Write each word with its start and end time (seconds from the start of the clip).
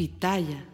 Pitaya. 0.00 0.66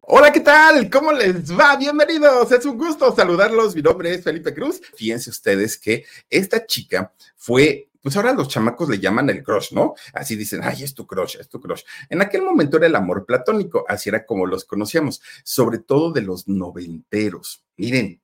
Hola, 0.00 0.32
¿qué 0.32 0.40
tal? 0.40 0.88
¿Cómo 0.88 1.12
les 1.12 1.52
va? 1.52 1.76
Bienvenidos. 1.76 2.50
Es 2.52 2.64
un 2.64 2.78
gusto 2.78 3.14
saludarlos. 3.14 3.76
Mi 3.76 3.82
nombre 3.82 4.14
es 4.14 4.24
Felipe 4.24 4.54
Cruz. 4.54 4.80
Fíjense 4.96 5.28
ustedes 5.28 5.76
que 5.76 6.06
esta 6.30 6.64
chica 6.64 7.12
fue 7.36 7.90
pues 8.00 8.16
ahora 8.16 8.32
los 8.32 8.48
chamacos 8.48 8.88
le 8.88 8.98
llaman 8.98 9.28
el 9.28 9.42
crush, 9.42 9.72
¿no? 9.72 9.94
Así 10.14 10.36
dicen, 10.36 10.60
ay, 10.62 10.84
es 10.84 10.94
tu 10.94 11.06
crush, 11.06 11.36
es 11.38 11.50
tu 11.50 11.60
crush. 11.60 11.82
En 12.08 12.22
aquel 12.22 12.40
momento 12.40 12.78
era 12.78 12.86
el 12.86 12.96
amor 12.96 13.26
platónico, 13.26 13.84
así 13.86 14.08
era 14.08 14.24
como 14.24 14.46
los 14.46 14.64
conocíamos, 14.64 15.20
sobre 15.42 15.76
todo 15.76 16.10
de 16.10 16.22
los 16.22 16.48
noventeros. 16.48 17.62
Miren, 17.76 18.22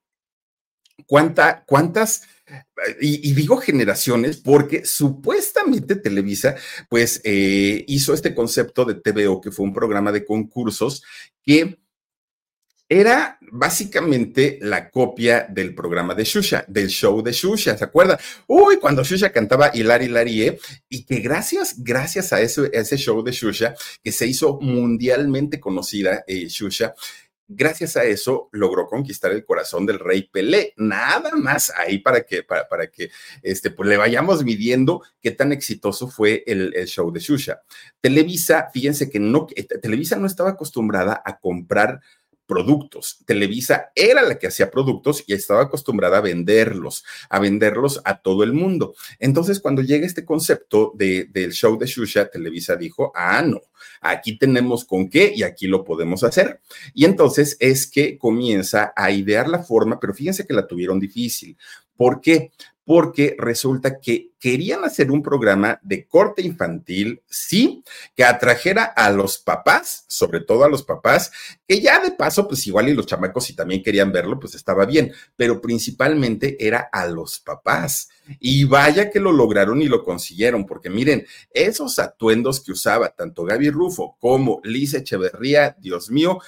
cuánta, 1.07 1.63
cuántas 1.67 2.23
y, 3.01 3.33
digo 3.33 3.57
generaciones 3.59 4.39
porque 4.39 4.85
supuestamente 4.85 5.97
Televisa 5.97 6.57
pues 6.89 7.21
eh, 7.25 7.85
hizo 7.89 8.15
este 8.15 8.35
concepto 8.35 8.85
de 8.85 8.95
TVO, 8.95 9.41
que 9.41 9.51
fue 9.51 9.65
un 9.65 9.75
programa 9.75 10.13
de 10.13 10.25
concursos 10.25 11.03
que 11.43 11.79
era 12.91 13.39
básicamente 13.53 14.59
la 14.61 14.91
copia 14.91 15.47
del 15.49 15.77
programa 15.77 16.13
de 16.13 16.25
Shusha, 16.25 16.65
del 16.67 16.89
show 16.89 17.23
de 17.23 17.31
Shusha, 17.31 17.79
¿se 17.79 17.85
acuerdan? 17.85 18.19
Uy, 18.49 18.79
cuando 18.81 19.05
Shusha 19.05 19.31
cantaba 19.31 19.71
Hilari 19.73 20.07
Hilarie, 20.07 20.59
y 20.89 21.05
que 21.05 21.21
gracias, 21.21 21.77
gracias 21.79 22.33
a 22.33 22.41
ese, 22.41 22.69
ese 22.73 22.97
show 22.97 23.23
de 23.23 23.31
Shusha, 23.31 23.77
que 24.03 24.11
se 24.11 24.27
hizo 24.27 24.59
mundialmente 24.61 25.61
conocida, 25.61 26.25
eh, 26.27 26.49
Shusha, 26.49 26.95
gracias 27.53 27.97
a 27.97 28.05
eso 28.05 28.49
logró 28.53 28.87
conquistar 28.87 29.33
el 29.33 29.45
corazón 29.45 29.85
del 29.85 29.99
rey 29.99 30.23
Pelé. 30.23 30.73
Nada 30.77 31.33
más 31.37 31.73
ahí 31.77 31.99
para 31.99 32.23
que, 32.23 32.45
para, 32.45 32.69
para 32.69 32.87
que 32.87 33.11
este, 33.43 33.71
pues 33.71 33.89
le 33.89 33.97
vayamos 33.97 34.45
midiendo 34.45 35.03
qué 35.21 35.33
tan 35.33 35.53
exitoso 35.53 36.09
fue 36.09 36.45
el, 36.47 36.73
el, 36.77 36.87
show 36.87 37.11
de 37.11 37.19
Shusha. 37.21 37.61
Televisa, 38.01 38.69
fíjense 38.73 39.11
que 39.11 39.19
no, 39.19 39.49
eh, 39.57 39.65
Televisa 39.65 40.17
no 40.17 40.27
estaba 40.27 40.51
acostumbrada 40.51 41.21
a 41.25 41.39
comprar 41.39 42.01
productos. 42.51 43.21
Televisa 43.27 43.93
era 43.95 44.23
la 44.23 44.37
que 44.37 44.49
hacía 44.49 44.73
productos 44.73 45.23
y 45.29 45.35
estaba 45.35 45.63
acostumbrada 45.63 46.19
a 46.19 46.21
venderlos, 46.21 47.05
a 47.29 47.39
venderlos 47.39 48.01
a 48.05 48.21
todo 48.23 48.43
el 48.43 48.53
mundo. 48.53 48.97
Entonces, 49.21 49.61
cuando 49.61 49.83
llega 49.83 50.05
este 50.05 50.25
concepto 50.25 50.93
de, 50.97 51.27
del 51.31 51.53
show 51.53 51.79
de 51.79 51.87
Shusha, 51.87 52.29
Televisa 52.29 52.75
dijo, 52.75 53.13
ah, 53.15 53.41
no, 53.43 53.61
aquí 54.01 54.37
tenemos 54.37 54.85
con 54.85 55.09
qué 55.09 55.33
y 55.33 55.45
aquí 55.45 55.69
lo 55.69 55.85
podemos 55.85 56.25
hacer. 56.25 56.61
Y 56.93 57.05
entonces 57.05 57.57
es 57.61 57.87
que 57.87 58.19
comienza 58.19 58.93
a 58.97 59.13
idear 59.13 59.49
la 59.49 59.63
forma, 59.63 60.01
pero 60.01 60.13
fíjense 60.13 60.45
que 60.45 60.53
la 60.53 60.67
tuvieron 60.67 60.99
difícil. 60.99 61.57
¿Por 61.97 62.21
qué? 62.21 62.51
Porque 62.91 63.37
resulta 63.39 64.01
que 64.01 64.33
querían 64.41 64.85
hacer 64.85 65.13
un 65.13 65.23
programa 65.23 65.79
de 65.81 66.09
corte 66.09 66.43
infantil, 66.43 67.23
sí, 67.29 67.85
que 68.17 68.25
atrajera 68.25 68.83
a 68.83 69.13
los 69.13 69.39
papás, 69.39 70.07
sobre 70.09 70.41
todo 70.41 70.65
a 70.65 70.69
los 70.69 70.83
papás, 70.83 71.31
que 71.69 71.81
ya 71.81 72.01
de 72.01 72.11
paso, 72.11 72.49
pues 72.49 72.67
igual 72.67 72.89
y 72.89 72.95
los 72.95 73.07
chamacos 73.07 73.45
si 73.45 73.55
también 73.55 73.85
querían 73.85 74.11
verlo, 74.11 74.41
pues 74.41 74.57
estaba 74.57 74.87
bien, 74.87 75.13
pero 75.37 75.61
principalmente 75.61 76.57
era 76.59 76.89
a 76.91 77.07
los 77.07 77.39
papás. 77.39 78.09
Y 78.41 78.65
vaya 78.65 79.11
que 79.11 79.21
lo 79.21 79.31
lograron 79.31 79.81
y 79.83 79.87
lo 79.87 80.03
consiguieron, 80.03 80.67
porque 80.67 80.91
miren, 80.91 81.25
esos 81.53 82.01
atuendos 82.01 82.61
que 82.61 82.73
usaba 82.73 83.11
tanto 83.11 83.45
Gaby 83.45 83.71
Rufo 83.71 84.17
como 84.19 84.61
Liz 84.65 84.95
Echeverría, 84.95 85.77
Dios 85.79 86.11
mío, 86.11 86.41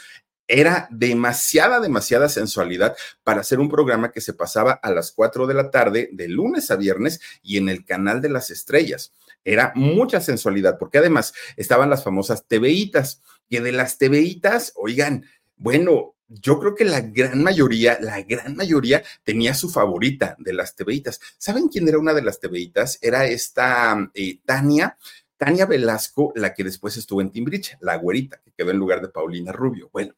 era 0.53 0.87
demasiada, 0.91 1.81
demasiada 1.81 2.29
sensualidad 2.29 2.95
para 3.25 3.41
hacer 3.41 3.59
un 3.59 3.71
programa 3.71 4.13
que 4.13 4.21
se 4.21 4.35
pasaba 4.35 4.73
a 4.73 4.91
las 4.91 5.11
4 5.13 5.47
de 5.47 5.55
la 5.55 5.71
tarde, 5.71 6.11
de 6.13 6.29
lunes 6.29 6.71
a 6.71 6.77
viernes, 6.77 7.21
y 7.43 7.57
en 7.57 7.71
el 7.71 7.87
canal 7.87 8.21
de 8.21 8.29
las 8.29 8.51
estrellas. 8.51 9.15
Era 9.45 9.73
mucha 9.75 10.21
sensualidad, 10.21 10.79
porque 10.79 10.99
además 10.99 11.33
estaban 11.57 11.89
las 11.89 12.05
famosas 12.05 12.47
TVitas, 12.47 13.23
que 13.49 13.63
de 13.63 13.73
las 13.73 13.97
TVitas, 13.97 14.75
oigan, 14.77 15.25
bueno, 15.57 16.17
yo 16.29 16.59
creo 16.59 16.75
que 16.75 16.85
la 16.85 17.01
gran 17.01 17.43
mayoría, 17.43 17.99
la 18.01 18.21
gran 18.21 18.55
mayoría 18.55 19.03
tenía 19.25 19.55
su 19.55 19.71
favorita 19.71 20.37
de 20.39 20.53
las 20.53 20.77
TVitas. 20.77 21.19
¿Saben 21.39 21.69
quién 21.69 21.89
era 21.89 21.99
una 21.99 22.13
de 22.13 22.23
las 22.23 22.41
TVitas? 22.41 22.99
Era 23.01 23.25
esta 23.27 24.11
eh, 24.15 24.39
Tania, 24.45 24.99
Tania 25.45 25.67
Velasco, 25.67 26.33
la 26.37 26.55
que 26.55 26.63
después 26.63 26.97
estuvo 26.97 27.21
en 27.21 27.33
Timbriche, 27.33 27.77
la 27.81 27.97
güerita, 27.97 28.41
que 28.45 28.53
quedó 28.53 28.71
en 28.71 28.77
lugar 28.77 29.03
de 29.03 29.09
Paulina 29.09 29.51
Rubio. 29.51 29.91
Bueno, 29.93 30.15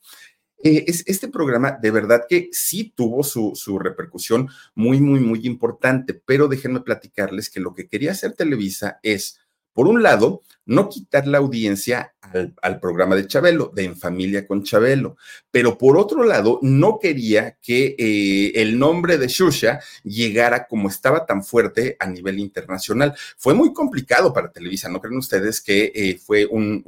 eh, 0.63 0.85
es, 0.87 1.03
este 1.07 1.29
programa 1.29 1.79
de 1.81 1.91
verdad 1.91 2.27
que 2.29 2.51
sí 2.53 2.93
tuvo 2.95 3.23
su, 3.23 3.53
su, 3.55 3.79
repercusión 3.79 4.51
muy, 4.75 5.01
muy, 5.01 5.21
muy 5.21 5.47
importante, 5.47 6.13
pero 6.13 6.47
déjenme 6.47 6.81
platicarles 6.81 7.49
que 7.49 7.61
lo 7.61 7.73
que 7.73 7.89
quería 7.89 8.11
hacer 8.11 8.35
Televisa 8.35 9.01
es, 9.03 9.41
por 9.73 9.89
un 9.89 10.03
lado, 10.03 10.43
no 10.67 10.89
quitar 10.89 11.27
la 11.27 11.39
audiencia 11.39 12.15
al, 12.63 12.81
programa 12.81 13.17
de 13.17 13.27
Chabelo, 13.27 13.71
de 13.75 13.85
En 13.85 13.97
Familia 13.97 14.47
con 14.47 14.63
Chabelo. 14.63 15.17
Pero 15.51 15.79
por 15.79 15.97
otro 15.97 16.25
lado, 16.25 16.59
no 16.63 16.99
quería 16.99 17.59
que 17.63 17.95
eh, 17.99 18.53
el 18.61 18.79
nombre 18.79 19.19
de 19.19 19.29
Shusha 19.29 19.81
llegara 20.03 20.67
como 20.67 20.89
estaba 20.89 21.27
tan 21.27 21.45
fuerte 21.45 21.97
a 22.01 22.07
nivel 22.07 22.39
internacional. 22.39 23.15
Fue 23.37 23.55
muy 23.55 23.73
complicado 23.73 24.33
para 24.33 24.51
Televisa, 24.51 24.89
¿no 24.89 25.01
creen 25.01 25.19
ustedes 25.19 25.61
que 25.61 25.93
eh, 25.95 26.19
fue 26.25 26.47
un, 26.47 26.85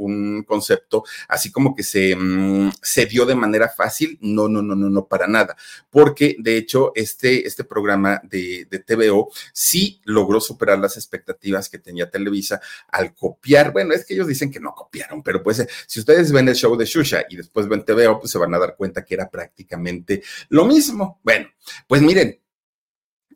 concepto 0.47 1.05
así 1.29 1.51
como 1.51 1.75
que 1.75 1.83
se, 1.83 2.15
mm, 2.17 2.73
se 2.83 3.07
dio 3.07 3.27
de 3.27 3.35
manera 3.35 3.69
fácil? 3.69 4.19
No, 4.21 4.49
no, 4.49 4.63
no, 4.63 4.75
no, 4.75 4.89
no, 4.89 5.07
para 5.07 5.27
nada. 5.27 5.57
Porque 5.91 6.37
de 6.39 6.57
hecho, 6.57 6.93
este, 6.95 7.47
este 7.47 7.65
programa 7.65 8.21
de, 8.25 8.67
de 8.71 8.79
TVO 8.79 9.31
sí 9.53 10.01
logró 10.05 10.41
superar 10.41 10.79
las 10.79 10.97
expectativas 10.97 11.69
que 11.69 11.79
tenía 11.79 12.11
Televisa 12.11 12.61
al 12.89 13.15
copiar. 13.15 13.66
Bueno, 13.73 13.95
es 13.95 14.05
que 14.05 14.15
ellos 14.15 14.27
dicen 14.27 14.51
que 14.51 14.61
no 14.61 14.75
copiaron, 14.75 15.23
pero 15.23 15.43
pues 15.43 15.61
eh, 15.61 15.69
si 15.87 16.01
ustedes 16.01 16.33
ven 16.33 16.49
el 16.49 16.55
show 16.55 16.77
de 16.77 16.85
Shusha 16.85 17.25
y 17.29 17.37
después 17.37 17.69
ven 17.69 17.85
TVO, 17.85 18.21
pues 18.21 18.31
se 18.31 18.39
van 18.39 18.55
a 18.55 18.59
dar 18.59 18.77
cuenta 18.77 19.05
que 19.05 19.15
era 19.15 19.31
prácticamente 19.31 20.23
lo 20.49 20.65
mismo. 20.65 21.21
Bueno, 21.23 21.49
pues 21.87 22.03
miren, 22.03 22.41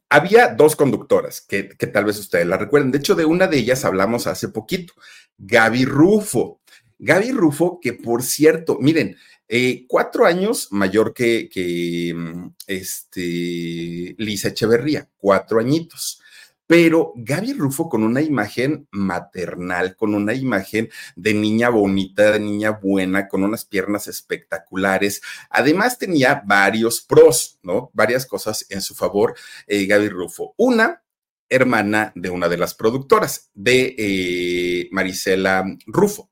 había 0.09 0.49
dos 0.49 0.77
conductoras 0.77 1.41
que, 1.41 1.69
que, 1.69 1.87
tal 1.87 2.05
vez 2.05 2.19
ustedes 2.19 2.47
la 2.47 2.57
recuerden. 2.57 2.91
De 2.91 2.99
hecho, 2.99 3.15
de 3.15 3.25
una 3.25 3.47
de 3.47 3.59
ellas 3.59 3.85
hablamos 3.85 4.27
hace 4.27 4.49
poquito, 4.49 4.94
Gaby 5.38 5.85
Rufo. 5.85 6.61
Gaby 6.99 7.33
Rufo, 7.33 7.79
que 7.81 7.94
por 7.94 8.23
cierto, 8.23 8.79
miren, 8.81 9.17
eh, 9.53 9.85
cuatro 9.88 10.26
años 10.26 10.69
mayor 10.71 11.12
que, 11.12 11.49
que 11.49 12.12
mm, 12.15 12.55
este, 12.69 14.15
Lisa 14.17 14.49
Echeverría, 14.49 15.09
cuatro 15.17 15.59
añitos 15.59 16.23
pero 16.70 17.12
Gaby 17.17 17.55
Rufo 17.55 17.88
con 17.88 18.05
una 18.05 18.20
imagen 18.20 18.87
maternal, 18.93 19.96
con 19.96 20.14
una 20.14 20.34
imagen 20.34 20.88
de 21.17 21.34
niña 21.34 21.69
bonita, 21.69 22.31
de 22.31 22.38
niña 22.38 22.70
buena, 22.70 23.26
con 23.26 23.43
unas 23.43 23.64
piernas 23.64 24.06
espectaculares. 24.06 25.20
Además 25.50 25.99
tenía 25.99 26.44
varios 26.46 27.00
pros, 27.00 27.58
¿no? 27.64 27.90
Varias 27.93 28.25
cosas 28.25 28.67
en 28.69 28.82
su 28.82 28.94
favor, 28.94 29.34
eh, 29.67 29.84
Gaby 29.87 30.11
Rufo. 30.11 30.55
Una, 30.58 31.02
hermana 31.49 32.12
de 32.14 32.31
una 32.31 32.49
de 32.49 32.58
las 32.58 32.75
productoras, 32.75 33.50
de 33.52 33.96
eh, 33.99 34.88
Marisela 34.93 35.64
Rufo. 35.87 36.31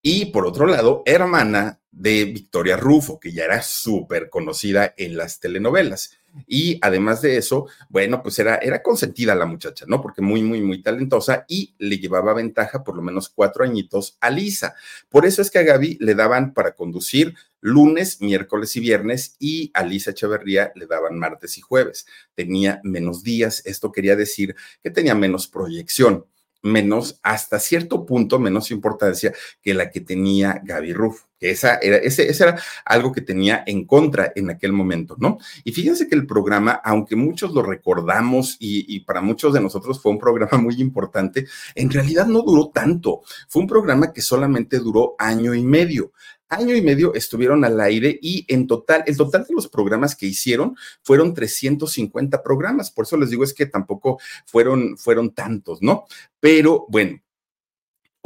Y 0.00 0.26
por 0.32 0.46
otro 0.46 0.64
lado, 0.64 1.02
hermana 1.04 1.82
de 1.90 2.24
Victoria 2.24 2.78
Rufo, 2.78 3.20
que 3.20 3.30
ya 3.30 3.44
era 3.44 3.60
súper 3.60 4.30
conocida 4.30 4.94
en 4.96 5.18
las 5.18 5.38
telenovelas. 5.38 6.16
Y 6.46 6.78
además 6.82 7.22
de 7.22 7.36
eso, 7.36 7.66
bueno, 7.88 8.22
pues 8.22 8.38
era, 8.38 8.56
era 8.56 8.82
consentida 8.82 9.34
la 9.34 9.46
muchacha, 9.46 9.84
¿no? 9.88 10.00
Porque 10.00 10.22
muy, 10.22 10.42
muy, 10.42 10.60
muy 10.60 10.82
talentosa 10.82 11.44
y 11.48 11.74
le 11.78 11.98
llevaba 11.98 12.34
ventaja 12.34 12.84
por 12.84 12.96
lo 12.96 13.02
menos 13.02 13.28
cuatro 13.28 13.64
añitos 13.64 14.16
a 14.20 14.30
Lisa. 14.30 14.74
Por 15.08 15.26
eso 15.26 15.42
es 15.42 15.50
que 15.50 15.58
a 15.58 15.62
Gaby 15.62 15.98
le 16.00 16.14
daban 16.14 16.54
para 16.54 16.74
conducir 16.74 17.34
lunes, 17.60 18.20
miércoles 18.20 18.76
y 18.76 18.80
viernes 18.80 19.36
y 19.38 19.70
a 19.74 19.82
Lisa 19.82 20.12
Echeverría 20.12 20.72
le 20.74 20.86
daban 20.86 21.18
martes 21.18 21.58
y 21.58 21.60
jueves. 21.60 22.06
Tenía 22.34 22.80
menos 22.84 23.22
días, 23.22 23.62
esto 23.64 23.90
quería 23.90 24.14
decir 24.14 24.54
que 24.82 24.90
tenía 24.90 25.14
menos 25.14 25.48
proyección 25.48 26.26
menos, 26.66 27.18
hasta 27.22 27.58
cierto 27.58 28.04
punto, 28.04 28.38
menos 28.38 28.70
importancia 28.70 29.32
que 29.62 29.74
la 29.74 29.90
que 29.90 30.00
tenía 30.00 30.60
Gaby 30.62 30.92
Rufo, 30.92 31.26
que 31.38 31.50
esa 31.50 31.76
era, 31.76 31.96
ese, 31.96 32.30
era 32.30 32.58
algo 32.84 33.12
que 33.12 33.20
tenía 33.20 33.62
en 33.66 33.86
contra 33.86 34.32
en 34.34 34.50
aquel 34.50 34.72
momento, 34.72 35.16
¿no? 35.18 35.38
Y 35.64 35.72
fíjense 35.72 36.08
que 36.08 36.14
el 36.14 36.26
programa, 36.26 36.72
aunque 36.84 37.16
muchos 37.16 37.52
lo 37.52 37.62
recordamos 37.62 38.56
y, 38.58 38.94
y 38.94 39.00
para 39.00 39.20
muchos 39.20 39.52
de 39.54 39.60
nosotros 39.60 40.00
fue 40.00 40.12
un 40.12 40.18
programa 40.18 40.58
muy 40.62 40.80
importante, 40.80 41.46
en 41.74 41.90
realidad 41.90 42.26
no 42.26 42.42
duró 42.42 42.68
tanto. 42.68 43.22
Fue 43.48 43.62
un 43.62 43.68
programa 43.68 44.12
que 44.12 44.22
solamente 44.22 44.78
duró 44.78 45.14
año 45.18 45.54
y 45.54 45.62
medio 45.62 46.12
año 46.48 46.74
y 46.74 46.82
medio 46.82 47.14
estuvieron 47.14 47.64
al 47.64 47.80
aire 47.80 48.18
y 48.20 48.44
en 48.48 48.66
total, 48.66 49.04
el 49.06 49.16
total 49.16 49.44
de 49.44 49.54
los 49.54 49.68
programas 49.68 50.14
que 50.14 50.26
hicieron 50.26 50.76
fueron 51.02 51.34
350 51.34 52.42
programas. 52.42 52.90
Por 52.90 53.04
eso 53.04 53.16
les 53.16 53.30
digo 53.30 53.44
es 53.44 53.54
que 53.54 53.66
tampoco 53.66 54.18
fueron, 54.44 54.96
fueron 54.96 55.34
tantos, 55.34 55.82
¿no? 55.82 56.06
Pero 56.40 56.86
bueno. 56.88 57.20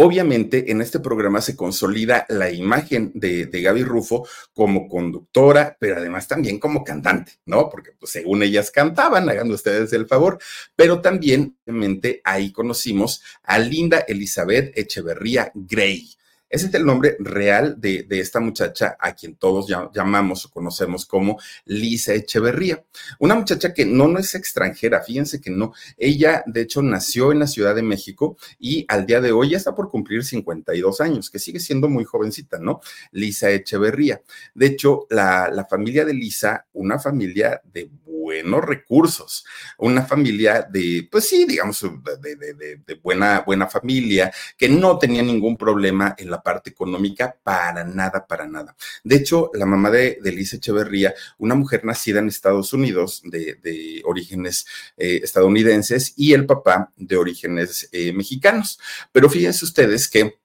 Obviamente, 0.03 0.71
en 0.73 0.81
este 0.81 0.99
programa 0.99 1.43
se 1.43 1.55
consolida 1.55 2.25
la 2.31 2.51
imagen 2.51 3.13
de, 3.15 3.45
de, 3.45 3.61
Gaby 3.61 3.85
Rufo 3.85 4.27
como 4.55 4.89
conductora, 4.89 5.77
pero 5.79 5.99
además 5.99 6.27
también 6.27 6.59
como 6.59 6.83
cantante, 6.83 7.33
¿no? 7.45 7.69
Porque 7.69 7.91
pues, 8.01 8.13
según 8.13 8.43
ellas 8.43 8.71
cantaban, 8.71 9.29
hagan 9.29 9.51
ustedes 9.51 9.93
el 9.93 10.07
favor, 10.07 10.39
pero 10.75 11.03
también, 11.03 11.59
obviamente, 11.67 12.23
ahí 12.25 12.51
conocimos 12.51 13.23
a 13.43 13.59
Linda 13.59 13.99
Elizabeth 14.09 14.73
Echeverría 14.75 15.53
Gray 15.55 16.09
ese 16.51 16.67
es 16.67 16.75
el 16.75 16.85
nombre 16.85 17.17
real 17.21 17.81
de, 17.81 18.07
esta 18.11 18.41
muchacha 18.41 18.97
a 18.99 19.15
quien 19.15 19.37
todos 19.37 19.73
llamamos 19.95 20.45
o 20.45 20.51
conocemos 20.51 21.07
como 21.07 21.39
Lisa 21.65 22.13
Echeverría. 22.13 22.85
Una 23.21 23.37
muchacha 23.37 23.73
que 23.73 23.87
no, 23.87 24.09
no 24.09 24.19
es 24.19 24.35
extranjera, 24.35 25.01
fíjense 25.01 25.41
que 25.41 25.51
no. 25.51 25.73
Ella, 25.97 26.43
de 26.47 26.63
hecho, 26.63 26.83
nació 26.83 27.31
en 27.31 27.39
la 27.39 27.47
Ciudad 27.47 27.75
de 27.75 27.83
México 27.83 28.37
y 28.59 28.85
al 28.89 29.07
día 29.07 29.21
de 29.21 29.31
hoy 29.31 29.51
ya 29.51 29.59
está 29.59 29.75
por 29.77 29.91
cumplir 29.91 30.25
52 30.25 31.01
años, 31.01 31.31
que 31.31 31.39
sigue 31.39 31.61
siendo 31.61 31.89
muy 31.89 32.05
jovencita, 32.05 32.59
¿no? 32.59 32.81
Lisa 33.13 33.51
Echeverría. 33.51 34.21
De 34.55 34.67
hecho, 34.67 35.07
la, 35.09 35.49
la 35.53 35.67
familia 35.67 36.05
de 36.05 36.15
Lisa, 36.15 36.67
una 36.73 36.99
familia 36.99 37.61
de 37.73 37.91
buenos 38.31 38.65
recursos, 38.65 39.45
una 39.79 40.03
familia 40.03 40.63
de, 40.63 41.09
pues 41.11 41.29
sí, 41.29 41.47
digamos, 41.47 41.85
de, 42.21 43.01
buena, 43.03 43.41
buena 43.41 43.67
familia, 43.67 44.33
que 44.57 44.69
no 44.69 44.99
tenía 44.99 45.23
ningún 45.23 45.57
problema 45.57 46.15
en 46.17 46.31
la 46.31 46.40
parte 46.43 46.71
económica 46.71 47.37
para 47.43 47.85
nada, 47.85 48.27
para 48.27 48.47
nada. 48.47 48.77
De 49.05 49.17
hecho, 49.17 49.51
la 49.55 49.67
mamá 49.67 49.91
de, 49.91 50.19
de 50.23 50.31
Echeverría, 50.41 51.15
una 51.39 51.55
mujer 51.55 51.85
nacida 51.85 52.21
en 52.21 52.29
Estados 52.29 52.73
Unidos 52.73 53.23
de, 53.25 54.03
orígenes 54.05 54.67
eh, 54.97 55.21
estadounidenses 55.23 56.15
y 56.17 56.33
el 56.33 56.47
papá 56.47 56.93
de 56.97 57.17
orígenes 57.17 57.89
eh, 57.93 58.13
mexicanos. 58.13 58.81
Pero 59.13 59.29
fíjense 59.29 59.65
ustedes 59.65 60.09
que 60.09 60.40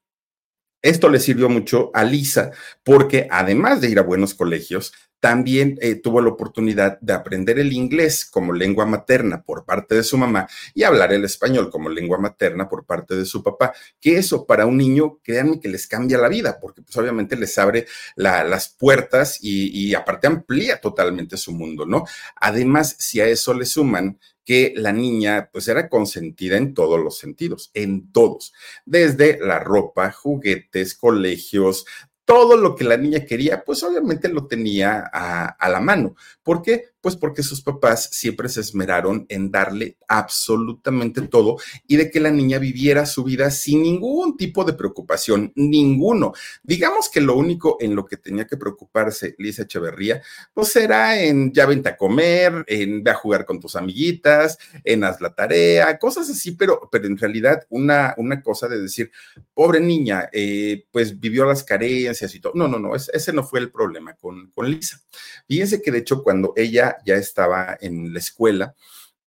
esto 0.86 1.10
le 1.10 1.20
sirvió 1.20 1.50
mucho 1.50 1.90
a 1.94 2.04
Lisa 2.04 2.52
porque 2.84 3.28
además 3.32 3.82
de 3.82 3.90
ir 3.90 3.98
a 3.98 4.04
buenos 4.04 4.36
colegios, 4.36 4.94
también 5.20 5.80
eh, 5.82 5.96
tuvo 5.96 6.22
la 6.22 6.30
oportunidad 6.30 7.00
de 7.00 7.14
aprender 7.14 7.58
el 7.58 7.74
inglés 7.74 8.26
como 8.26 8.54
lengua 8.54 8.86
materna 8.86 9.42
por 9.42 9.66
parte 9.66 9.96
de 9.96 10.04
su 10.04 10.20
mamá 10.20 10.48
y 10.76 10.84
hablar 10.84 11.12
el 11.14 11.26
español 11.26 11.72
como 11.72 11.90
lengua 11.90 12.20
materna 12.20 12.70
por 12.70 12.86
parte 12.86 13.16
de 13.16 13.26
su 13.26 13.42
papá, 13.42 13.74
que 14.00 14.20
eso 14.20 14.46
para 14.46 14.68
un 14.68 14.78
niño, 14.78 15.18
créanme 15.24 15.60
que 15.60 15.70
les 15.70 15.88
cambia 15.88 16.20
la 16.20 16.30
vida, 16.30 16.60
porque 16.62 16.84
pues 16.84 16.96
obviamente 16.98 17.36
les 17.36 17.58
abre 17.58 17.88
las 18.16 18.70
puertas 18.70 19.40
y, 19.42 19.70
y 19.70 19.96
aparte 19.96 20.28
amplía 20.28 20.80
totalmente 20.80 21.38
su 21.38 21.54
mundo, 21.54 21.88
¿no? 21.88 22.06
Además, 22.36 22.96
si 23.00 23.20
a 23.20 23.26
eso 23.26 23.56
le 23.56 23.66
suman 23.66 24.20
que 24.46 24.74
la 24.78 24.94
niña 24.94 25.50
pues 25.52 25.68
era 25.68 25.90
consentida 25.90 26.56
en 26.58 26.74
todos 26.74 27.00
los 27.00 27.18
sentidos, 27.18 27.72
en 27.74 28.12
todos, 28.12 28.54
desde 28.86 29.40
la 29.40 29.60
ropa, 29.60 30.12
juguetes, 30.12 30.96
colegios, 30.96 31.86
todo 32.26 32.58
lo 32.58 32.76
que 32.76 32.84
la 32.84 32.98
niña 32.98 33.26
quería, 33.26 33.64
pues 33.64 33.84
obviamente 33.84 34.30
lo 34.30 34.48
tenía 34.48 35.10
a, 35.12 35.70
la 35.70 35.80
mano. 35.80 36.16
¿Por 36.44 36.62
qué? 36.62 36.95
Pues 37.06 37.18
porque 37.18 37.44
sus 37.44 37.62
papás 37.62 38.10
siempre 38.13 38.50
se 38.50 38.62
esmeraron 38.62 39.28
en 39.30 39.52
darle 39.52 39.96
absolutamente 40.07 41.22
todo 41.22 41.57
y 41.86 41.98
de 41.98 42.10
que 42.10 42.19
la 42.19 42.31
niña 42.31 42.57
viviera 42.57 43.06
su 43.06 43.24
vida 43.24 43.52
sin 43.52 43.84
ningún 43.84 44.36
tipo 44.38 44.63
de 44.63 44.74
preocupación, 44.74 45.54
ninguno. 45.56 46.34
Digamos 46.63 47.07
que 47.10 47.22
lo 47.22 47.36
único 47.36 47.78
en 47.80 47.96
lo 47.96 48.07
que 48.07 48.18
tenía 48.18 48.48
que 48.48 48.57
preocuparse 48.57 49.36
Lisa 49.38 49.62
Echeverría, 49.62 50.24
pues 50.52 50.75
era 50.78 51.22
en 51.22 51.54
ya 51.54 51.68
vente 51.68 51.90
a 51.90 51.96
comer, 51.96 52.66
en 52.66 53.04
ve 53.04 53.12
a 53.12 53.13
jugar 53.13 53.46
con 53.46 53.60
tus 53.60 53.75
amiguitas, 53.75 54.58
en 54.84 55.04
haz 55.04 55.22
la 55.22 55.36
tarea, 55.36 56.00
cosas 56.00 56.28
así, 56.28 56.54
pero, 56.54 56.90
pero 56.92 57.06
en 57.06 57.19
realidad 57.19 57.68
una, 57.69 58.16
una 58.18 58.42
cosa 58.42 58.68
de 58.68 58.81
decir, 58.81 59.12
pobre 59.54 59.80
niña, 59.80 60.28
eh, 60.34 60.88
pues 60.92 61.19
vivió 61.19 61.46
las 61.46 61.63
carencias 61.63 62.34
y 62.34 62.40
todo. 62.40 62.54
No, 62.56 62.68
no, 62.68 62.80
no, 62.80 62.96
ese 62.96 63.31
no 63.31 63.44
fue 63.44 63.60
el 63.60 63.69
problema 63.69 64.16
con, 64.16 64.50
con 64.50 64.68
Lisa. 64.68 65.04
Fíjense 65.48 65.84
que 65.84 65.92
de 65.92 66.00
hecho 66.00 66.24
cuando 66.24 66.54
ella 66.56 66.95
ya, 67.06 67.16
estaba 67.16 67.78
en 67.82 68.14
la 68.14 68.20
escuela, 68.20 68.76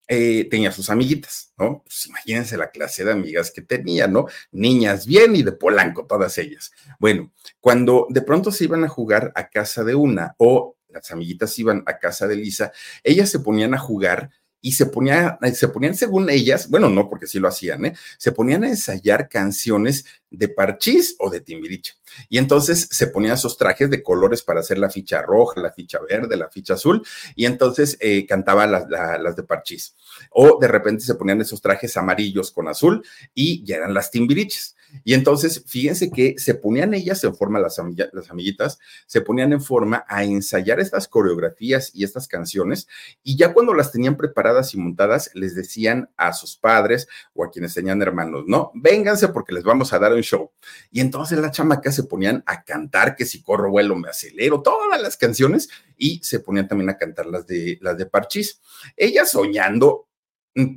eh, 0.06 0.48
tenía 0.50 0.72
sus 0.72 0.88
amiguitas, 0.88 1.52
¿no? 1.58 1.82
Pues 1.84 2.06
imagínense 2.06 2.56
la 2.56 2.70
clase 2.70 3.04
de 3.04 3.12
amigas 3.12 3.50
que 3.50 3.60
tenía, 3.60 4.06
¿no? 4.06 4.26
Niñas 4.52 5.06
bien 5.06 5.36
y 5.36 5.42
de 5.42 5.52
Polanco, 5.52 6.06
todas 6.06 6.38
ellas. 6.38 6.72
Bueno, 6.98 7.30
cuando 7.60 8.06
de 8.08 8.22
pronto 8.22 8.50
se 8.50 8.64
iban 8.64 8.84
a 8.84 8.88
jugar 8.88 9.32
a 9.34 9.50
casa 9.50 9.84
de 9.84 9.94
una 9.94 10.34
o 10.38 10.76
las 10.88 11.10
amiguitas 11.10 11.58
iban 11.58 11.82
a 11.86 11.98
casa 11.98 12.26
de 12.26 12.36
Lisa, 12.36 12.72
ellas 13.04 13.28
se 13.30 13.40
ponían 13.40 13.74
a 13.74 13.78
jugar 13.78 14.30
y 14.60 14.72
se, 14.72 14.86
ponía, 14.86 15.38
se 15.54 15.68
ponían, 15.68 15.94
según 15.94 16.28
ellas, 16.30 16.68
bueno, 16.68 16.88
no 16.88 17.08
porque 17.08 17.26
sí 17.26 17.38
lo 17.38 17.48
hacían, 17.48 17.84
¿eh? 17.86 17.94
se 18.16 18.32
ponían 18.32 18.64
a 18.64 18.68
ensayar 18.68 19.28
canciones 19.28 20.04
de 20.30 20.48
parchís 20.48 21.14
o 21.18 21.30
de 21.30 21.40
timbiriche. 21.40 21.94
Y 22.28 22.38
entonces 22.38 22.88
se 22.90 23.06
ponían 23.06 23.34
esos 23.34 23.56
trajes 23.56 23.88
de 23.90 24.02
colores 24.02 24.42
para 24.42 24.60
hacer 24.60 24.78
la 24.78 24.90
ficha 24.90 25.22
roja, 25.22 25.60
la 25.60 25.72
ficha 25.72 25.98
verde, 26.08 26.36
la 26.36 26.48
ficha 26.48 26.74
azul, 26.74 27.06
y 27.36 27.46
entonces 27.46 27.96
eh, 28.00 28.26
cantaba 28.26 28.66
las, 28.66 28.86
las 28.88 29.36
de 29.36 29.42
parchís. 29.44 29.94
O 30.30 30.58
de 30.60 30.68
repente 30.68 31.04
se 31.04 31.14
ponían 31.14 31.40
esos 31.40 31.60
trajes 31.60 31.96
amarillos 31.96 32.50
con 32.50 32.68
azul 32.68 33.04
y 33.34 33.64
ya 33.64 33.76
eran 33.76 33.94
las 33.94 34.10
timbiriches. 34.10 34.76
Y 35.04 35.14
entonces, 35.14 35.64
fíjense 35.66 36.10
que 36.10 36.34
se 36.38 36.54
ponían 36.54 36.94
ellas 36.94 37.22
en 37.24 37.34
forma, 37.34 37.58
las, 37.58 37.80
las 38.12 38.30
amiguitas, 38.30 38.78
se 39.06 39.20
ponían 39.20 39.52
en 39.52 39.60
forma 39.60 40.04
a 40.08 40.24
ensayar 40.24 40.80
estas 40.80 41.08
coreografías 41.08 41.90
y 41.94 42.04
estas 42.04 42.28
canciones, 42.28 42.88
y 43.22 43.36
ya 43.36 43.52
cuando 43.52 43.74
las 43.74 43.92
tenían 43.92 44.16
preparadas 44.16 44.74
y 44.74 44.78
montadas, 44.78 45.30
les 45.34 45.54
decían 45.54 46.10
a 46.16 46.32
sus 46.32 46.56
padres 46.56 47.08
o 47.34 47.44
a 47.44 47.50
quienes 47.50 47.74
tenían 47.74 48.00
hermanos, 48.02 48.44
no, 48.46 48.70
vénganse 48.74 49.28
porque 49.28 49.52
les 49.52 49.64
vamos 49.64 49.92
a 49.92 49.98
dar 49.98 50.12
un 50.12 50.22
show. 50.22 50.50
Y 50.90 51.00
entonces 51.00 51.38
las 51.38 51.52
chamacas 51.52 51.94
se 51.94 52.04
ponían 52.04 52.42
a 52.46 52.64
cantar 52.64 53.16
que 53.16 53.24
si 53.24 53.42
corro, 53.42 53.70
vuelo, 53.70 53.96
me 53.96 54.08
acelero, 54.08 54.62
todas 54.62 55.00
las 55.00 55.16
canciones, 55.16 55.68
y 55.96 56.20
se 56.22 56.40
ponían 56.40 56.68
también 56.68 56.90
a 56.90 56.96
cantar 56.96 57.26
las 57.26 57.46
de, 57.46 57.78
las 57.80 57.98
de 57.98 58.06
Parchís. 58.06 58.60
Ellas 58.96 59.30
soñando 59.30 60.07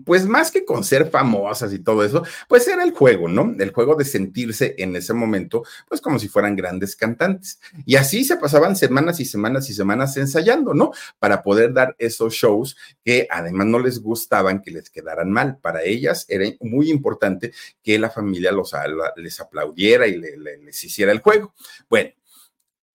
pues 0.05 0.25
más 0.25 0.51
que 0.51 0.63
con 0.63 0.83
ser 0.83 1.09
famosas 1.09 1.73
y 1.73 1.79
todo 1.79 2.03
eso, 2.03 2.23
pues 2.47 2.67
era 2.67 2.83
el 2.83 2.91
juego, 2.91 3.27
¿no? 3.27 3.55
El 3.57 3.71
juego 3.71 3.95
de 3.95 4.05
sentirse 4.05 4.75
en 4.77 4.95
ese 4.95 5.13
momento, 5.13 5.63
pues 5.87 6.01
como 6.01 6.19
si 6.19 6.27
fueran 6.27 6.55
grandes 6.55 6.95
cantantes. 6.95 7.59
Y 7.85 7.95
así 7.95 8.23
se 8.23 8.37
pasaban 8.37 8.75
semanas 8.75 9.19
y 9.19 9.25
semanas 9.25 9.69
y 9.69 9.73
semanas 9.73 10.15
ensayando, 10.17 10.73
¿no? 10.73 10.91
Para 11.19 11.41
poder 11.41 11.73
dar 11.73 11.95
esos 11.97 12.33
shows 12.33 12.77
que 13.03 13.27
además 13.29 13.67
no 13.67 13.79
les 13.79 13.99
gustaban 13.99 14.61
que 14.61 14.71
les 14.71 14.89
quedaran 14.89 15.31
mal. 15.31 15.57
Para 15.57 15.83
ellas 15.83 16.25
era 16.29 16.45
muy 16.59 16.91
importante 16.91 17.51
que 17.81 17.97
la 17.97 18.09
familia 18.09 18.51
los, 18.51 18.73
les 19.15 19.39
aplaudiera 19.39 20.07
y 20.07 20.17
les 20.17 20.83
hiciera 20.83 21.11
el 21.11 21.19
juego. 21.19 21.53
Bueno, 21.89 22.11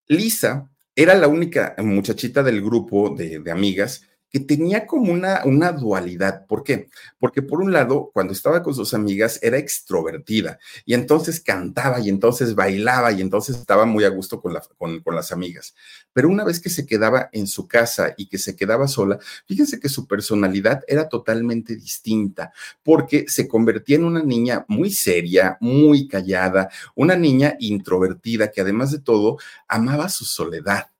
Lisa 0.06 0.70
era 0.94 1.14
la 1.14 1.28
única 1.28 1.74
muchachita 1.78 2.42
del 2.42 2.62
grupo 2.62 3.10
de 3.10 3.50
amigas 3.50 4.02
que 4.36 4.40
tenía 4.40 4.86
como 4.86 5.14
una, 5.14 5.40
una 5.46 5.72
dualidad. 5.72 6.44
¿Por 6.44 6.62
qué? 6.62 6.90
Porque 7.18 7.40
por 7.40 7.62
un 7.62 7.72
lado, 7.72 8.10
cuando 8.12 8.34
estaba 8.34 8.62
con 8.62 8.74
sus 8.74 8.92
amigas, 8.92 9.38
era 9.40 9.56
extrovertida 9.56 10.58
y 10.84 10.92
entonces 10.92 11.40
cantaba 11.40 12.00
y 12.00 12.10
entonces 12.10 12.54
bailaba 12.54 13.12
y 13.12 13.22
entonces 13.22 13.56
estaba 13.56 13.86
muy 13.86 14.04
a 14.04 14.10
gusto 14.10 14.42
con, 14.42 14.52
la, 14.52 14.62
con, 14.76 15.00
con 15.00 15.14
las 15.14 15.32
amigas. 15.32 15.74
Pero 16.12 16.28
una 16.28 16.44
vez 16.44 16.60
que 16.60 16.68
se 16.68 16.84
quedaba 16.84 17.30
en 17.32 17.46
su 17.46 17.66
casa 17.66 18.12
y 18.18 18.26
que 18.26 18.36
se 18.36 18.56
quedaba 18.56 18.88
sola, 18.88 19.18
fíjense 19.46 19.80
que 19.80 19.88
su 19.88 20.06
personalidad 20.06 20.82
era 20.86 21.08
totalmente 21.08 21.74
distinta 21.74 22.52
porque 22.82 23.24
se 23.28 23.48
convertía 23.48 23.96
en 23.96 24.04
una 24.04 24.22
niña 24.22 24.66
muy 24.68 24.90
seria, 24.90 25.56
muy 25.62 26.08
callada, 26.08 26.68
una 26.94 27.16
niña 27.16 27.56
introvertida 27.58 28.50
que 28.50 28.60
además 28.60 28.92
de 28.92 28.98
todo 28.98 29.38
amaba 29.66 30.10
su 30.10 30.26
soledad 30.26 30.90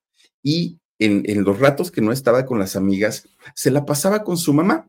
y 0.43 0.79
en, 0.99 1.45
los 1.45 1.59
ratos 1.59 1.91
que 1.91 2.01
no 2.01 2.13
estaba 2.13 2.47
con 2.47 2.59
las 2.59 2.77
amigas, 2.77 3.29
se 3.55 3.71
la 3.71 3.85
pasaba 3.85 4.25
con 4.25 4.37
su 4.37 4.53
mamá. 4.53 4.89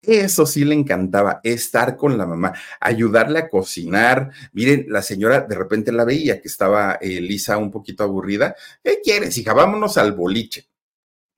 Eso 0.00 0.46
sí 0.46 0.64
le 0.64 0.74
encantaba, 0.74 1.40
estar 1.42 1.96
con 1.96 2.16
la 2.16 2.24
mamá, 2.24 2.54
ayudarle 2.80 3.40
a 3.40 3.48
cocinar. 3.48 4.30
Miren, 4.52 4.86
la 4.88 5.02
señora 5.02 5.40
de 5.40 5.56
repente 5.56 5.90
la 5.90 6.04
veía 6.04 6.40
que 6.40 6.46
estaba 6.46 6.98
eh, 7.00 7.20
Lisa 7.20 7.58
un 7.58 7.70
poquito 7.70 8.04
aburrida. 8.04 8.54
¿Qué 8.82 9.00
quieres, 9.02 9.36
hija? 9.36 9.52
Vámonos 9.54 9.98
al 9.98 10.12
boliche. 10.12 10.68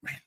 Bueno, 0.03 0.19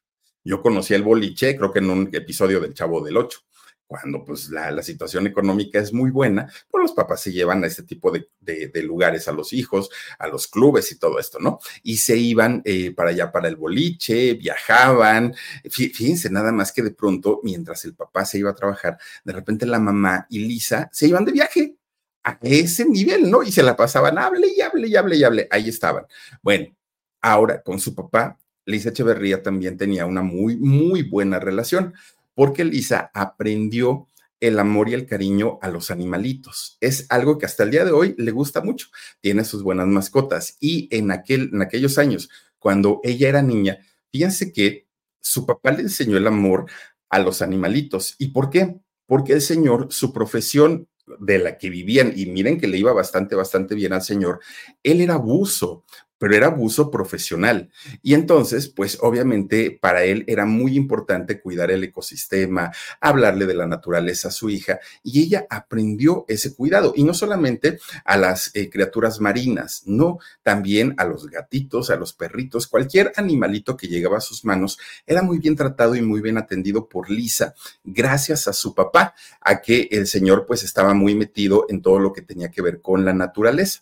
yo 0.44 0.62
conocí 0.64 0.96
el 0.96 1.04
boliche, 1.04 1.56
creo 1.56 1.72
que 1.72 1.80
en 1.80 1.92
un 1.92 2.10
episodio 2.12 2.60
del 2.60 2.74
Chavo 2.74 3.04
del 3.04 3.18
Ocho 3.18 3.40
cuando 3.88 4.24
pues 4.26 4.50
la, 4.50 4.82
situación 4.82 5.28
económica 5.28 5.80
es 5.80 5.94
muy 5.94 6.10
buena, 6.10 6.52
pues 6.70 6.82
los 6.82 6.94
papás 6.94 7.22
se 7.22 7.32
llevan 7.32 7.64
a 7.64 7.68
este 7.68 7.84
tipo 7.84 8.12
de, 8.12 8.82
lugares 8.84 9.28
a 9.28 9.32
los 9.32 9.54
hijos, 9.54 9.90
a 10.20 10.28
los 10.28 10.48
clubes 10.48 10.92
y 10.92 10.98
todo 10.98 11.20
esto, 11.20 11.40
¿no? 11.40 11.60
Y 11.84 11.98
se 11.98 12.18
iban 12.18 12.62
eh, 12.66 12.92
para 12.92 13.12
allá, 13.12 13.32
para 13.32 13.48
el 13.48 13.56
boliche, 13.56 14.34
viajaban. 14.34 15.36
Fíjense 15.70 16.30
nada 16.30 16.52
más 16.52 16.72
que 16.72 16.82
de 16.82 16.92
pronto, 16.92 17.40
mientras 17.44 17.86
el 17.86 17.94
papá 17.94 18.26
se 18.26 18.40
iba 18.40 18.52
a 18.52 18.56
trabajar, 18.56 18.98
de 19.24 19.34
repente 19.34 19.66
la 19.66 19.80
mamá 19.80 20.26
y 20.30 20.40
Lisa 20.40 20.90
se 20.92 21.08
iban 21.08 21.26
de 21.26 21.32
viaje 21.32 21.76
a 22.24 22.38
ese 22.42 22.86
nivel, 22.86 23.30
¿no? 23.30 23.44
Y 23.44 23.52
se 23.52 23.64
la 23.64 23.76
pasaban, 23.76 24.18
hable 24.18 24.48
y 24.48 24.62
hable 24.62 24.88
y 24.88 24.96
hable 24.96 25.16
y 25.18 25.24
hable. 25.24 25.48
Ahí 25.52 25.70
estaban. 25.70 26.06
Bueno, 26.42 26.76
ahora 27.22 27.62
con 27.62 27.80
su 27.80 27.94
papá, 27.94 28.40
Lisa 28.66 28.90
Echeverría 28.90 29.44
también 29.44 29.78
tenía 29.78 30.06
una 30.06 30.22
muy, 30.22 30.56
muy 30.56 31.04
buena 31.04 31.40
relación 31.40 31.94
porque 32.34 32.64
Lisa 32.64 33.12
aprendió 33.14 34.08
el 34.40 34.60
amor 34.60 34.90
y 34.90 34.94
el 34.94 35.06
cariño 35.06 35.58
a 35.62 35.70
los 35.70 35.90
animalitos. 35.90 36.78
Es 36.82 37.06
algo 37.10 37.38
que 37.38 37.46
hasta 37.46 37.64
el 37.64 37.72
día 37.72 37.86
de 37.86 37.92
hoy 37.92 38.14
le 38.18 38.32
gusta 38.32 38.62
mucho. 38.62 38.88
Tiene 39.22 39.46
sus 39.46 39.64
buenas 39.64 39.88
mascotas. 39.88 40.58
Y 40.60 40.90
en, 40.92 41.12
aquel, 41.12 41.50
en 41.54 41.62
aquellos 41.62 41.98
años, 41.98 42.30
cuando 42.60 43.00
ella 43.04 43.30
era 43.30 43.42
niña, 43.42 43.80
fíjense 44.12 44.52
que 44.52 44.88
su 45.22 45.46
papá 45.46 45.72
le 45.72 45.84
enseñó 45.84 46.18
el 46.18 46.28
amor 46.28 46.66
a 47.10 47.20
los 47.20 47.42
animalitos. 47.42 48.16
¿Y 48.18 48.30
por 48.30 48.50
qué? 48.50 48.80
Porque 49.06 49.32
el 49.32 49.42
señor, 49.42 49.88
su 49.92 50.12
profesión 50.12 50.90
de 51.20 51.40
la 51.40 51.58
que 51.58 51.70
vivían, 51.70 52.12
y 52.16 52.26
miren 52.26 52.60
que 52.60 52.68
le 52.68 52.78
iba 52.78 52.92
bastante, 52.92 53.36
bastante 53.36 53.76
bien 53.76 53.94
al 53.94 54.02
señor, 54.02 54.42
él 54.84 55.00
era 55.00 55.16
buzo, 55.16 55.86
pero 56.24 56.38
era 56.38 56.48
abuso 56.48 56.90
profesional. 56.90 57.70
Y 58.02 58.14
entonces, 58.14 58.70
pues 58.70 58.98
obviamente 59.02 59.78
para 59.82 60.06
él 60.06 60.24
era 60.26 60.46
muy 60.46 60.78
importante 60.78 61.42
cuidar 61.42 61.70
el 61.70 61.84
ecosistema, 61.84 62.72
hablarle 63.02 63.46
de 63.46 63.54
la 63.54 63.68
naturaleza 63.68 64.30
a 64.30 64.32
su 64.32 64.50
hija, 64.50 64.80
y 65.04 65.22
ella 65.22 65.46
aprendió 65.50 66.24
ese 66.30 66.56
cuidado, 66.56 66.94
y 66.96 67.04
no 67.04 67.14
solamente 67.14 67.78
a 68.06 68.16
las 68.16 68.52
eh, 68.56 68.70
criaturas 68.70 69.20
marinas, 69.20 69.84
no, 69.86 70.20
también 70.44 70.96
a 70.96 71.04
los 71.04 71.30
gatitos, 71.30 71.90
a 71.90 71.98
los 71.98 72.14
perritos, 72.14 72.68
cualquier 72.68 73.12
animalito 73.18 73.76
que 73.76 73.90
llegaba 73.90 74.20
a 74.20 74.22
sus 74.22 74.46
manos, 74.46 74.80
era 75.06 75.24
muy 75.24 75.40
bien 75.40 75.58
tratado 75.58 75.94
y 75.94 76.02
muy 76.02 76.22
bien 76.22 76.38
atendido 76.38 76.88
por 76.88 77.10
Lisa, 77.10 77.54
gracias 77.84 78.48
a 78.48 78.54
su 78.54 78.74
papá, 78.74 79.14
a 79.42 79.60
que 79.60 79.90
el 79.92 80.08
señor 80.08 80.46
pues 80.46 80.64
estaba 80.64 80.94
muy 80.94 81.16
metido 81.16 81.66
en 81.68 81.82
todo 81.82 82.00
lo 82.00 82.14
que 82.14 82.22
tenía 82.22 82.50
que 82.50 82.62
ver 82.62 82.80
con 82.80 83.04
la 83.04 83.14
naturaleza. 83.14 83.82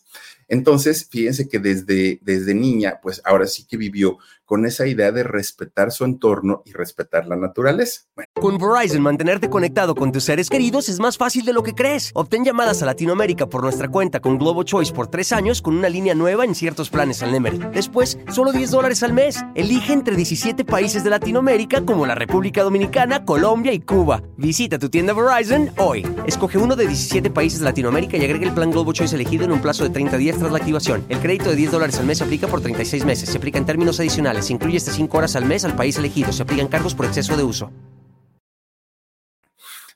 Entonces, 0.51 1.07
fíjense 1.09 1.47
que 1.47 1.59
desde, 1.59 2.19
desde 2.23 2.53
niña, 2.53 2.99
pues 3.01 3.21
ahora 3.23 3.47
sí 3.47 3.63
que 3.65 3.77
vivió 3.77 4.17
con 4.51 4.65
esa 4.65 4.85
idea 4.85 5.13
de 5.13 5.23
respetar 5.23 5.93
su 5.93 6.03
entorno 6.03 6.61
y 6.65 6.73
respetar 6.73 7.25
la 7.25 7.37
naturaleza. 7.37 8.01
Con 8.33 8.57
Verizon, 8.57 9.01
mantenerte 9.01 9.49
conectado 9.49 9.95
con 9.95 10.11
tus 10.11 10.25
seres 10.25 10.49
queridos 10.49 10.89
es 10.89 10.99
más 10.99 11.17
fácil 11.17 11.45
de 11.45 11.53
lo 11.53 11.63
que 11.63 11.73
crees. 11.73 12.11
Obtén 12.15 12.43
llamadas 12.43 12.83
a 12.83 12.85
Latinoamérica 12.85 13.47
por 13.47 13.63
nuestra 13.63 13.87
cuenta 13.87 14.19
con 14.19 14.37
Globo 14.37 14.63
Choice 14.63 14.91
por 14.91 15.07
tres 15.07 15.31
años 15.31 15.61
con 15.61 15.77
una 15.77 15.87
línea 15.87 16.15
nueva 16.15 16.43
en 16.43 16.53
ciertos 16.53 16.89
planes 16.89 17.23
al 17.23 17.31
Nemery. 17.31 17.59
Después, 17.73 18.19
solo 18.29 18.51
10 18.51 18.71
dólares 18.71 19.03
al 19.03 19.13
mes. 19.13 19.41
Elige 19.55 19.93
entre 19.93 20.17
17 20.17 20.65
países 20.65 21.05
de 21.05 21.11
Latinoamérica 21.11 21.85
como 21.85 22.05
la 22.05 22.15
República 22.15 22.61
Dominicana, 22.61 23.23
Colombia 23.23 23.71
y 23.71 23.79
Cuba. 23.79 24.21
Visita 24.35 24.77
tu 24.77 24.89
tienda 24.89 25.13
Verizon 25.13 25.71
hoy. 25.77 26.05
Escoge 26.27 26.57
uno 26.57 26.75
de 26.75 26.87
17 26.87 27.29
países 27.29 27.59
de 27.59 27.65
Latinoamérica 27.65 28.17
y 28.17 28.25
agrega 28.25 28.47
el 28.47 28.53
plan 28.53 28.71
Globo 28.71 28.91
Choice 28.91 29.15
elegido 29.15 29.45
en 29.45 29.53
un 29.53 29.61
plazo 29.61 29.85
de 29.85 29.91
30 29.91 30.17
días 30.17 30.37
tras 30.37 30.51
la 30.51 30.57
activación. 30.57 31.05
El 31.07 31.19
crédito 31.19 31.49
de 31.49 31.55
10 31.55 31.71
dólares 31.71 31.97
al 31.99 32.05
mes 32.05 32.17
se 32.17 32.25
aplica 32.25 32.47
por 32.47 32.59
36 32.59 33.05
meses. 33.05 33.29
Se 33.29 33.37
aplica 33.37 33.57
en 33.57 33.65
términos 33.65 33.97
adicionales 34.01 34.40
se 34.41 34.53
incluye 34.53 34.77
hasta 34.77 34.91
5 34.91 35.17
horas 35.17 35.35
al 35.35 35.45
mes 35.45 35.65
al 35.65 35.75
país 35.75 35.97
elegido. 35.97 36.31
Se 36.31 36.43
aplican 36.43 36.67
cargos 36.67 36.95
por 36.95 37.05
exceso 37.05 37.37
de 37.37 37.43
uso. 37.43 37.71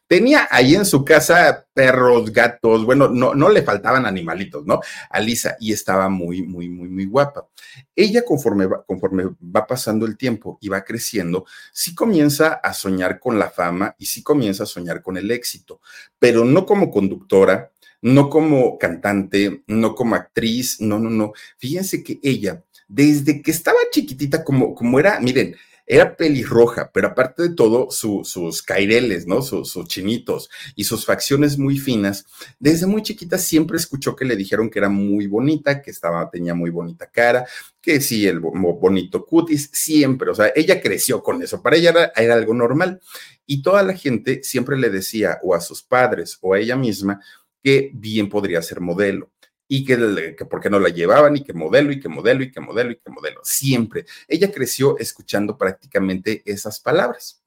Tenía 0.07 0.47
ahí 0.51 0.75
en 0.75 0.85
su 0.85 1.03
casa 1.03 1.65
perros, 1.73 2.31
gatos, 2.31 2.85
bueno, 2.85 3.09
no, 3.09 3.33
no 3.33 3.49
le 3.49 3.63
faltaban 3.63 4.05
animalitos, 4.05 4.63
¿no? 4.63 4.79
A 5.09 5.19
Lisa, 5.19 5.57
y 5.59 5.73
estaba 5.73 6.09
muy, 6.09 6.43
muy, 6.43 6.69
muy, 6.69 6.87
muy 6.87 7.05
guapa. 7.05 7.47
Ella, 7.95 8.23
conforme 8.23 8.67
va, 8.67 8.83
conforme 8.85 9.23
va 9.43 9.65
pasando 9.65 10.05
el 10.05 10.15
tiempo 10.15 10.59
y 10.61 10.69
va 10.69 10.83
creciendo, 10.83 11.45
sí 11.73 11.95
comienza 11.95 12.53
a 12.53 12.71
soñar 12.73 13.19
con 13.19 13.39
la 13.39 13.49
fama 13.49 13.95
y 13.97 14.05
sí 14.05 14.21
comienza 14.21 14.63
a 14.63 14.67
soñar 14.67 15.01
con 15.01 15.17
el 15.17 15.31
éxito, 15.31 15.81
pero 16.19 16.45
no 16.45 16.67
como 16.67 16.91
conductora, 16.91 17.71
no 18.01 18.29
como 18.29 18.77
cantante, 18.77 19.63
no 19.65 19.95
como 19.95 20.13
actriz, 20.13 20.79
no, 20.81 20.99
no, 20.99 21.09
no. 21.09 21.33
Fíjense 21.57 22.03
que 22.03 22.19
ella 22.21 22.63
desde 22.87 23.41
que 23.41 23.51
estaba 23.51 23.77
chiquitita, 23.91 24.43
como, 24.43 24.73
como 24.75 24.99
era, 24.99 25.19
miren, 25.19 25.55
era 25.87 26.15
pelirroja, 26.15 26.89
pero 26.91 27.09
aparte 27.09 27.43
de 27.43 27.55
todo, 27.55 27.89
sus 27.91 28.63
caireles, 28.63 29.27
¿no? 29.27 29.41
Sus, 29.41 29.75
chinitos 29.87 30.49
y 30.75 30.85
sus 30.85 31.05
facciones 31.05 31.59
muy 31.59 31.77
finas, 31.77 32.25
desde 32.59 32.87
muy 32.87 33.03
chiquita 33.03 33.37
siempre 33.37 33.77
escuchó 33.77 34.15
que 34.15 34.25
le 34.25 34.35
dijeron 34.35 34.69
que 34.69 34.79
era 34.79 34.89
muy 34.89 35.27
bonita, 35.27 35.81
que 35.81 35.91
estaba, 35.91 36.29
tenía 36.29 36.55
muy 36.55 36.71
bonita 36.71 37.09
cara, 37.11 37.45
que 37.81 38.01
sí, 38.01 38.27
el 38.27 38.39
bonito 38.39 39.25
cutis, 39.25 39.69
siempre, 39.73 40.31
o 40.31 40.35
sea, 40.35 40.51
ella 40.55 40.81
creció 40.81 41.21
con 41.21 41.43
eso, 41.43 41.61
para 41.61 41.75
ella 41.75 41.91
era, 41.91 42.11
era 42.15 42.33
algo 42.33 42.53
normal. 42.55 42.99
Y 43.45 43.61
toda 43.61 43.83
la 43.83 43.93
gente 43.93 44.41
siempre 44.43 44.77
le 44.77 44.89
decía, 44.89 45.39
o 45.43 45.53
a 45.53 45.61
sus 45.61 45.83
padres, 45.83 46.39
o 46.41 46.55
a 46.55 46.59
ella 46.59 46.75
misma, 46.75 47.21
que 47.63 47.91
bien 47.93 48.27
podría 48.29 48.61
ser 48.63 48.79
modelo 48.79 49.31
y 49.67 49.83
que, 49.83 50.35
por 50.45 50.61
qué 50.61 50.69
no 50.69 50.79
la 50.79 50.89
llevaban 50.89 51.35
y 51.37 51.43
que 51.43 51.53
modelo 51.53 51.91
y 51.91 51.99
que 51.99 52.09
modelo 52.09 52.43
y 52.43 52.51
que 52.51 52.59
modelo 52.59 52.91
y 52.91 52.97
que 52.97 53.09
modelo. 53.09 53.41
Siempre. 53.43 54.05
Ella 54.27 54.51
creció 54.51 54.97
escuchando 54.99 55.57
prácticamente 55.57 56.43
esas 56.45 56.79
palabras. 56.79 57.41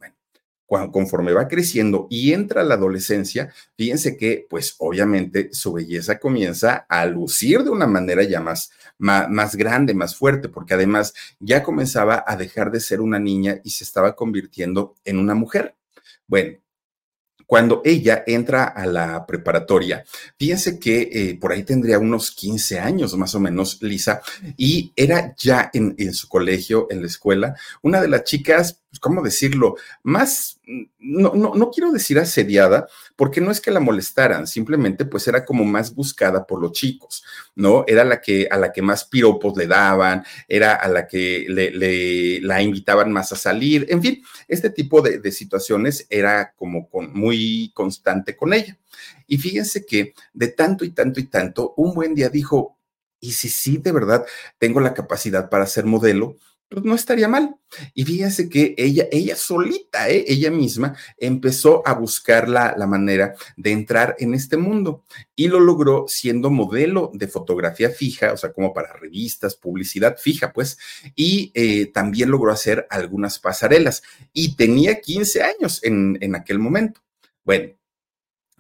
Cuando, 0.67 0.93
conforme 0.93 1.33
va 1.33 1.49
creciendo 1.49 2.07
y 2.11 2.33
entra 2.33 2.63
la 2.63 2.75
adolescencia, 2.75 3.53
fíjense 3.77 4.19
que 4.19 4.47
pues 4.51 4.75
obviamente 4.79 5.49
su 5.53 5.73
belleza 5.73 6.19
comienza 6.19 6.87
a 6.89 7.07
lucir 7.07 7.63
de 7.63 7.71
una 7.71 7.87
manera 7.87 8.23
ya 8.23 8.41
más, 8.41 8.71
más, 8.99 9.31
más 9.31 9.57
grande, 9.57 9.95
más 9.95 10.15
fuerte, 10.15 10.51
porque 10.51 10.75
además 10.75 11.15
ya 11.41 11.63
comenzaba 11.63 12.23
a 12.27 12.37
dejar 12.37 12.71
de 12.71 12.81
ser 12.81 13.01
una 13.01 13.19
niña 13.19 13.61
y 13.65 13.71
se 13.71 13.85
estaba 13.85 14.15
convirtiendo 14.15 14.97
en 15.05 15.19
una 15.19 15.35
mujer. 15.35 15.75
Bueno, 16.27 16.59
cuando 17.49 17.81
ella 17.83 18.25
entra 18.27 18.65
a 18.65 18.85
la 18.85 19.25
preparatoria, 19.25 20.05
fíjense 20.39 20.79
que 20.79 21.09
eh, 21.11 21.39
por 21.41 21.51
ahí 21.51 21.63
tendría 21.63 21.99
unos 21.99 22.31
15 22.31 22.79
años 22.79 23.17
más 23.17 23.35
o 23.35 23.41
menos, 23.41 23.79
Lisa, 23.81 24.21
y 24.59 24.93
era 24.95 25.35
ya 25.35 25.71
en, 25.73 26.13
su 26.13 26.29
colegio, 26.29 26.89
en 26.91 27.01
la 27.01 27.07
escuela, 27.07 27.57
una 27.81 28.03
de 28.03 28.09
las 28.09 28.25
chicas 28.25 28.83
¿cómo 28.99 29.23
decirlo? 29.23 29.77
Más, 30.03 30.61
no, 30.99 31.33
no, 31.35 31.55
no 31.55 31.71
quiero 31.71 31.93
decir 31.93 32.19
asediada, 32.19 32.89
porque 33.17 33.41
no 33.41 33.51
es 33.51 33.61
que 33.61 33.71
la 33.71 33.81
molestaran, 33.81 34.47
simplemente 34.47 35.05
pues 35.05 35.27
era 35.29 35.45
como 35.45 35.65
más 35.65 35.95
buscada 35.95 36.47
por 36.47 36.61
los 36.61 36.73
chicos, 36.73 37.25
¿no? 37.55 37.85
Era 37.87 38.05
la 38.05 38.21
que, 38.21 38.49
a 38.51 38.57
la 38.57 38.73
que 38.73 38.83
más 38.83 39.05
piropos 39.05 39.57
le 39.57 39.67
daban, 39.67 40.25
era 40.49 40.75
a 40.75 40.89
la 40.89 41.07
que 41.07 41.47
le, 41.49 42.41
la 42.41 42.63
invitaban 42.63 43.13
más 43.13 43.33
a 43.33 43.37
salir, 43.37 43.87
en 43.89 44.03
fin, 44.03 44.23
este 44.47 44.71
tipo 44.71 45.01
de, 45.01 45.29
situaciones 45.33 46.07
era 46.09 46.53
como 46.57 46.89
con, 46.89 47.13
muy 47.13 47.71
constante 47.75 48.37
con 48.37 48.53
ella. 48.53 48.79
Y 49.27 49.39
fíjense 49.39 49.85
que 49.85 50.15
de 50.33 50.49
tanto 50.49 50.85
y 50.85 50.91
tanto 50.91 51.21
y 51.21 51.25
tanto, 51.25 51.75
un 51.77 51.95
buen 51.95 52.15
día 52.15 52.29
dijo, 52.29 52.79
y 53.21 53.33
si 53.33 53.49
sí, 53.49 53.79
de 53.79 53.93
verdad 53.93 54.25
tengo 54.59 54.81
la 54.81 54.95
capacidad 54.95 55.51
para 55.51 55.67
ser 55.67 55.85
modelo, 55.85 56.37
pues 56.69 56.85
no 56.85 56.95
estaría 56.95 57.29
mal. 57.29 57.57
Y 57.95 58.05
fíjense 58.05 58.49
que 58.49 58.75
ella, 58.77 59.07
ella 59.11 59.37
solita, 59.37 60.09
¿eh? 60.09 60.25
ella 60.27 60.51
misma, 60.51 60.97
empezó 61.17 61.87
a 61.87 61.95
buscar 61.95 62.49
la, 62.49 62.75
manera 62.87 63.35
de 63.57 63.73
entrar 63.73 64.17
en 64.19 64.35
este 64.35 64.57
mundo 64.57 65.05
y 65.37 65.49
lo 65.49 65.61
logró 65.61 66.07
siendo 66.09 66.51
modelo 66.51 67.11
de 67.13 67.29
fotografía 67.29 67.91
fija, 67.91 68.33
o 68.33 68.37
sea, 68.37 68.53
como 68.53 68.73
para 68.73 68.95
revistas, 68.95 69.57
publicidad 69.57 70.17
fija, 70.19 70.53
pues, 70.53 70.79
y 71.15 71.51
eh, 71.55 71.87
también 71.93 72.31
logró 72.31 72.51
hacer 72.51 72.87
algunas 72.91 73.39
pasarelas 73.39 74.03
y 74.33 74.57
tenía 74.57 75.01
15 75.01 75.43
años 75.43 75.85
en, 75.85 76.19
en 76.21 76.35
aquel 76.35 76.59
momento. 76.59 77.01
Bueno, 77.45 77.73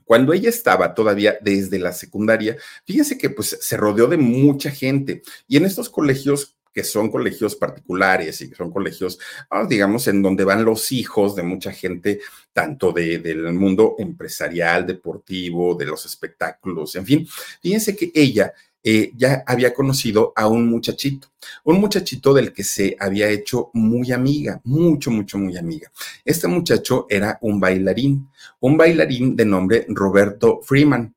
cuando 0.09 0.33
ella 0.33 0.49
estaba 0.49 0.95
todavía 0.95 1.37
desde 1.43 1.79
la 1.79 1.93
secundaria, 1.93 2.57
fíjense 2.87 3.19
que 3.19 3.29
pues 3.29 3.59
se 3.61 3.77
rodeó 3.77 4.07
de 4.07 4.17
mucha 4.17 4.71
gente 4.71 5.23
y 5.47 5.59
en 5.59 5.67
estos 5.67 5.91
colegios 5.91 6.58
que 6.78 6.85
son 6.85 7.11
colegios 7.11 7.56
particulares 7.56 8.40
y 8.40 8.49
que 8.49 8.54
son 8.54 8.70
colegios, 8.70 9.18
ah, 9.50 9.66
digamos, 9.68 10.06
en 10.06 10.23
donde 10.23 10.44
van 10.44 10.64
los 10.64 10.92
hijos 10.92 11.35
de 11.35 11.42
mucha 11.42 11.73
gente, 11.73 12.20
tanto 12.52 12.92
de, 12.92 13.18
del 13.18 13.52
mundo 13.52 13.97
empresarial, 13.99 14.87
deportivo, 14.87 15.75
de 15.75 15.87
los 15.87 16.06
espectáculos, 16.06 16.94
en 16.94 17.04
fin. 17.04 17.28
Fíjense 17.61 17.97
que 17.97 18.12
ella 18.14 18.52
eh, 18.85 19.11
ya 19.16 19.42
había 19.44 19.75
conocido 19.75 20.32
a 20.37 20.47
un 20.47 20.68
muchachito, 20.68 21.32
un 21.64 21.80
muchachito 21.80 22.32
del 22.32 22.52
que 22.52 22.62
se 22.62 22.97
había 23.00 23.28
hecho 23.28 23.70
muy 23.75 24.12
amiga, 24.12 24.61
mucho, 24.62 25.11
mucho, 25.11 25.37
muy 25.37 25.56
amiga. 25.56 25.90
Este 26.25 26.47
muchacho 26.47 27.06
era 27.11 27.40
un 27.40 27.58
bailarín, 27.58 28.30
un 28.61 28.76
bailarín 28.76 29.35
de 29.35 29.44
nombre 29.44 29.85
Roberto 29.88 30.61
Freeman. 30.62 31.12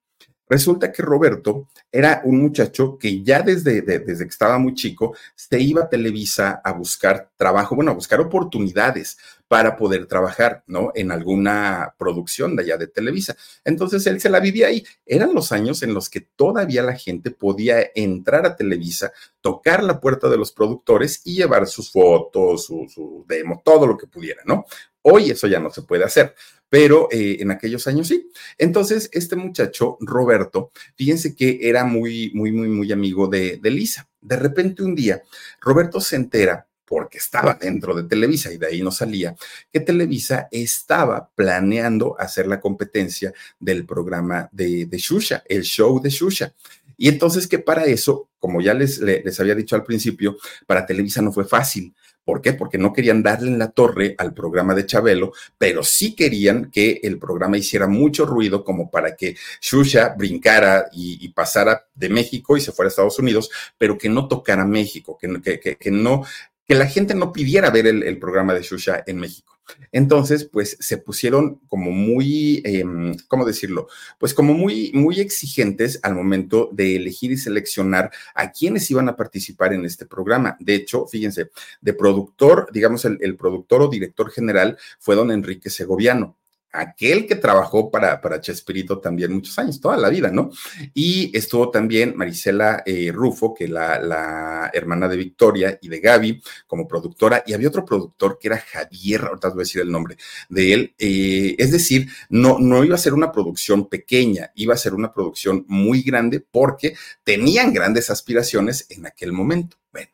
Resulta 0.51 0.91
que 0.91 1.01
Roberto 1.01 1.69
era 1.89 2.21
un 2.25 2.41
muchacho 2.41 2.97
que 2.97 3.23
ya 3.23 3.41
desde, 3.41 3.81
desde 3.83 4.25
que 4.25 4.29
estaba 4.29 4.59
muy 4.59 4.73
chico 4.73 5.15
se 5.33 5.57
iba 5.61 5.83
a 5.83 5.89
Televisa 5.89 6.59
a 6.61 6.73
buscar 6.73 7.29
trabajo, 7.37 7.73
bueno, 7.73 7.91
a 7.91 7.93
buscar 7.93 8.19
oportunidades 8.19 9.17
para 9.51 9.75
poder 9.75 10.05
trabajar, 10.05 10.63
¿no? 10.65 10.93
En 10.95 11.11
alguna 11.11 11.93
producción 11.97 12.55
de 12.55 12.63
allá 12.63 12.77
de 12.77 12.87
Televisa. 12.87 13.35
Entonces 13.65 14.07
él 14.07 14.21
se 14.21 14.29
la 14.29 14.39
vivía 14.39 14.67
ahí. 14.67 14.81
Eran 15.05 15.33
los 15.33 15.51
años 15.51 15.83
en 15.83 15.93
los 15.93 16.09
que 16.09 16.21
todavía 16.21 16.81
la 16.83 16.95
gente 16.95 17.31
podía 17.31 17.85
entrar 17.93 18.45
a 18.45 18.55
Televisa, 18.55 19.11
tocar 19.41 19.83
la 19.83 19.99
puerta 19.99 20.29
de 20.29 20.37
los 20.37 20.53
productores 20.53 21.19
y 21.25 21.35
llevar 21.35 21.67
sus 21.67 21.91
fotos, 21.91 22.63
su, 22.63 22.87
su 22.87 23.25
demo, 23.27 23.61
todo 23.65 23.85
lo 23.87 23.97
que 23.97 24.07
pudiera, 24.07 24.41
¿no? 24.45 24.63
Hoy 25.01 25.31
eso 25.31 25.47
ya 25.47 25.59
no 25.59 25.69
se 25.69 25.81
puede 25.81 26.05
hacer, 26.05 26.33
pero 26.69 27.09
eh, 27.11 27.35
en 27.41 27.51
aquellos 27.51 27.85
años 27.87 28.07
sí. 28.07 28.31
Entonces, 28.57 29.09
este 29.11 29.35
muchacho, 29.35 29.97
Roberto, 29.99 30.71
fíjense 30.95 31.35
que 31.35 31.59
era 31.63 31.83
muy, 31.83 32.31
muy, 32.33 32.53
muy, 32.53 32.69
muy 32.69 32.89
amigo 32.93 33.27
de, 33.27 33.57
de 33.61 33.69
Lisa. 33.69 34.07
De 34.21 34.37
repente 34.37 34.81
un 34.81 34.95
día, 34.95 35.21
Roberto 35.59 35.99
se 35.99 36.15
entera 36.15 36.69
porque 36.91 37.19
estaba 37.19 37.53
dentro 37.53 37.95
de 37.95 38.03
Televisa 38.03 38.51
y 38.51 38.57
de 38.57 38.67
ahí 38.67 38.81
no 38.81 38.91
salía, 38.91 39.33
que 39.71 39.79
Televisa 39.79 40.49
estaba 40.51 41.29
planeando 41.33 42.17
hacer 42.19 42.47
la 42.47 42.59
competencia 42.59 43.31
del 43.61 43.85
programa 43.85 44.49
de, 44.51 44.87
de 44.87 44.97
Shusha, 44.97 45.41
el 45.47 45.63
show 45.63 46.01
de 46.01 46.09
Shusha. 46.09 46.53
Y 46.97 47.07
entonces 47.07 47.47
que 47.47 47.59
para 47.59 47.85
eso, 47.85 48.27
como 48.39 48.59
ya 48.59 48.73
les, 48.73 48.99
les 48.99 49.39
había 49.39 49.55
dicho 49.55 49.77
al 49.77 49.85
principio, 49.85 50.35
para 50.67 50.85
Televisa 50.85 51.21
no 51.21 51.31
fue 51.31 51.45
fácil. 51.45 51.95
¿Por 52.23 52.41
qué? 52.41 52.53
Porque 52.53 52.77
no 52.77 52.93
querían 52.93 53.23
darle 53.23 53.47
en 53.47 53.57
la 53.57 53.71
torre 53.71 54.13
al 54.17 54.33
programa 54.33 54.75
de 54.75 54.85
Chabelo, 54.85 55.31
pero 55.57 55.83
sí 55.83 56.13
querían 56.13 56.69
que 56.69 56.99
el 57.03 57.17
programa 57.17 57.57
hiciera 57.57 57.87
mucho 57.87 58.25
ruido 58.25 58.63
como 58.63 58.91
para 58.91 59.15
que 59.15 59.35
Shusha 59.59 60.09
brincara 60.09 60.89
y, 60.91 61.29
pasara 61.29 61.87
de 61.95 62.09
México 62.09 62.57
y 62.57 62.61
se 62.61 62.71
fuera 62.71 62.87
a 62.87 62.91
Estados 62.91 63.17
Unidos, 63.17 63.49
pero 63.77 63.97
que 63.97 64.09
no 64.09 64.27
tocara 64.27 64.65
México, 64.65 65.17
que, 65.19 65.77
que 65.79 65.91
no 65.91 66.23
que 66.71 66.77
la 66.77 66.87
gente 66.87 67.15
no 67.15 67.33
pidiera 67.33 67.69
ver 67.69 67.85
el, 67.85 68.17
programa 68.17 68.53
de 68.53 68.61
Shusha 68.61 69.03
en 69.05 69.17
México. 69.17 69.59
Entonces, 69.91 70.45
pues 70.45 70.77
se 70.79 70.97
pusieron 70.97 71.59
como 71.67 71.91
muy, 71.91 72.61
em, 72.63 73.13
¿cómo 73.27 73.43
decirlo? 73.43 73.89
Pues 74.17 74.33
como 74.33 74.53
muy, 74.53 74.89
muy 74.93 75.19
exigentes 75.19 75.99
al 76.01 76.15
momento 76.15 76.69
de 76.71 76.95
elegir 76.95 77.29
y 77.33 77.35
seleccionar 77.35 78.09
a 78.35 78.53
quienes 78.53 78.89
iban 78.89 79.09
a 79.09 79.17
participar 79.17 79.73
en 79.73 79.83
este 79.83 80.05
programa. 80.05 80.55
De 80.61 80.75
hecho, 80.75 81.07
fíjense, 81.07 81.51
de 81.81 81.93
productor, 81.93 82.69
digamos, 82.71 83.03
el 83.03 83.35
productor 83.35 83.81
o 83.81 83.89
director 83.89 84.31
general 84.31 84.77
fue 84.97 85.17
don 85.17 85.29
Enrique 85.29 85.69
Segoviano 85.69 86.37
aquel 86.71 87.27
que 87.27 87.35
trabajó 87.35 87.91
para, 87.91 88.21
para 88.21 88.41
Chespirito 88.41 88.99
también 88.99 89.33
muchos 89.33 89.57
años, 89.59 89.79
toda 89.79 89.97
la 89.97 90.09
vida, 90.09 90.29
¿no? 90.31 90.51
Y 90.93 91.35
estuvo 91.37 91.69
también 91.69 92.13
Marisela 92.15 92.83
eh, 92.85 93.11
Rufo, 93.13 93.53
que 93.53 93.67
la, 93.67 93.99
la 93.99 94.71
hermana 94.73 95.07
de 95.07 95.17
Victoria 95.17 95.77
y 95.81 95.89
de 95.89 95.99
Gaby 95.99 96.41
como 96.67 96.87
productora, 96.87 97.43
y 97.45 97.53
había 97.53 97.67
otro 97.67 97.85
productor 97.85 98.37
que 98.39 98.47
era 98.47 98.57
Javier, 98.57 99.21
ahorita 99.21 99.49
os 99.49 99.53
voy 99.53 99.61
a 99.61 99.65
decir 99.65 99.81
el 99.81 99.91
nombre 99.91 100.17
de 100.49 100.73
él, 100.73 100.95
eh, 100.97 101.55
es 101.57 101.71
decir, 101.71 102.07
no, 102.29 102.57
no 102.59 102.83
iba 102.83 102.95
a 102.95 102.99
ser 102.99 103.13
una 103.13 103.31
producción 103.31 103.89
pequeña, 103.89 104.51
iba 104.55 104.73
a 104.73 104.77
ser 104.77 104.93
una 104.93 105.13
producción 105.13 105.65
muy 105.67 106.01
grande 106.01 106.39
porque 106.39 106.95
tenían 107.23 107.73
grandes 107.73 108.09
aspiraciones 108.09 108.87
en 108.89 109.05
aquel 109.05 109.31
momento. 109.31 109.77
Bueno, 109.91 110.09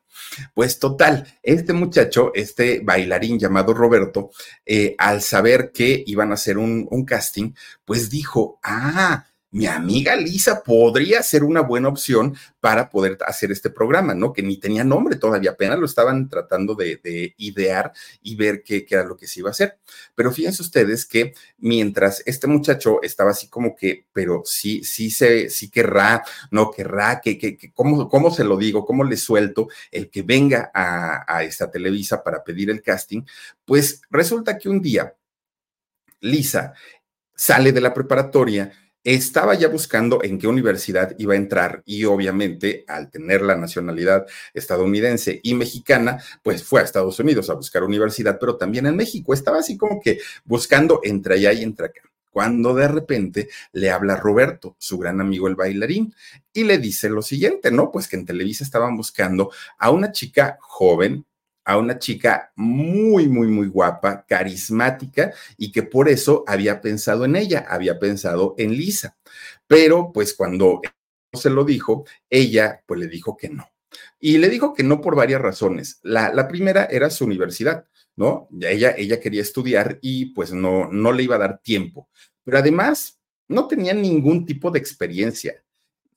pues 0.54 0.80
total, 0.80 1.28
este 1.44 1.74
muchacho, 1.74 2.32
este 2.34 2.82
bailarín 2.84 3.40
llamado 3.40 3.74
Roberto, 3.74 4.32
eh, 4.66 4.96
al 4.98 5.22
saber 5.22 5.72
que 5.74 6.04
iban 6.06 6.32
a 6.32 6.36
hacer 6.36 6.58
un, 6.58 6.88
un 6.90 7.06
casting, 7.06 7.54
pues 7.86 8.10
dijo, 8.10 8.60
ah, 8.64 9.26
mi 9.52 9.66
amiga 9.66 10.16
Lisa 10.16 10.62
podría 10.62 11.24
ser 11.24 11.44
una 11.44 11.62
buena 11.62 11.88
opción 11.88 12.36
para 12.60 12.90
poder 12.90 13.18
hacer 13.26 13.52
este 13.52 13.70
programa, 13.70 14.14
¿no? 14.14 14.34
Que 14.34 14.44
ni 14.44 14.58
tenía 14.58 14.84
nombre 14.84 15.16
todavía, 15.16 15.52
apenas 15.52 15.80
lo 15.80 15.86
estaban 15.86 16.28
tratando 16.28 16.76
de, 16.76 17.34
idear 17.38 17.94
y 18.22 18.36
ver 18.36 18.62
qué, 18.64 18.86
era 18.90 19.04
lo 19.04 19.16
que 19.16 19.26
se 19.28 19.40
iba 19.40 19.50
a 19.50 19.52
hacer. 19.52 19.80
Pero 20.16 20.32
fíjense 20.32 20.62
ustedes 20.62 21.06
que 21.06 21.34
mientras 21.58 22.22
este 22.26 22.48
muchacho 22.48 23.02
estaba 23.02 23.32
así 23.32 23.48
como 23.48 23.76
que, 23.76 24.06
pero 24.12 24.42
sí, 24.46 24.84
sí 24.84 25.10
se, 25.10 25.50
sí 25.50 25.70
querrá, 25.70 26.24
no 26.52 26.70
querrá, 26.70 27.22
que, 27.22 27.38
que, 27.38 27.58
que 27.58 27.72
¿cómo, 27.72 28.10
¿cómo, 28.10 28.32
se 28.32 28.44
lo 28.44 28.58
digo? 28.58 28.86
¿Cómo 28.86 29.04
le 29.06 29.16
suelto 29.16 29.70
el 29.92 30.10
que 30.10 30.24
venga 30.24 30.72
a, 30.74 31.24
a 31.28 31.44
esta 31.44 31.72
Televisa 31.72 32.22
para 32.22 32.44
pedir 32.44 32.70
el 32.70 32.82
casting? 32.82 33.24
Pues 33.64 34.02
resulta 34.10 34.58
que 34.58 34.68
un 34.70 34.82
día 34.82 35.16
Lisa 36.20 36.74
sale 37.36 37.72
de 37.72 37.82
la 37.82 37.94
preparatoria 37.94 38.72
estaba 39.16 39.56
ya 39.56 39.70
buscando 39.70 40.22
en 40.22 40.38
qué 40.38 40.48
universidad 40.48 41.16
iba 41.18 41.34
a 41.34 41.38
entrar 41.38 41.82
y 41.86 42.04
obviamente 42.04 42.84
al 42.90 43.10
tener 43.10 43.42
la 43.42 43.56
nacionalidad 43.56 44.26
estadounidense 44.54 45.40
y 45.44 45.56
mexicana, 45.56 46.22
pues 46.44 46.66
fue 46.66 46.82
a 46.82 46.84
Estados 46.84 47.18
Unidos 47.18 47.50
a 47.50 47.54
buscar 47.54 47.84
universidad, 47.84 48.38
pero 48.38 48.58
también 48.58 48.86
en 48.86 48.98
México. 48.98 49.34
Estaba 49.34 49.60
así 49.60 49.78
como 49.78 50.02
que 50.02 50.20
buscando 50.44 51.00
entre 51.04 51.36
allá 51.36 51.54
y 51.54 51.64
entre 51.64 51.86
acá. 51.86 52.02
Cuando 52.32 52.76
de 52.76 52.90
repente 52.90 53.48
le 53.72 53.92
habla 53.92 54.18
Roberto, 54.18 54.76
su 54.78 54.98
gran 54.98 55.22
amigo 55.22 55.48
el 55.48 55.56
bailarín, 55.56 56.14
y 56.52 56.66
le 56.66 56.78
dice 56.78 57.10
lo 57.10 57.22
siguiente, 57.22 57.72
¿no? 57.72 57.92
Pues 57.94 58.10
que 58.10 58.18
en 58.18 58.26
Televisa 58.26 58.66
estaban 58.66 58.98
buscando 58.98 59.52
a 59.78 59.90
una 59.90 60.12
chica 60.12 60.58
joven, 60.60 61.26
a 61.68 61.78
una 61.78 62.00
chica 62.00 62.54
muy, 62.56 63.28
muy, 63.28 63.48
muy 63.48 63.68
guapa, 63.68 64.26
carismática 64.26 65.34
y 65.58 65.70
que 65.70 65.84
por 65.84 66.08
eso 66.08 66.46
había 66.48 66.80
pensado 66.80 67.26
en 67.26 67.36
ella, 67.36 67.66
había 67.68 68.00
pensado 68.00 68.56
en 68.58 68.72
Lisa. 68.72 69.18
Pero 69.68 70.14
pues 70.14 70.34
cuando 70.34 70.82
se 71.34 71.50
lo 71.50 71.66
dijo, 71.66 72.06
ella 72.30 72.82
pues 72.86 73.02
le 73.02 73.08
dijo 73.08 73.36
que 73.36 73.50
no. 73.50 73.70
Y 74.18 74.38
le 74.38 74.48
dijo 74.48 74.74
que 74.74 74.84
no 74.84 75.02
por 75.02 75.18
varias 75.18 75.42
razones. 75.42 76.00
La, 76.04 76.34
la 76.34 76.48
primera 76.48 76.86
era 76.86 77.10
su 77.10 77.26
universidad, 77.26 77.86
¿no? 78.16 78.48
Ella, 78.62 78.96
ella 78.98 79.20
quería 79.20 79.42
estudiar 79.42 80.00
y 80.02 80.28
pues 80.28 80.54
no, 80.54 80.88
no 80.90 81.12
le 81.12 81.24
iba 81.24 81.36
a 81.36 81.40
dar 81.40 81.62
tiempo. 81.62 82.08
Pero 82.46 82.60
además, 82.60 83.20
no 83.50 83.68
tenía 83.68 83.94
ningún 83.94 84.46
tipo 84.46 84.72
de 84.72 84.80
experiencia. 84.80 85.62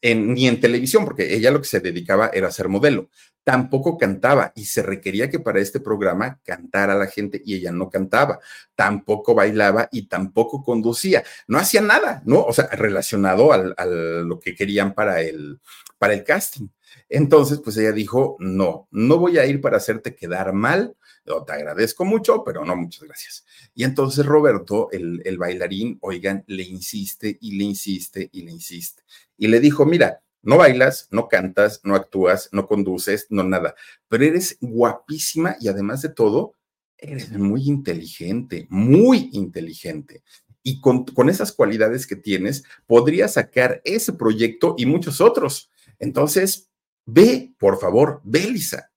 En, 0.02 0.32
ni 0.32 0.48
en 0.48 0.60
televisión, 0.60 1.04
porque 1.04 1.34
ella 1.34 1.50
lo 1.50 1.60
que 1.60 1.68
se 1.68 1.80
dedicaba 1.80 2.30
era 2.32 2.50
ser 2.50 2.68
modelo 2.68 3.10
tampoco 3.44 3.96
cantaba 3.98 4.52
y 4.54 4.66
se 4.66 4.82
requería 4.82 5.30
que 5.30 5.40
para 5.40 5.60
este 5.60 5.80
programa 5.80 6.38
cantara 6.44 6.94
la 6.94 7.06
gente 7.06 7.40
y 7.44 7.54
ella 7.54 7.72
no 7.72 7.90
cantaba, 7.90 8.38
tampoco 8.74 9.34
bailaba 9.34 9.88
y 9.90 10.06
tampoco 10.06 10.62
conducía, 10.62 11.24
no 11.46 11.58
hacía 11.58 11.80
nada, 11.80 12.22
¿no? 12.24 12.42
O 12.42 12.52
sea, 12.52 12.66
relacionado 12.68 13.52
a 13.52 13.86
lo 13.86 14.38
que 14.38 14.54
querían 14.54 14.94
para 14.94 15.22
el, 15.22 15.58
para 15.98 16.14
el 16.14 16.24
casting. 16.24 16.68
Entonces, 17.08 17.60
pues 17.62 17.76
ella 17.76 17.92
dijo, 17.92 18.36
no, 18.38 18.88
no 18.90 19.18
voy 19.18 19.38
a 19.38 19.46
ir 19.46 19.60
para 19.60 19.78
hacerte 19.78 20.14
quedar 20.14 20.52
mal, 20.52 20.96
te 21.24 21.52
agradezco 21.52 22.04
mucho, 22.04 22.42
pero 22.44 22.64
no, 22.64 22.76
muchas 22.76 23.04
gracias. 23.04 23.44
Y 23.74 23.84
entonces 23.84 24.26
Roberto, 24.26 24.88
el, 24.90 25.22
el 25.24 25.38
bailarín, 25.38 25.98
oigan, 26.00 26.44
le 26.46 26.62
insiste 26.64 27.38
y 27.40 27.56
le 27.56 27.64
insiste 27.64 28.28
y 28.32 28.42
le 28.42 28.50
insiste. 28.50 29.02
Y 29.36 29.48
le 29.48 29.60
dijo, 29.60 29.86
mira, 29.86 30.22
no 30.42 30.56
bailas, 30.56 31.08
no 31.10 31.28
cantas, 31.28 31.80
no 31.84 31.94
actúas, 31.94 32.48
no 32.52 32.66
conduces, 32.66 33.26
no 33.30 33.42
nada, 33.42 33.74
pero 34.08 34.24
eres 34.24 34.56
guapísima 34.60 35.56
y 35.60 35.68
además 35.68 36.02
de 36.02 36.10
todo, 36.10 36.54
eres 36.96 37.30
muy 37.32 37.68
inteligente, 37.68 38.66
muy 38.70 39.30
inteligente. 39.32 40.22
Y 40.62 40.80
con, 40.80 41.06
esas 41.28 41.52
cualidades 41.52 42.06
que 42.06 42.16
tienes, 42.16 42.64
podrías 42.86 43.34
sacar 43.34 43.80
ese 43.84 44.12
proyecto 44.12 44.74
y 44.76 44.84
muchos 44.84 45.20
otros. 45.20 45.70
Entonces, 45.98 46.70
ve, 47.06 47.54
por 47.58 47.80
favor, 47.80 48.20
ve, 48.24 48.40
Lisa. 48.40 48.89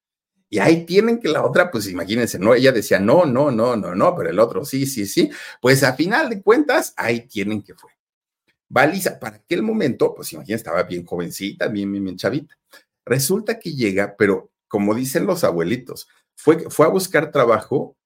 Y 0.54 0.60
ahí 0.60 0.86
tienen 0.86 1.20
que 1.20 1.30
la 1.30 1.44
otra, 1.44 1.72
pues 1.72 1.88
imagínense, 1.88 2.38
¿no? 2.38 2.54
Ella 2.54 2.72
decía, 2.72 3.00
no, 3.00 3.26
no, 3.26 3.50
no, 3.50 3.76
no, 3.76 3.96
no, 3.96 4.16
pero 4.16 4.30
el 4.30 4.38
otro, 4.38 4.63
sí, 4.63 4.86
sí, 4.86 5.08
sí. 5.08 5.32
Pues 5.60 5.82
a 5.82 5.96
final 5.96 6.30
de 6.30 6.44
cuentas, 6.44 6.94
ahí 6.96 7.22
tienen 7.22 7.63
que 7.63 7.74
fue. 7.74 7.89
Valisa, 8.70 9.20
para 9.20 9.38
aquel 9.38 9.63
momento, 9.63 10.13
pues 10.13 10.32
imagínate, 10.32 10.58
estaba 10.58 10.84
bien 10.84 11.08
jovencita, 11.08 11.70
bien, 11.70 11.92
bien, 11.92 12.04
bien 12.04 12.18
chavita. 12.18 12.56
Resulta 13.04 13.58
que 13.58 13.74
llega, 13.74 14.13
pero 14.16 14.52
como 14.68 14.94
dicen 14.94 15.26
los 15.26 15.44
abuelitos, 15.44 16.08
fue, 16.36 16.70
fue 16.70 16.86
a 16.86 16.89
buscar 16.89 17.32
trabajo 17.32 17.98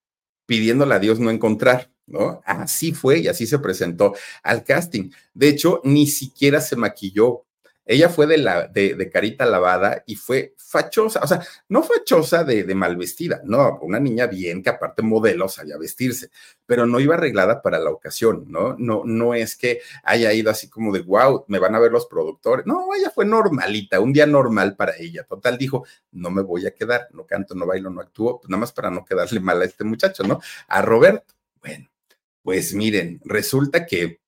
pidiéndole 0.46 0.96
a 0.96 1.00
Dios 1.00 1.20
no 1.20 1.30
encontrar, 1.30 1.92
¿no? 2.06 2.42
Así 2.46 2.94
fue 2.94 3.20
y 3.20 3.28
así 3.28 3.46
se 3.46 3.60
presentó 3.60 4.16
al 4.42 4.64
casting. 4.64 5.10
De 5.34 5.50
hecho, 5.50 5.82
ni 5.84 6.08
siquiera 6.08 6.62
se 6.62 6.78
maquilló. 6.78 7.44
Ella 7.88 8.10
fue 8.10 8.28
de, 8.28 8.38
la, 8.38 8.68
de, 8.68 9.10
carita 9.10 9.46
lavada 9.46 10.04
y 10.06 10.16
fue 10.16 10.54
fachosa, 10.58 11.22
o 11.24 11.28
sea, 11.28 11.42
no 11.70 11.84
fachosa 11.84 12.44
de, 12.44 12.76
mal 12.76 12.98
vestida, 12.98 13.42
no, 13.46 13.80
una 13.82 14.00
niña 14.00 14.28
bien 14.28 14.62
que 14.62 14.70
aparte 14.70 15.02
modelo 15.02 15.48
sabía 15.48 15.78
vestirse, 15.78 16.30
pero 16.66 16.86
no 16.86 17.00
iba 17.00 17.16
arreglada 17.16 17.62
para 17.62 17.80
la 17.80 17.90
ocasión, 17.90 18.46
¿no? 18.50 18.76
No, 18.78 19.04
no 19.06 19.34
es 19.34 19.56
que 19.56 19.80
haya 20.04 20.34
ido 20.34 20.52
así 20.52 20.70
como 20.70 20.92
de, 20.92 21.00
wow, 21.00 21.46
me 21.48 21.60
van 21.60 21.76
a 21.76 21.80
ver 21.80 21.92
los 21.94 22.08
productores, 22.08 22.66
no, 22.66 22.94
ella 22.94 23.10
fue 23.10 23.26
normalita, 23.26 24.02
un 24.02 24.12
día 24.12 24.26
normal 24.26 24.76
para 24.76 24.98
ella, 24.98 25.24
total, 25.24 25.58
dijo, 25.58 25.86
no 26.12 26.30
me 26.30 26.42
voy 26.42 26.68
a 26.68 26.76
quedar, 26.76 27.08
no 27.14 27.26
canto, 27.26 27.56
no 27.56 27.66
bailo, 27.66 27.90
no 27.90 28.02
actúo, 28.02 28.42
pues 28.42 28.50
nada 28.50 28.60
más 28.60 28.74
para 28.74 28.92
no 28.92 29.06
quedarle 29.06 29.40
mal 29.40 29.62
a 29.62 29.66
este 29.66 29.86
muchacho, 29.86 30.24
¿no? 30.24 30.42
A 30.68 30.82
Roberto, 30.82 31.34
bueno, 31.62 31.90
pues 32.44 32.74
miren, 32.74 33.22
resulta 33.24 33.86
que 33.86 34.20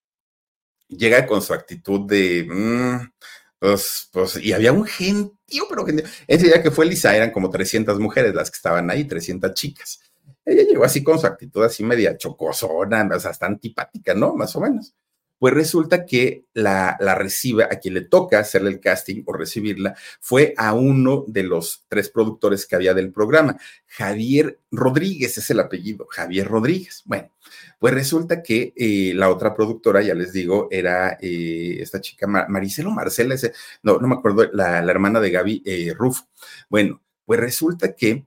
llega 0.89 1.26
con 1.28 1.41
su 1.41 1.54
actitud 1.54 2.08
de, 2.08 2.45
mm, 2.50 3.12
pues, 3.60 4.10
pues, 4.13 4.38
y 4.38 4.54
había 4.54 4.72
un 4.72 4.86
gentío, 4.86 5.65
pero 5.69 5.86
gentío. 5.86 6.06
Ese 6.28 6.48
día 6.48 6.63
que 6.63 6.72
fue 6.72 6.86
Lisa 6.86 7.15
eran 7.15 7.32
como 7.32 7.50
300 7.50 8.00
mujeres 8.00 8.34
las 8.34 8.50
que 8.50 8.56
estaban 8.56 8.89
ahí, 8.89 9.06
300 9.06 9.54
chicas. 9.54 10.00
Ella 10.45 10.63
llegó 10.63 10.86
así 10.86 11.04
con 11.04 11.19
su 11.19 11.28
actitud 11.28 11.63
así 11.63 11.84
media 11.84 12.17
chocosona, 12.17 13.08
o 13.13 13.19
sea, 13.19 13.32
hasta 13.32 13.45
antipática, 13.45 14.13
¿no? 14.13 14.34
Más 14.34 14.56
o 14.56 14.62
menos. 14.62 14.95
Pues 15.38 15.54
resulta 15.54 16.06
que 16.06 16.45
la, 16.54 16.98
la 17.00 17.13
a 17.13 17.80
quien 17.80 17.93
le 17.93 18.02
toca 18.02 18.39
hacerle 18.39 18.72
el 18.72 18.80
casting 18.80 19.24
o 19.26 19.34
recibirla, 19.34 19.95
fue 20.19 20.54
a 20.58 20.74
uno 20.74 21.24
de 21.28 21.43
los 21.43 21.86
tres 21.88 22.10
productores 22.10 22.65
que 22.65 22.76
había 22.76 22.93
del 22.93 23.13
programa. 23.13 23.58
Javier 23.88 24.60
Rodríguez 24.69 25.38
es 25.38 25.50
el 25.50 25.62
apellido, 25.62 26.08
Javier 26.10 26.48
Rodríguez. 26.48 27.04
Bueno, 27.06 27.30
pues 27.79 27.93
resulta 27.93 28.43
que 28.43 28.73
eh, 28.75 29.13
la 29.15 29.29
otra 29.29 29.55
productora, 29.55 30.01
ya 30.01 30.13
les 30.13 30.33
digo, 30.33 30.67
era 30.69 31.17
eh, 31.21 31.77
esta 31.79 32.01
chica 32.01 32.27
Maricelo 32.27 32.91
Marcela, 32.91 33.33
ese, 33.33 33.53
no, 33.83 33.97
no 33.99 34.07
me 34.07 34.15
acuerdo, 34.15 34.49
la, 34.51 34.79
hermana 34.79 35.21
de 35.21 35.31
Gaby 35.31 35.63
eh, 35.65 35.93
Rufo. 35.97 36.25
Bueno, 36.69 37.01
pues 37.25 37.39
resulta 37.39 37.95
que 37.95 38.25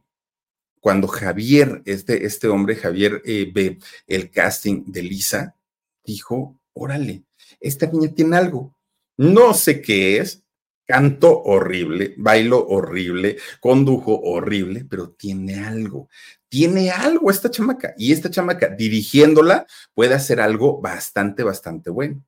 cuando 0.80 1.06
Javier, 1.06 1.82
este, 1.84 2.24
este 2.26 2.48
hombre, 2.48 2.76
Javier, 2.76 3.22
ve 3.24 3.78
el 4.06 4.30
casting 4.30 4.84
de 4.86 5.02
Lisa, 5.02 5.54
dijo, 6.02 6.58
órale, 6.72 7.24
esta 7.60 7.86
niña 7.86 8.12
tiene 8.14 8.36
algo. 8.36 8.74
No 9.16 9.54
sé 9.54 9.82
qué 9.82 10.18
es, 10.18 10.41
canto 10.87 11.42
horrible, 11.42 12.14
bailo 12.18 12.66
horrible, 12.66 13.37
condujo 13.61 14.21
horrible, 14.21 14.85
pero 14.88 15.11
tiene 15.11 15.64
algo. 15.64 16.09
Tiene 16.49 16.90
algo 16.90 17.31
esta 17.31 17.51
chamaca 17.51 17.95
y 17.97 18.12
esta 18.12 18.31
chamaca 18.31 18.68
dirigiéndola 18.68 19.66
puede 19.95 20.14
hacer 20.14 20.40
algo 20.40 20.81
bastante, 20.81 21.42
bastante 21.42 21.90
bueno. 21.90 22.23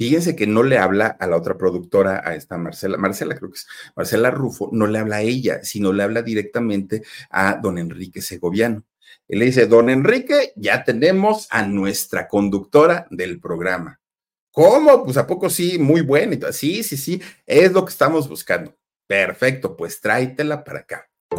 Fíjense 0.00 0.34
que 0.34 0.46
no 0.46 0.62
le 0.62 0.78
habla 0.78 1.08
a 1.08 1.26
la 1.26 1.36
otra 1.36 1.58
productora, 1.58 2.22
a 2.24 2.34
esta 2.34 2.56
Marcela, 2.56 2.96
Marcela 2.96 3.34
creo 3.36 3.50
que 3.50 3.58
es, 3.58 3.66
Marcela 3.94 4.30
Rufo, 4.30 4.70
no 4.72 4.86
le 4.86 4.98
habla 4.98 5.16
a 5.16 5.20
ella, 5.22 5.62
sino 5.62 5.92
le 5.92 6.02
habla 6.02 6.22
directamente 6.22 7.02
a 7.28 7.56
don 7.62 7.76
Enrique 7.76 8.22
Segoviano. 8.22 8.82
Y 9.28 9.36
le 9.36 9.44
dice, 9.44 9.66
don 9.66 9.90
Enrique, 9.90 10.52
ya 10.56 10.84
tenemos 10.84 11.48
a 11.50 11.66
nuestra 11.66 12.28
conductora 12.28 13.06
del 13.10 13.40
programa. 13.40 13.99
¿Cómo? 14.54 15.04
Pues 15.04 15.16
a 15.16 15.26
poco 15.26 15.48
sí, 15.50 15.78
muy 15.78 16.00
bueno. 16.00 16.36
Sí, 16.52 16.82
sí, 16.82 16.96
sí, 16.96 17.22
es 17.46 17.72
lo 17.72 17.84
que 17.84 17.90
estamos 17.90 18.28
buscando. 18.28 18.76
Perfecto, 19.06 19.76
pues 19.76 20.00
tráetela 20.00 20.64
para 20.64 20.80
acá. 20.80 21.09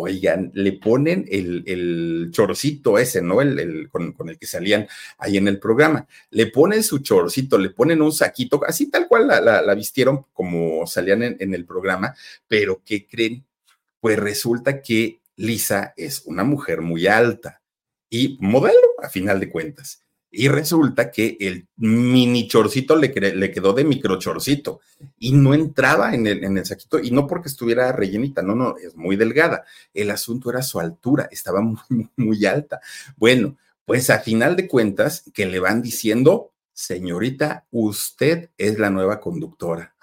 Oigan, 0.00 0.52
le 0.54 0.74
ponen 0.74 1.26
el, 1.28 1.64
el 1.66 2.28
chorcito 2.30 2.98
ese, 2.98 3.20
¿no? 3.20 3.42
El, 3.42 3.88
con, 3.90 4.14
el 4.28 4.38
que 4.38 4.46
salían 4.46 4.86
ahí 5.18 5.36
en 5.36 5.48
el 5.48 5.58
programa. 5.58 6.06
Le 6.30 6.46
ponen 6.46 6.84
su 6.84 7.00
chorcito, 7.00 7.58
le 7.58 7.70
ponen 7.70 8.00
un 8.00 8.12
saquito, 8.12 8.60
así 8.64 8.90
tal 8.90 9.08
cual 9.08 9.26
la, 9.26 9.74
vistieron 9.74 10.24
como 10.32 10.86
salían 10.86 11.24
en, 11.24 11.36
en 11.40 11.52
el 11.52 11.64
programa, 11.64 12.14
pero 12.46 12.80
¿qué 12.84 13.08
creen? 13.08 13.44
Pues 13.98 14.20
resulta 14.20 14.80
que 14.80 15.18
Lisa 15.34 15.94
es 15.96 16.22
una 16.26 16.44
mujer 16.44 16.80
muy 16.80 17.08
alta 17.08 17.60
y 18.08 18.38
modelo, 18.40 18.78
a 19.02 19.08
final 19.08 19.40
de 19.40 19.50
cuentas. 19.50 20.04
Y 20.30 20.48
resulta 20.48 21.10
que 21.10 21.38
el 21.40 21.66
mini 21.76 22.48
chorcito 22.48 22.96
le, 22.96 23.08
le 23.34 23.50
quedó 23.50 23.72
de 23.72 23.84
micro 23.84 24.18
chorcito 24.18 24.80
y 25.18 25.32
no 25.32 25.54
entraba 25.54 26.14
en 26.14 26.26
el, 26.26 26.44
en 26.44 26.58
el 26.58 26.66
saquito 26.66 26.98
y 26.98 27.10
no 27.10 27.26
porque 27.26 27.48
estuviera 27.48 27.90
rellenita, 27.92 28.42
no, 28.42 28.54
no, 28.54 28.76
es 28.76 28.94
muy 28.94 29.16
delgada. 29.16 29.64
El 29.94 30.10
asunto 30.10 30.50
era 30.50 30.62
su 30.62 30.80
altura, 30.80 31.28
estaba 31.30 31.62
muy, 31.62 32.10
muy 32.16 32.44
alta. 32.44 32.80
Bueno, 33.16 33.56
pues 33.86 34.10
a 34.10 34.20
final 34.20 34.54
de 34.54 34.68
cuentas 34.68 35.24
que 35.32 35.46
le 35.46 35.60
van 35.60 35.80
diciendo, 35.80 36.52
señorita, 36.74 37.66
usted 37.70 38.50
es 38.58 38.78
la 38.78 38.90
nueva 38.90 39.18
conductora. 39.18 39.94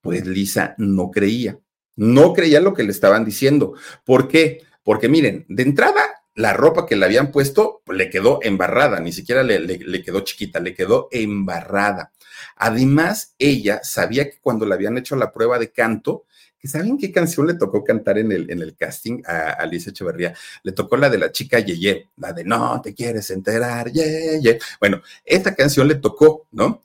Pues 0.00 0.26
Lisa 0.26 0.74
no 0.78 1.10
creía, 1.10 1.58
no 1.94 2.32
creía 2.32 2.60
lo 2.60 2.72
que 2.72 2.84
le 2.84 2.92
estaban 2.92 3.24
diciendo. 3.24 3.74
¿Por 4.04 4.28
qué? 4.28 4.62
Porque 4.82 5.10
miren, 5.10 5.44
de 5.48 5.62
entrada 5.62 6.15
la 6.36 6.52
ropa 6.52 6.86
que 6.86 6.96
le 6.96 7.04
habían 7.04 7.32
puesto 7.32 7.82
pues, 7.84 7.98
le 7.98 8.08
quedó 8.08 8.38
embarrada, 8.42 9.00
ni 9.00 9.12
siquiera 9.12 9.42
le, 9.42 9.58
le, 9.58 10.02
quedó 10.02 10.20
chiquita, 10.20 10.60
le 10.60 10.74
quedó 10.74 11.08
embarrada. 11.10 12.12
Además, 12.56 13.34
ella 13.38 13.80
sabía 13.82 14.30
que 14.30 14.38
cuando 14.40 14.64
le 14.64 14.74
habían 14.74 14.96
hecho 14.96 15.16
la 15.16 15.32
prueba 15.32 15.58
de 15.58 15.70
canto, 15.72 16.26
saben 16.66 16.98
qué 16.98 17.12
canción 17.12 17.46
le 17.46 17.54
tocó 17.54 17.82
cantar 17.84 18.18
en 18.18 18.32
el, 18.32 18.50
en 18.50 18.60
el 18.62 18.76
casting 18.76 19.22
a 19.26 19.50
Alicia 19.50 19.90
Echeverría, 19.90 20.34
le 20.62 20.72
tocó 20.72 20.96
la 20.96 21.08
de 21.08 21.18
la 21.18 21.32
chica 21.32 21.60
Yeye, 21.60 22.08
la 22.16 22.32
de 22.32 22.44
No 22.44 22.80
te 22.82 22.94
quieres 22.94 23.30
enterar, 23.30 23.90
Yeye. 23.90 24.58
Bueno, 24.80 25.02
esta 25.24 25.54
canción 25.54 25.88
le 25.88 25.96
tocó, 25.96 26.46
¿no? 26.52 26.82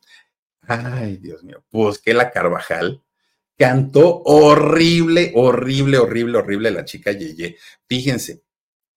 Ay, 0.68 1.18
Dios 1.18 1.44
mío, 1.44 1.64
pues 1.70 2.00
que 2.00 2.14
la 2.14 2.32
Carvajal 2.32 3.02
cantó 3.58 4.22
horrible, 4.24 5.32
horrible, 5.36 5.98
horrible, 5.98 6.38
horrible 6.38 6.72
la 6.72 6.86
chica 6.86 7.12
Yeye. 7.12 7.58
Fíjense, 7.88 8.42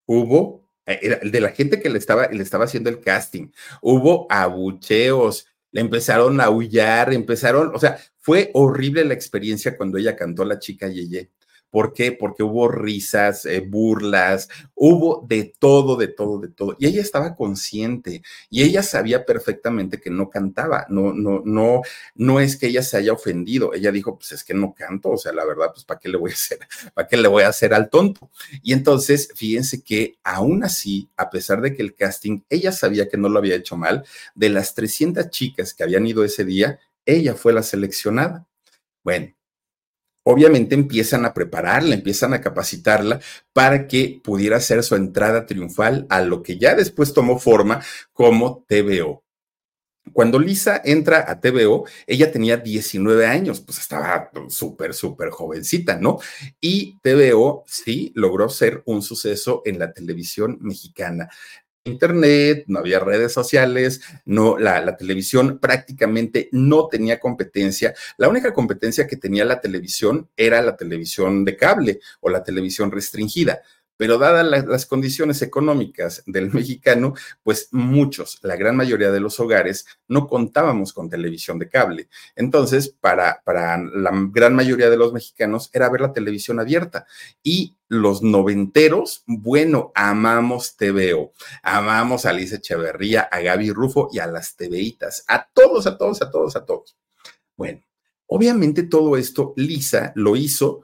hubo, 0.06 0.68
eh, 0.86 1.20
de 1.22 1.40
la 1.40 1.50
gente 1.50 1.80
que 1.80 1.90
le 1.90 1.98
estaba, 1.98 2.28
le 2.28 2.42
estaba 2.42 2.64
haciendo 2.64 2.90
el 2.90 3.00
casting, 3.00 3.48
hubo 3.82 4.26
abucheos, 4.30 5.46
le 5.72 5.80
empezaron 5.80 6.40
a 6.40 6.44
aullar, 6.44 7.12
empezaron, 7.12 7.74
o 7.74 7.78
sea, 7.78 7.98
fue 8.20 8.50
horrible 8.54 9.04
la 9.04 9.14
experiencia 9.14 9.76
cuando 9.76 9.98
ella 9.98 10.16
cantó 10.16 10.44
La 10.44 10.58
chica 10.58 10.88
Yeye. 10.88 11.30
¿Por 11.74 11.92
qué? 11.92 12.12
Porque 12.12 12.44
hubo 12.44 12.68
risas, 12.68 13.46
eh, 13.46 13.58
burlas, 13.58 14.48
hubo 14.76 15.26
de 15.28 15.52
todo, 15.58 15.96
de 15.96 16.06
todo, 16.06 16.38
de 16.38 16.46
todo. 16.46 16.76
Y 16.78 16.86
ella 16.86 17.02
estaba 17.02 17.34
consciente 17.34 18.22
y 18.48 18.62
ella 18.62 18.84
sabía 18.84 19.26
perfectamente 19.26 20.00
que 20.00 20.08
no 20.08 20.30
cantaba. 20.30 20.86
No, 20.88 21.12
no, 21.12 21.42
no, 21.44 21.82
no 22.14 22.38
es 22.38 22.56
que 22.56 22.68
ella 22.68 22.84
se 22.84 22.98
haya 22.98 23.12
ofendido. 23.12 23.74
Ella 23.74 23.90
dijo, 23.90 24.16
pues 24.16 24.30
es 24.30 24.44
que 24.44 24.54
no 24.54 24.72
canto. 24.72 25.10
O 25.10 25.18
sea, 25.18 25.32
la 25.32 25.44
verdad, 25.44 25.72
pues 25.74 25.84
¿para 25.84 25.98
qué 25.98 26.08
le 26.08 26.16
voy 26.16 26.30
a 26.30 26.34
hacer? 26.34 26.60
¿Para 26.94 27.08
qué 27.08 27.16
le 27.16 27.26
voy 27.26 27.42
a 27.42 27.48
hacer 27.48 27.74
al 27.74 27.90
tonto? 27.90 28.30
Y 28.62 28.72
entonces, 28.72 29.30
fíjense 29.34 29.82
que 29.82 30.16
aún 30.22 30.62
así, 30.62 31.10
a 31.16 31.28
pesar 31.28 31.60
de 31.60 31.74
que 31.74 31.82
el 31.82 31.96
casting, 31.96 32.42
ella 32.50 32.70
sabía 32.70 33.08
que 33.08 33.16
no 33.16 33.28
lo 33.28 33.40
había 33.40 33.56
hecho 33.56 33.76
mal, 33.76 34.04
de 34.36 34.48
las 34.48 34.76
300 34.76 35.28
chicas 35.30 35.74
que 35.74 35.82
habían 35.82 36.06
ido 36.06 36.22
ese 36.22 36.44
día, 36.44 36.78
ella 37.04 37.34
fue 37.34 37.52
la 37.52 37.64
seleccionada. 37.64 38.46
Bueno, 39.02 39.34
obviamente 40.24 40.74
empiezan 40.74 41.24
a 41.24 41.32
prepararla, 41.32 41.94
empiezan 41.94 42.34
a 42.34 42.40
capacitarla 42.40 43.20
para 43.52 43.86
que 43.86 44.20
pudiera 44.22 44.56
hacer 44.56 44.82
su 44.82 44.96
entrada 44.96 45.46
triunfal 45.46 46.06
a 46.10 46.20
lo 46.20 46.42
que 46.42 46.58
ya 46.58 46.74
después 46.74 47.12
tomó 47.12 47.38
forma 47.38 47.82
como 48.12 48.64
TVO. 48.66 49.22
Cuando 50.12 50.38
Lisa 50.38 50.82
entra 50.84 51.24
a 51.28 51.40
TVO, 51.40 51.86
ella 52.06 52.30
tenía 52.30 52.58
19 52.58 53.26
años, 53.26 53.60
pues 53.60 53.78
estaba 53.78 54.30
súper, 54.48 54.92
súper 54.92 55.30
jovencita, 55.30 55.96
¿no? 55.96 56.18
Y 56.60 56.98
TVO 57.00 57.64
sí 57.66 58.12
logró 58.14 58.50
ser 58.50 58.82
un 58.84 59.02
suceso 59.02 59.62
en 59.64 59.78
la 59.78 59.92
televisión 59.92 60.58
mexicana 60.60 61.30
internet, 61.84 62.64
no 62.66 62.78
había 62.78 62.98
redes 62.98 63.32
sociales, 63.32 64.00
no, 64.24 64.58
la, 64.58 64.96
televisión 64.96 65.58
prácticamente 65.58 66.48
no 66.52 66.88
tenía 66.88 67.20
competencia. 67.20 67.94
La 68.16 68.28
única 68.28 68.54
competencia 68.54 69.06
que 69.06 69.16
tenía 69.16 69.44
la 69.44 69.60
televisión 69.60 70.30
era 70.36 70.62
la 70.62 70.76
televisión 70.76 71.44
de 71.44 71.56
cable 71.56 72.00
o 72.20 72.30
la 72.30 72.42
televisión 72.42 72.90
restringida. 72.90 73.60
Pero 73.96 74.18
dadas 74.18 74.66
las 74.66 74.86
condiciones 74.86 75.42
económicas 75.42 76.22
del 76.26 76.52
mexicano, 76.52 77.14
pues 77.42 77.68
muchos, 77.70 78.38
la 78.42 78.56
gran 78.56 78.76
mayoría 78.76 79.10
de 79.10 79.20
los 79.20 79.38
hogares, 79.40 79.86
no 80.08 80.26
contábamos 80.26 80.92
con 80.92 81.08
televisión 81.08 81.58
de 81.58 81.68
cable. 81.68 82.08
Entonces, 82.34 82.88
para, 82.88 83.40
para 83.44 83.78
la 83.78 84.10
gran 84.32 84.54
mayoría 84.54 84.90
de 84.90 84.96
los 84.96 85.12
mexicanos 85.12 85.70
era 85.72 85.88
ver 85.88 86.00
la 86.00 86.12
televisión 86.12 86.60
abierta. 86.60 87.06
Y 87.42 87.76
los 87.88 88.22
noventeros, 88.22 89.22
bueno, 89.26 89.92
amamos 89.94 90.76
TVO, 90.76 91.32
amamos 91.62 92.26
a 92.26 92.30
Alicia 92.30 92.56
Echeverría, 92.56 93.22
a 93.22 93.40
Gaby 93.40 93.70
Rufo 93.70 94.08
y 94.12 94.18
a 94.18 94.26
las 94.26 94.56
TVitas, 94.56 95.24
a 95.28 95.46
todos, 95.52 95.86
a 95.86 95.96
todos, 95.96 96.20
a 96.22 96.30
todos, 96.30 96.56
a 96.56 96.64
todos. 96.64 96.96
Bueno, 97.56 97.82
obviamente 98.26 98.82
todo 98.82 99.16
esto 99.16 99.52
Lisa 99.56 100.12
lo 100.16 100.34
hizo 100.36 100.82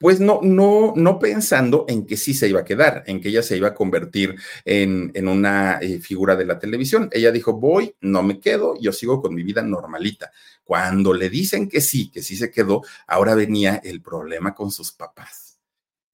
pues 0.00 0.18
no, 0.18 0.40
no, 0.42 0.94
no 0.96 1.18
pensando 1.18 1.84
en 1.86 2.06
que 2.06 2.16
sí 2.16 2.32
se 2.32 2.48
iba 2.48 2.60
a 2.60 2.64
quedar, 2.64 3.04
en 3.06 3.20
que 3.20 3.28
ella 3.28 3.42
se 3.42 3.58
iba 3.58 3.68
a 3.68 3.74
convertir 3.74 4.34
en, 4.64 5.10
en 5.12 5.28
una 5.28 5.78
eh, 5.82 6.00
figura 6.00 6.36
de 6.36 6.46
la 6.46 6.58
televisión. 6.58 7.10
Ella 7.12 7.30
dijo, 7.30 7.52
voy, 7.52 7.94
no 8.00 8.22
me 8.22 8.40
quedo, 8.40 8.76
yo 8.80 8.92
sigo 8.92 9.20
con 9.20 9.34
mi 9.34 9.42
vida 9.42 9.60
normalita. 9.60 10.32
Cuando 10.64 11.12
le 11.12 11.28
dicen 11.28 11.68
que 11.68 11.82
sí, 11.82 12.10
que 12.10 12.22
sí 12.22 12.34
se 12.34 12.50
quedó, 12.50 12.82
ahora 13.06 13.34
venía 13.34 13.76
el 13.84 14.00
problema 14.00 14.54
con 14.54 14.70
sus 14.70 14.90
papás 14.90 15.60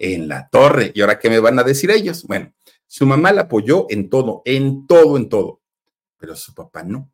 en 0.01 0.27
la 0.27 0.49
torre. 0.49 0.91
¿Y 0.93 1.03
ahora 1.03 1.21
qué 1.21 1.31
me 1.31 1.39
van 1.39 1.61
a 1.61 1.63
decir 1.63 1.93
ellos? 1.93 2.25
Bueno, 2.25 2.53
su 2.89 3.07
mamá 3.07 3.31
la 3.31 3.43
apoyó 3.43 3.87
en 3.89 4.11
todo, 4.11 4.43
en 4.45 4.89
todo, 4.89 5.17
en 5.17 5.29
todo, 5.29 5.61
pero 6.19 6.35
su 6.35 6.53
papá 6.55 6.83
no. 6.83 7.13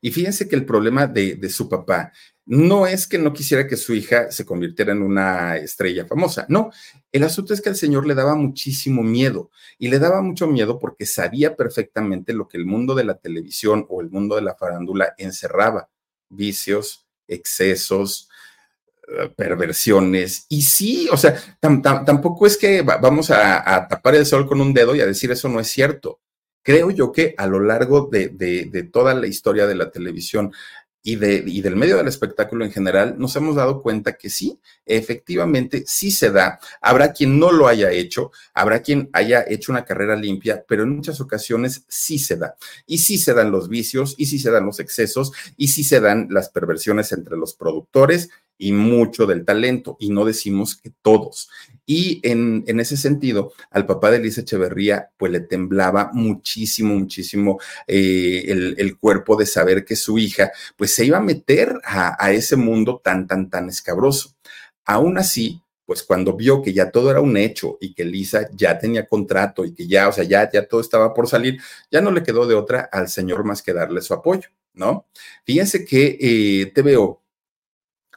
Y 0.00 0.10
fíjense 0.10 0.48
que 0.48 0.56
el 0.56 0.64
problema 0.64 1.06
de, 1.06 1.48
su 1.48 1.68
papá 1.68 2.12
no 2.46 2.86
es 2.86 3.06
que 3.06 3.18
no 3.18 3.32
quisiera 3.32 3.66
que 3.66 3.76
su 3.76 3.94
hija 3.94 4.30
se 4.30 4.46
convirtiera 4.46 4.92
en 4.92 5.02
una 5.02 5.56
estrella 5.56 6.06
famosa, 6.06 6.46
no, 6.48 6.70
el 7.12 7.24
asunto 7.24 7.52
es 7.52 7.60
que 7.60 7.68
al 7.68 7.76
señor 7.76 8.06
le 8.06 8.14
daba 8.14 8.34
muchísimo 8.34 9.02
miedo 9.02 9.50
y 9.78 9.88
le 9.88 9.98
daba 9.98 10.22
mucho 10.22 10.46
miedo 10.46 10.78
porque 10.78 11.04
sabía 11.04 11.56
perfectamente 11.56 12.32
lo 12.32 12.48
que 12.48 12.56
el 12.56 12.64
mundo 12.64 12.94
de 12.94 13.04
la 13.04 13.18
televisión 13.18 13.86
o 13.88 14.00
el 14.00 14.10
mundo 14.10 14.36
de 14.36 14.42
la 14.42 14.54
farándula 14.54 15.14
encerraba, 15.18 15.90
vicios, 16.28 17.06
excesos, 17.26 18.28
eh, 19.10 19.30
perversiones. 19.34 20.44
Y 20.50 20.60
sí, 20.62 21.08
o 21.10 21.16
sea, 21.16 21.34
tampoco 21.60 22.46
es 22.46 22.58
que 22.58 22.82
vamos 22.82 23.30
a, 23.30 23.86
tapar 23.88 24.14
el 24.14 24.26
sol 24.26 24.46
con 24.46 24.60
un 24.60 24.74
dedo 24.74 24.94
y 24.94 25.00
a 25.00 25.06
decir 25.06 25.30
eso 25.30 25.48
no 25.48 25.60
es 25.60 25.68
cierto. 25.68 26.20
Creo 26.68 26.90
yo 26.90 27.12
que 27.12 27.34
a 27.38 27.46
lo 27.46 27.60
largo 27.60 28.10
de, 28.12 28.90
toda 28.92 29.14
la 29.14 29.26
historia 29.26 29.66
de 29.66 29.74
la 29.74 29.90
televisión 29.90 30.52
y, 31.02 31.12
y 31.14 31.62
del 31.62 31.76
medio 31.76 31.96
del 31.96 32.08
espectáculo 32.08 32.62
en 32.62 32.70
general, 32.70 33.14
nos 33.16 33.34
hemos 33.36 33.56
dado 33.56 33.80
cuenta 33.80 34.18
que 34.18 34.28
sí, 34.28 34.60
efectivamente, 34.84 35.84
sí 35.86 36.10
se 36.10 36.30
da. 36.30 36.60
Habrá 36.82 37.14
quien 37.14 37.38
no 37.38 37.52
lo 37.52 37.68
haya 37.68 37.90
hecho, 37.90 38.32
habrá 38.52 38.82
quien 38.82 39.08
haya 39.14 39.46
hecho 39.48 39.72
una 39.72 39.86
carrera 39.86 40.14
limpia, 40.14 40.62
pero 40.68 40.82
en 40.82 40.94
muchas 40.94 41.22
ocasiones 41.22 41.86
sí 41.88 42.18
se 42.18 42.36
da. 42.36 42.54
Y 42.84 42.98
sí 42.98 43.16
se 43.16 43.32
dan 43.32 43.50
los 43.50 43.70
vicios, 43.70 44.14
y 44.18 44.26
sí 44.26 44.38
se 44.38 44.50
dan 44.50 44.66
los 44.66 44.78
excesos, 44.78 45.32
y 45.56 45.68
sí 45.68 45.84
se 45.84 46.00
dan 46.00 46.28
las 46.30 46.50
perversiones 46.50 47.12
entre 47.12 47.38
los 47.38 47.54
productores 47.54 48.28
y 48.58 48.72
mucho 48.72 49.26
del 49.26 49.44
talento, 49.44 49.96
y 50.00 50.10
no 50.10 50.24
decimos 50.24 50.76
que 50.76 50.90
todos. 51.02 51.48
Y 51.86 52.20
en, 52.22 52.64
en, 52.66 52.80
ese 52.80 52.98
sentido, 52.98 53.52
al 53.70 53.86
papá 53.86 54.10
de 54.10 54.18
Elisa 54.18 54.42
Echeverría, 54.42 55.10
pues 55.16 55.32
le 55.32 55.40
temblaba 55.40 56.10
muchísimo, 56.12 56.94
muchísimo 56.94 57.58
eh, 57.86 58.44
el, 58.48 58.74
el, 58.76 58.98
cuerpo 58.98 59.36
de 59.36 59.46
saber 59.46 59.86
que 59.86 59.96
su 59.96 60.18
hija, 60.18 60.52
pues 60.76 60.94
se 60.94 61.06
iba 61.06 61.16
a 61.16 61.22
meter 61.22 61.72
a, 61.84 62.22
a 62.22 62.32
ese 62.32 62.56
mundo 62.56 63.00
tan, 63.02 63.26
tan, 63.26 63.48
tan 63.48 63.70
escabroso. 63.70 64.34
Aún 64.84 65.16
así, 65.16 65.62
pues 65.88 66.02
cuando 66.02 66.34
vio 66.34 66.60
que 66.60 66.74
ya 66.74 66.90
todo 66.90 67.10
era 67.10 67.22
un 67.22 67.34
hecho 67.38 67.78
y 67.80 67.94
que 67.94 68.04
Lisa 68.04 68.50
ya 68.52 68.78
tenía 68.78 69.06
contrato 69.06 69.64
y 69.64 69.72
que 69.72 69.86
ya, 69.86 70.08
o 70.08 70.12
sea, 70.12 70.24
ya, 70.24 70.50
ya 70.52 70.68
todo 70.68 70.82
estaba 70.82 71.14
por 71.14 71.26
salir, 71.28 71.58
ya 71.90 72.02
no 72.02 72.10
le 72.10 72.22
quedó 72.22 72.46
de 72.46 72.54
otra 72.54 72.90
al 72.92 73.08
señor 73.08 73.42
más 73.44 73.62
que 73.62 73.72
darle 73.72 74.02
su 74.02 74.12
apoyo, 74.12 74.50
¿no? 74.74 75.06
Fíjense 75.46 75.86
que 75.86 76.18
eh, 76.20 76.72
TVO 76.74 77.22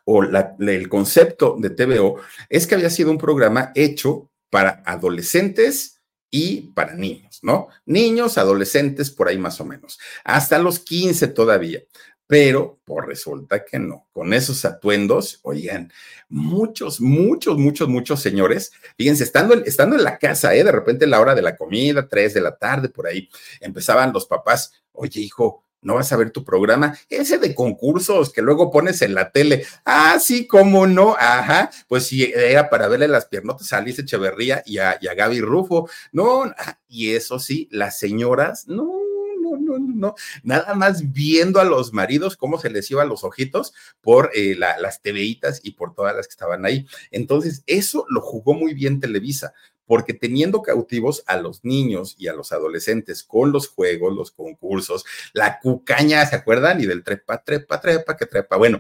o 0.05 0.23
el 0.23 0.89
concepto 0.89 1.55
de 1.59 1.69
TVO 1.69 2.17
es 2.49 2.67
que 2.67 2.75
había 2.75 2.89
sido 2.89 3.11
un 3.11 3.17
programa 3.17 3.71
hecho 3.75 4.29
para 4.49 4.83
adolescentes 4.85 6.01
y 6.29 6.71
para 6.73 6.95
niños, 6.95 7.39
¿no? 7.41 7.67
Niños, 7.85 8.37
adolescentes, 8.37 9.11
por 9.11 9.27
ahí 9.27 9.37
más 9.37 9.59
o 9.59 9.65
menos, 9.65 9.99
hasta 10.23 10.59
los 10.59 10.79
15 10.79 11.27
todavía. 11.27 11.81
Pero, 12.25 12.79
pues 12.85 13.05
resulta 13.05 13.65
que 13.65 13.77
no. 13.77 14.07
Con 14.13 14.33
esos 14.33 14.63
atuendos, 14.63 15.41
oigan, 15.43 15.91
muchos, 16.29 17.01
muchos, 17.01 17.57
muchos, 17.57 17.89
muchos 17.89 18.21
señores, 18.21 18.71
fíjense, 18.97 19.25
estando, 19.25 19.53
estando 19.55 19.97
en 19.97 20.03
la 20.05 20.17
casa, 20.17 20.55
¿eh? 20.55 20.63
de 20.63 20.71
repente 20.71 21.05
la 21.07 21.19
hora 21.19 21.35
de 21.35 21.41
la 21.41 21.57
comida, 21.57 22.07
tres 22.07 22.33
de 22.33 22.39
la 22.39 22.55
tarde, 22.55 22.87
por 22.87 23.07
ahí, 23.07 23.27
empezaban 23.59 24.13
los 24.13 24.27
papás, 24.27 24.71
oye, 24.93 25.19
hijo, 25.19 25.65
no 25.81 25.95
vas 25.95 26.11
a 26.11 26.17
ver 26.17 26.31
tu 26.31 26.43
programa, 26.43 26.97
ese 27.09 27.37
de 27.37 27.55
concursos 27.55 28.31
que 28.31 28.41
luego 28.41 28.71
pones 28.71 29.01
en 29.01 29.15
la 29.15 29.31
tele. 29.31 29.65
Ah, 29.85 30.19
sí, 30.23 30.47
cómo 30.47 30.87
no, 30.87 31.15
ajá, 31.17 31.71
pues 31.87 32.07
sí, 32.07 32.31
era 32.35 32.69
para 32.69 32.87
verle 32.87 33.07
las 33.07 33.25
piernotas 33.25 33.71
a 33.73 33.77
Alice 33.77 34.01
Echeverría 34.01 34.63
y 34.65 34.77
a, 34.77 34.97
Gaby 34.99 35.41
Rufo. 35.41 35.89
No, 36.11 36.43
ah, 36.43 36.79
y 36.87 37.11
eso 37.11 37.39
sí, 37.39 37.67
las 37.71 37.97
señoras, 37.97 38.67
no, 38.67 39.01
no, 39.41 39.57
no, 39.57 39.79
no, 39.79 40.15
nada 40.43 40.75
más 40.75 41.11
viendo 41.11 41.59
a 41.59 41.65
los 41.65 41.93
maridos 41.93 42.37
cómo 42.37 42.59
se 42.59 42.69
les 42.69 42.89
iban 42.91 43.09
los 43.09 43.23
ojitos 43.23 43.73
por 44.01 44.31
eh, 44.33 44.55
la, 44.55 44.77
las 44.77 45.01
TVitas 45.01 45.61
y 45.63 45.71
por 45.71 45.93
todas 45.93 46.15
las 46.15 46.27
que 46.27 46.31
estaban 46.31 46.65
ahí. 46.65 46.85
Entonces, 47.09 47.63
eso 47.67 48.05
lo 48.09 48.21
jugó 48.21 48.53
muy 48.53 48.73
bien 48.73 48.99
Televisa, 48.99 49.53
porque 49.91 50.13
teniendo 50.13 50.61
cautivos 50.61 51.21
a 51.27 51.35
los 51.35 51.65
niños 51.65 52.15
y 52.17 52.29
a 52.29 52.33
los 52.33 52.53
adolescentes 52.53 53.23
con 53.23 53.51
los 53.51 53.67
juegos, 53.67 54.15
los 54.15 54.31
concursos, 54.31 55.03
la 55.33 55.59
cucaña, 55.59 56.25
¿se 56.25 56.37
acuerdan? 56.37 56.79
Y 56.79 56.85
del 56.85 57.03
trepa, 57.03 57.43
trepa, 57.43 57.81
trepa, 57.81 58.15
que 58.15 58.25
trepa. 58.25 58.55
Bueno, 58.55 58.79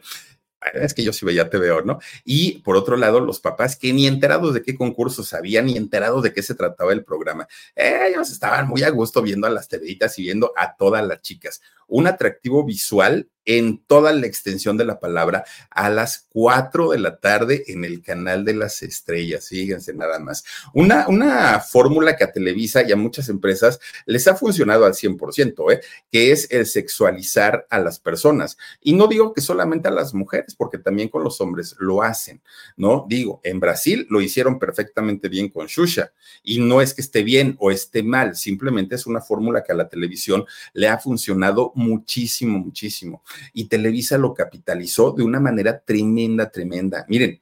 es 0.73 0.93
que 0.93 1.03
yo 1.03 1.11
sí 1.11 1.25
veía 1.25 1.49
TVO, 1.49 1.81
¿no? 1.81 1.99
Y 2.23 2.59
por 2.59 2.77
otro 2.77 2.95
lado, 2.95 3.19
los 3.19 3.41
papás 3.41 3.75
que 3.75 3.91
ni 3.91 4.07
enterados 4.07 4.53
de 4.53 4.61
qué 4.61 4.73
concursos 4.73 5.27
sabían, 5.27 5.65
ni 5.65 5.75
enterados 5.75 6.23
de 6.23 6.31
qué 6.31 6.41
se 6.43 6.55
trataba 6.55 6.93
el 6.93 7.03
programa. 7.03 7.45
Ellos 7.75 8.31
estaban 8.31 8.69
muy 8.69 8.83
a 8.83 8.89
gusto 8.89 9.21
viendo 9.21 9.47
a 9.47 9.49
las 9.49 9.67
TVitas 9.67 10.17
y 10.17 10.21
viendo 10.21 10.53
a 10.55 10.77
todas 10.77 11.05
las 11.05 11.21
chicas. 11.21 11.61
Un 11.91 12.07
atractivo 12.07 12.63
visual 12.63 13.27
en 13.45 13.83
toda 13.85 14.13
la 14.13 14.27
extensión 14.27 14.77
de 14.77 14.85
la 14.85 14.99
palabra 14.99 15.43
a 15.71 15.89
las 15.89 16.27
4 16.29 16.91
de 16.91 16.99
la 16.99 17.19
tarde 17.19 17.63
en 17.67 17.83
el 17.83 18.01
canal 18.01 18.45
de 18.45 18.53
las 18.53 18.83
estrellas. 18.83 19.47
Fíjense 19.47 19.93
nada 19.93 20.19
más. 20.19 20.43
Una, 20.73 21.07
una 21.07 21.59
fórmula 21.59 22.15
que 22.15 22.23
a 22.23 22.31
Televisa 22.31 22.83
y 22.83 22.91
a 22.91 22.95
muchas 22.95 23.29
empresas 23.29 23.79
les 24.05 24.27
ha 24.27 24.35
funcionado 24.35 24.85
al 24.85 24.93
100%, 24.93 25.73
¿eh? 25.73 25.81
que 26.11 26.31
es 26.31 26.51
el 26.51 26.65
sexualizar 26.65 27.65
a 27.69 27.79
las 27.79 27.99
personas. 27.99 28.57
Y 28.79 28.93
no 28.93 29.07
digo 29.07 29.33
que 29.33 29.41
solamente 29.41 29.87
a 29.87 29.91
las 29.91 30.13
mujeres, 30.13 30.55
porque 30.55 30.77
también 30.77 31.09
con 31.09 31.23
los 31.23 31.41
hombres 31.41 31.75
lo 31.79 32.03
hacen, 32.03 32.41
¿no? 32.77 33.05
Digo, 33.09 33.41
en 33.43 33.59
Brasil 33.59 34.05
lo 34.09 34.21
hicieron 34.21 34.59
perfectamente 34.59 35.29
bien 35.29 35.49
con 35.49 35.67
Shusha. 35.67 36.13
Y 36.43 36.59
no 36.59 36.81
es 36.81 36.93
que 36.93 37.01
esté 37.01 37.23
bien 37.23 37.55
o 37.59 37.71
esté 37.71 38.03
mal, 38.03 38.35
simplemente 38.35 38.95
es 38.95 39.07
una 39.07 39.21
fórmula 39.21 39.63
que 39.63 39.71
a 39.71 39.75
la 39.75 39.89
televisión 39.89 40.45
le 40.73 40.87
ha 40.87 40.97
funcionado 40.97 41.71
muchísimo, 41.81 42.59
muchísimo 42.59 43.23
y 43.53 43.65
Televisa 43.65 44.17
lo 44.17 44.33
capitalizó 44.33 45.11
de 45.11 45.23
una 45.23 45.39
manera 45.39 45.79
tremenda, 45.79 46.49
tremenda. 46.49 47.05
Miren, 47.09 47.41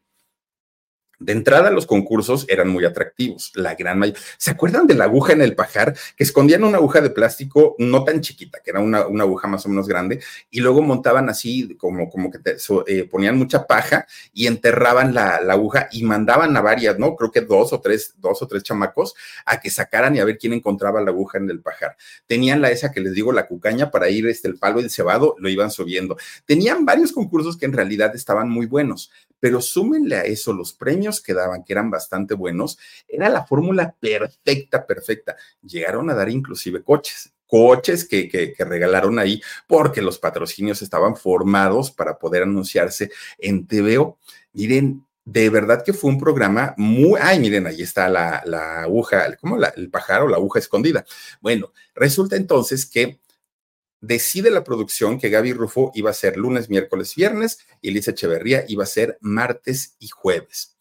de 1.19 1.33
entrada, 1.33 1.69
los 1.69 1.85
concursos 1.85 2.45
eran 2.47 2.69
muy 2.69 2.85
atractivos, 2.85 3.51
la 3.55 3.75
gran 3.75 3.99
mayoría. 3.99 4.21
¿Se 4.37 4.51
acuerdan 4.51 4.87
de 4.87 4.95
la 4.95 5.03
aguja 5.03 5.33
en 5.33 5.41
el 5.41 5.55
pajar? 5.55 5.95
Que 6.15 6.23
escondían 6.23 6.63
una 6.63 6.77
aguja 6.77 7.01
de 7.01 7.09
plástico 7.09 7.75
no 7.77 8.03
tan 8.05 8.21
chiquita, 8.21 8.59
que 8.63 8.71
era 8.71 8.79
una, 8.79 9.05
una 9.05 9.25
aguja 9.25 9.47
más 9.47 9.65
o 9.65 9.69
menos 9.69 9.87
grande, 9.87 10.21
y 10.49 10.61
luego 10.61 10.81
montaban 10.81 11.29
así, 11.29 11.75
como, 11.75 12.09
como 12.09 12.31
que 12.31 12.39
eh, 12.87 13.03
ponían 13.03 13.37
mucha 13.37 13.67
paja 13.67 14.07
y 14.33 14.47
enterraban 14.47 15.13
la, 15.13 15.41
la, 15.41 15.53
aguja 15.53 15.89
y 15.91 16.03
mandaban 16.03 16.55
a 16.55 16.61
varias, 16.61 16.97
¿no? 16.97 17.15
Creo 17.15 17.31
que 17.31 17.41
dos 17.41 17.73
o 17.73 17.81
tres, 17.81 18.15
dos 18.17 18.41
o 18.41 18.47
tres 18.47 18.63
chamacos 18.63 19.13
a 19.45 19.59
que 19.59 19.69
sacaran 19.69 20.15
y 20.15 20.19
a 20.19 20.25
ver 20.25 20.37
quién 20.37 20.53
encontraba 20.53 21.01
la 21.01 21.11
aguja 21.11 21.37
en 21.37 21.49
el 21.49 21.59
pajar. 21.59 21.97
Tenían 22.27 22.61
la 22.61 22.71
esa 22.71 22.91
que 22.91 23.01
les 23.01 23.13
digo, 23.13 23.33
la 23.33 23.47
cucaña, 23.47 23.91
para 23.91 24.09
ir 24.09 24.25
este, 24.27 24.47
el 24.47 24.57
palo 24.57 24.79
y 24.79 24.83
el 24.83 24.89
cebado, 24.89 25.35
lo 25.39 25.49
iban 25.49 25.69
subiendo. 25.69 26.17
Tenían 26.45 26.85
varios 26.85 27.11
concursos 27.11 27.57
que 27.57 27.65
en 27.65 27.73
realidad 27.73 28.15
estaban 28.15 28.49
muy 28.49 28.65
buenos, 28.65 29.11
pero 29.39 29.61
súmenle 29.61 30.15
a 30.15 30.23
eso 30.23 30.53
los 30.53 30.73
premios 30.73 31.21
que 31.21 31.33
daban, 31.33 31.63
que 31.63 31.73
eran 31.73 31.89
bastante 31.89 32.33
buenos, 32.33 32.77
era 33.07 33.29
la 33.29 33.45
fórmula 33.45 33.95
perfecta, 33.99 34.85
perfecta. 34.85 35.35
Llegaron 35.61 36.09
a 36.09 36.15
dar 36.15 36.29
inclusive 36.29 36.83
coches, 36.83 37.33
coches 37.47 38.07
que, 38.07 38.29
que, 38.29 38.53
regalaron 38.63 39.17
ahí 39.17 39.41
porque 39.67 40.01
los 40.01 40.19
patrocinios 40.19 40.81
estaban 40.81 41.15
formados 41.15 41.91
para 41.91 42.19
poder 42.19 42.43
anunciarse 42.43 43.11
en 43.39 43.65
TVO. 43.65 44.19
Miren, 44.53 45.05
de 45.25 45.49
verdad 45.49 45.83
que 45.83 45.93
fue 45.93 46.11
un 46.11 46.19
programa 46.19 46.73
muy, 46.77 47.19
ay, 47.21 47.39
miren, 47.39 47.67
ahí 47.67 47.81
está 47.81 48.07
la, 48.07 48.41
la 48.45 48.81
aguja, 48.81 49.35
¿cómo 49.37 49.57
el 49.57 49.89
pájaro, 49.89 50.27
la 50.27 50.37
aguja 50.37 50.59
escondida. 50.59 51.05
Bueno, 51.41 51.71
resulta 51.95 52.35
entonces 52.35 52.85
que 52.85 53.19
decide 54.01 54.51
la 54.51 54.63
producción 54.63 55.19
que 55.19 55.29
Gaby 55.29 55.53
Rufo 55.53 55.91
iba 55.95 56.09
a 56.09 56.13
ser 56.13 56.37
lunes, 56.37 56.69
miércoles, 56.69 57.15
viernes 57.15 57.59
y 57.81 57.89
Elisa 57.89 58.11
Echeverría 58.11 58.65
iba 58.67 58.83
a 58.83 58.87
ser 58.87 59.17
martes 59.21 59.95
y 59.99 60.07
jueves. 60.07 60.77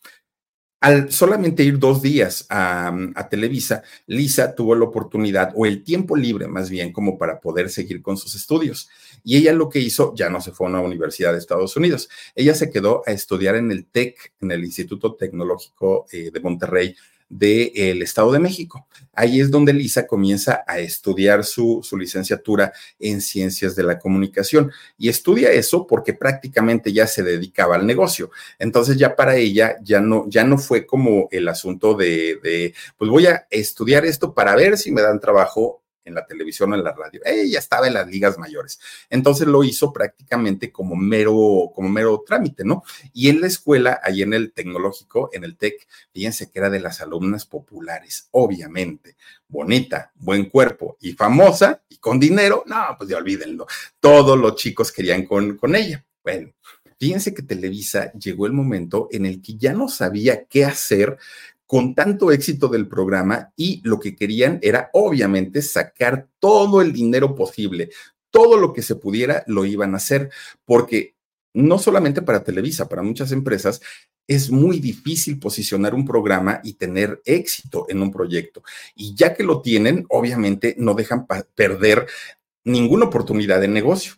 Al 0.81 1.11
solamente 1.11 1.65
ir 1.65 1.81
dos 1.81 2.03
días 2.03 2.47
a, 2.49 2.97
Televisa, 3.29 3.83
Lisa 4.07 4.55
tuvo 4.55 4.77
la 4.77 4.85
oportunidad 4.85 5.53
o 5.57 5.67
el 5.67 5.83
tiempo 5.83 6.15
libre 6.15 6.47
más 6.47 6.71
bien 6.71 6.93
como 6.93 7.19
para 7.19 7.41
poder 7.41 7.69
seguir 7.69 8.01
con 8.01 8.17
sus 8.17 8.37
estudios. 8.37 8.89
Y 9.25 9.37
ella 9.37 9.53
lo 9.53 9.69
que 9.69 9.81
hizo, 9.81 10.15
ya 10.15 10.31
no 10.31 10.41
se 10.41 10.53
fue 10.53 10.69
a 10.69 10.71
una 10.71 10.81
universidad 10.81 11.33
de 11.33 11.39
Estados 11.39 11.77
Unidos, 11.77 12.09
ella 12.37 12.55
se 12.55 12.71
quedó 12.71 13.03
a 13.07 13.11
estudiar 13.11 13.57
en 13.57 13.73
el 13.73 13.87
TEC, 13.87 14.35
en 14.41 14.53
el 14.53 14.65
Instituto 14.65 15.17
Tecnológico 15.17 16.07
eh, 16.13 16.31
de 16.33 16.41
Monterrey, 16.41 16.95
del 17.29 18.03
Estado 18.03 18.33
de 18.33 18.39
México. 18.39 18.87
Ahí 19.13 19.41
es 19.41 19.51
donde 19.51 19.73
Lisa 19.73 20.07
comienza 20.07 20.65
a 20.67 20.79
estudiar 20.79 21.45
su, 21.45 21.81
su, 21.83 21.97
licenciatura 21.99 22.73
en 22.99 23.21
ciencias 23.21 23.75
de 23.75 23.83
la 23.83 23.99
comunicación 23.99 24.71
y 24.97 25.09
estudia 25.09 25.51
eso 25.51 25.87
porque 25.87 26.15
prácticamente 26.15 26.93
ya 26.93 27.07
se 27.07 27.23
dedicaba 27.23 27.77
al 27.77 27.87
negocio. 27.87 28.31
Entonces 28.59 28.97
ya 28.97 29.17
para 29.17 29.37
ella 29.37 29.77
ya 29.83 30.01
no, 30.01 30.25
ya 30.29 30.45
no 30.45 30.57
fue 30.59 30.87
como 30.87 31.29
el 31.31 31.49
asunto 31.49 31.95
de, 31.95 32.39
de 32.43 32.75
pues 32.97 33.11
voy 33.11 33.27
a 33.27 33.47
estudiar 33.51 34.07
esto 34.07 34.33
para 34.35 34.55
ver 34.55 34.79
si 34.79 34.93
me 34.93 35.03
dan 35.03 35.21
trabajo 35.21 35.83
en 36.09 36.15
la 36.15 36.27
televisión 36.27 36.73
o 36.73 36.75
en 36.75 36.83
la 36.83 36.93
radio. 36.93 37.21
Ella 37.25 37.59
estaba 37.59 37.87
en 37.87 37.95
las 37.95 38.09
ligas 38.09 38.39
mayores. 38.39 38.81
Entonces 39.09 39.47
lo 39.47 39.63
hizo 39.63 39.93
prácticamente 39.93 40.73
como 40.73 40.97
mero, 40.97 41.71
como 41.75 41.89
mero 41.89 42.25
trámite, 42.27 42.65
¿no? 42.65 42.83
Y 43.13 43.29
en 43.29 43.41
la 43.41 43.47
escuela, 43.47 44.01
ahí 44.03 44.23
en 44.23 44.35
el 44.35 44.53
tecnológico, 44.53 45.31
en 45.33 45.45
el 45.45 45.57
TEC, 45.57 45.87
fíjense 46.13 46.51
que 46.51 46.59
era 46.59 46.71
de 46.71 46.81
las 46.81 47.01
alumnas 47.01 47.47
populares, 47.47 48.29
obviamente. 48.33 49.17
Bonita, 49.49 50.13
buen 50.17 50.47
cuerpo 50.51 50.97
y 51.01 51.13
famosa 51.13 51.83
y 51.89 51.99
con 51.99 52.19
dinero, 52.19 52.65
no, 52.67 52.97
pues 52.99 53.11
ya 53.11 53.17
olvídenlo. 53.17 53.67
Todos 54.01 54.39
los 54.39 54.57
chicos 54.57 54.93
querían 54.93 55.25
con, 55.25 55.57
con 55.57 55.75
ella. 55.75 56.05
Bueno, 56.23 56.53
fíjense 56.99 57.33
que 57.33 57.43
Televisa 57.43 58.13
llegó 58.13 58.47
el 58.47 58.53
momento 58.53 59.09
en 59.11 59.25
el 59.25 59.41
que 59.41 59.57
ya 59.57 59.73
no 59.73 59.89
sabía 59.89 60.45
qué 60.45 60.65
hacer 60.65 61.19
con 61.69 61.95
tanto 61.95 62.33
éxito 62.33 62.69
del 62.69 62.89
programa 62.89 63.53
y 63.55 63.83
lo 63.85 64.01
que 64.01 64.17
querían 64.17 64.59
era 64.63 64.89
obviamente 64.95 65.61
sacar 65.61 66.27
todo 66.39 66.81
el 66.81 66.95
dinero 66.95 67.35
posible, 67.35 67.91
todo 68.31 68.57
lo 68.57 68.73
que 68.73 68.81
se 68.81 68.97
pudiera 68.97 69.45
lo 69.47 69.67
iban 69.67 69.93
a 69.93 69.99
hacer, 69.99 70.31
porque 70.65 71.15
no 71.53 71.79
solamente 71.79 72.23
para 72.23 72.43
Televisa, 72.43 72.89
para 72.89 73.03
muchas 73.03 73.33
empresas 73.33 73.83
es 74.27 74.51
muy 74.51 74.79
difícil 74.79 75.39
posicionar 75.39 75.95
un 75.95 76.07
programa 76.07 76.63
y 76.65 76.73
tener 76.73 77.21
éxito 77.27 77.85
en 77.91 78.01
un 78.01 78.11
proyecto. 78.11 78.63
Y 78.95 79.15
ya 79.15 79.35
que 79.35 79.43
lo 79.43 79.61
tienen, 79.61 80.07
obviamente 80.09 80.75
no 80.79 80.95
dejan 80.95 81.27
perder 81.55 82.07
ninguna 82.65 83.05
oportunidad 83.05 83.61
de 83.61 83.69
negocio. 83.69 84.15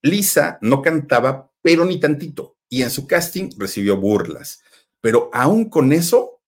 Lisa 0.00 0.58
no 0.62 0.80
cantaba, 0.80 1.50
pero 1.60 1.84
ni 1.84 2.00
tantito, 2.00 2.56
y 2.70 2.80
en 2.80 2.90
su 2.90 3.06
casting 3.06 3.50
recibió 3.58 3.98
burlas. 3.98 4.61
Pero 5.02 5.28
aún 5.34 5.68
con 5.68 5.92
eso, 5.92 6.40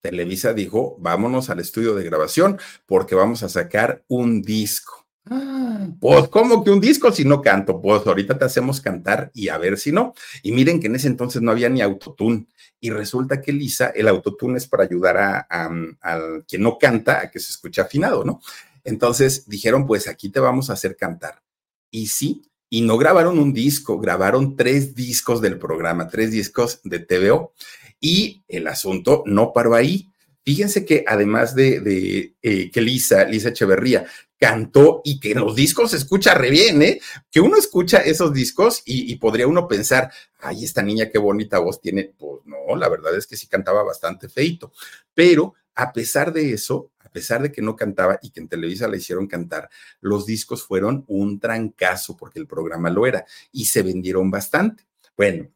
Televisa 0.00 0.52
dijo, 0.52 0.96
vámonos 0.98 1.50
al 1.50 1.60
estudio 1.60 1.94
de 1.94 2.02
grabación 2.02 2.58
porque 2.86 3.14
vamos 3.14 3.44
a 3.44 3.48
sacar 3.48 4.02
un 4.08 4.42
disco. 4.42 5.06
Ah. 5.26 5.86
Pues, 6.00 6.28
¿cómo 6.28 6.64
que 6.64 6.70
un 6.70 6.80
disco 6.80 7.12
si 7.12 7.24
no 7.24 7.42
canto? 7.42 7.80
Pues 7.80 8.06
ahorita 8.06 8.38
te 8.38 8.46
hacemos 8.46 8.80
cantar 8.80 9.30
y 9.34 9.48
a 9.48 9.58
ver 9.58 9.78
si 9.78 9.92
no. 9.92 10.14
Y 10.42 10.52
miren 10.52 10.80
que 10.80 10.86
en 10.86 10.96
ese 10.96 11.06
entonces 11.06 11.42
no 11.42 11.50
había 11.50 11.68
ni 11.68 11.82
autotune. 11.82 12.46
Y 12.80 12.90
resulta 12.90 13.42
que 13.42 13.52
Lisa, 13.52 13.88
el 13.88 14.08
autotune 14.08 14.56
es 14.56 14.66
para 14.66 14.84
ayudar 14.84 15.18
a, 15.18 15.46
a 15.50 16.20
quien 16.48 16.62
no 16.62 16.78
canta 16.78 17.20
a 17.20 17.30
que 17.30 17.40
se 17.40 17.50
escuche 17.50 17.80
afinado, 17.80 18.24
¿no? 18.24 18.40
Entonces 18.84 19.46
dijeron, 19.46 19.86
pues 19.86 20.08
aquí 20.08 20.30
te 20.30 20.40
vamos 20.40 20.70
a 20.70 20.72
hacer 20.72 20.96
cantar. 20.96 21.42
Y 21.90 22.06
sí, 22.06 22.48
y 22.70 22.82
no 22.82 22.98
grabaron 22.98 23.38
un 23.38 23.52
disco, 23.52 23.98
grabaron 23.98 24.56
tres 24.56 24.94
discos 24.94 25.40
del 25.40 25.58
programa, 25.58 26.08
tres 26.08 26.30
discos 26.30 26.80
de 26.84 26.98
TVO. 26.98 27.52
Y 28.00 28.44
el 28.48 28.66
asunto 28.66 29.22
no 29.26 29.52
paró 29.52 29.74
ahí. 29.74 30.10
Fíjense 30.44 30.84
que 30.84 31.04
además 31.06 31.54
de, 31.54 32.34
eh, 32.42 32.70
que 32.70 32.80
Lisa, 32.80 33.24
Lisa 33.24 33.50
Echeverría, 33.50 34.06
cantó 34.38 35.02
y 35.04 35.20
que 35.20 35.32
en 35.32 35.40
los 35.40 35.54
discos 35.56 35.90
se 35.90 35.96
escucha 35.96 36.32
re 36.34 36.50
bien, 36.50 36.80
¿eh? 36.80 37.00
Que 37.30 37.40
uno 37.40 37.56
escucha 37.56 37.98
esos 37.98 38.32
discos 38.32 38.82
y, 38.86 39.12
y, 39.12 39.16
podría 39.16 39.48
uno 39.48 39.66
pensar, 39.66 40.10
ay, 40.38 40.64
esta 40.64 40.80
niña 40.80 41.10
qué 41.10 41.18
bonita 41.18 41.58
voz 41.58 41.80
tiene. 41.80 42.14
Pues 42.16 42.42
no, 42.46 42.76
la 42.76 42.88
verdad 42.88 43.16
es 43.16 43.26
que 43.26 43.36
sí 43.36 43.46
cantaba 43.46 43.82
bastante 43.82 44.28
feito. 44.28 44.72
Pero 45.12 45.54
a 45.74 45.92
pesar 45.92 46.32
de 46.32 46.52
eso, 46.52 46.92
a 47.08 47.10
pesar 47.10 47.40
de 47.40 47.52
que 47.52 47.62
no 47.62 47.76
cantaba 47.76 48.18
y 48.20 48.30
que 48.30 48.40
en 48.40 48.48
Televisa 48.48 48.88
la 48.88 48.96
hicieron 48.96 49.26
cantar, 49.26 49.70
los 50.00 50.26
discos 50.26 50.62
fueron 50.62 51.04
un 51.08 51.40
trancazo 51.40 52.16
porque 52.16 52.38
el 52.38 52.46
programa 52.46 52.90
lo 52.90 53.06
era 53.06 53.24
y 53.52 53.66
se 53.66 53.82
vendieron 53.82 54.30
bastante. 54.30 54.86
Bueno, 55.16 55.48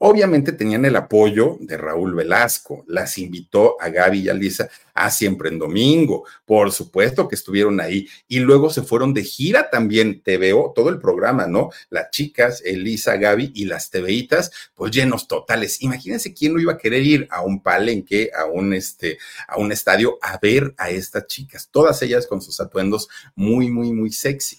Obviamente 0.00 0.52
tenían 0.52 0.84
el 0.84 0.94
apoyo 0.94 1.56
de 1.58 1.76
Raúl 1.76 2.14
Velasco, 2.14 2.84
las 2.86 3.18
invitó 3.18 3.76
a 3.80 3.88
Gaby 3.88 4.20
y 4.20 4.28
a 4.28 4.34
Lisa 4.34 4.70
a 4.94 5.10
Siempre 5.10 5.48
en 5.48 5.58
Domingo, 5.58 6.24
por 6.46 6.70
supuesto 6.70 7.26
que 7.26 7.34
estuvieron 7.34 7.80
ahí 7.80 8.08
y 8.28 8.38
luego 8.38 8.70
se 8.70 8.82
fueron 8.82 9.12
de 9.12 9.24
gira 9.24 9.70
también, 9.70 10.22
TVO, 10.22 10.72
todo 10.72 10.90
el 10.90 11.00
programa, 11.00 11.48
¿no? 11.48 11.70
Las 11.90 12.10
chicas, 12.12 12.62
Elisa, 12.64 13.16
Gaby 13.16 13.50
y 13.56 13.64
las 13.64 13.90
TVitas, 13.90 14.52
pues 14.76 14.92
llenos 14.92 15.26
totales. 15.26 15.82
Imagínense 15.82 16.32
quién 16.32 16.54
no 16.54 16.60
iba 16.60 16.74
a 16.74 16.78
querer 16.78 17.02
ir 17.02 17.26
a 17.28 17.42
un 17.42 17.60
palenque, 17.60 18.30
a 18.36 18.44
un, 18.44 18.74
este, 18.74 19.18
a 19.48 19.58
un 19.58 19.72
estadio 19.72 20.16
a 20.22 20.38
ver 20.38 20.74
a 20.78 20.90
estas 20.90 21.26
chicas, 21.26 21.70
todas 21.72 22.00
ellas 22.02 22.28
con 22.28 22.40
sus 22.40 22.60
atuendos 22.60 23.08
muy, 23.34 23.68
muy, 23.68 23.92
muy 23.92 24.12
sexy. 24.12 24.58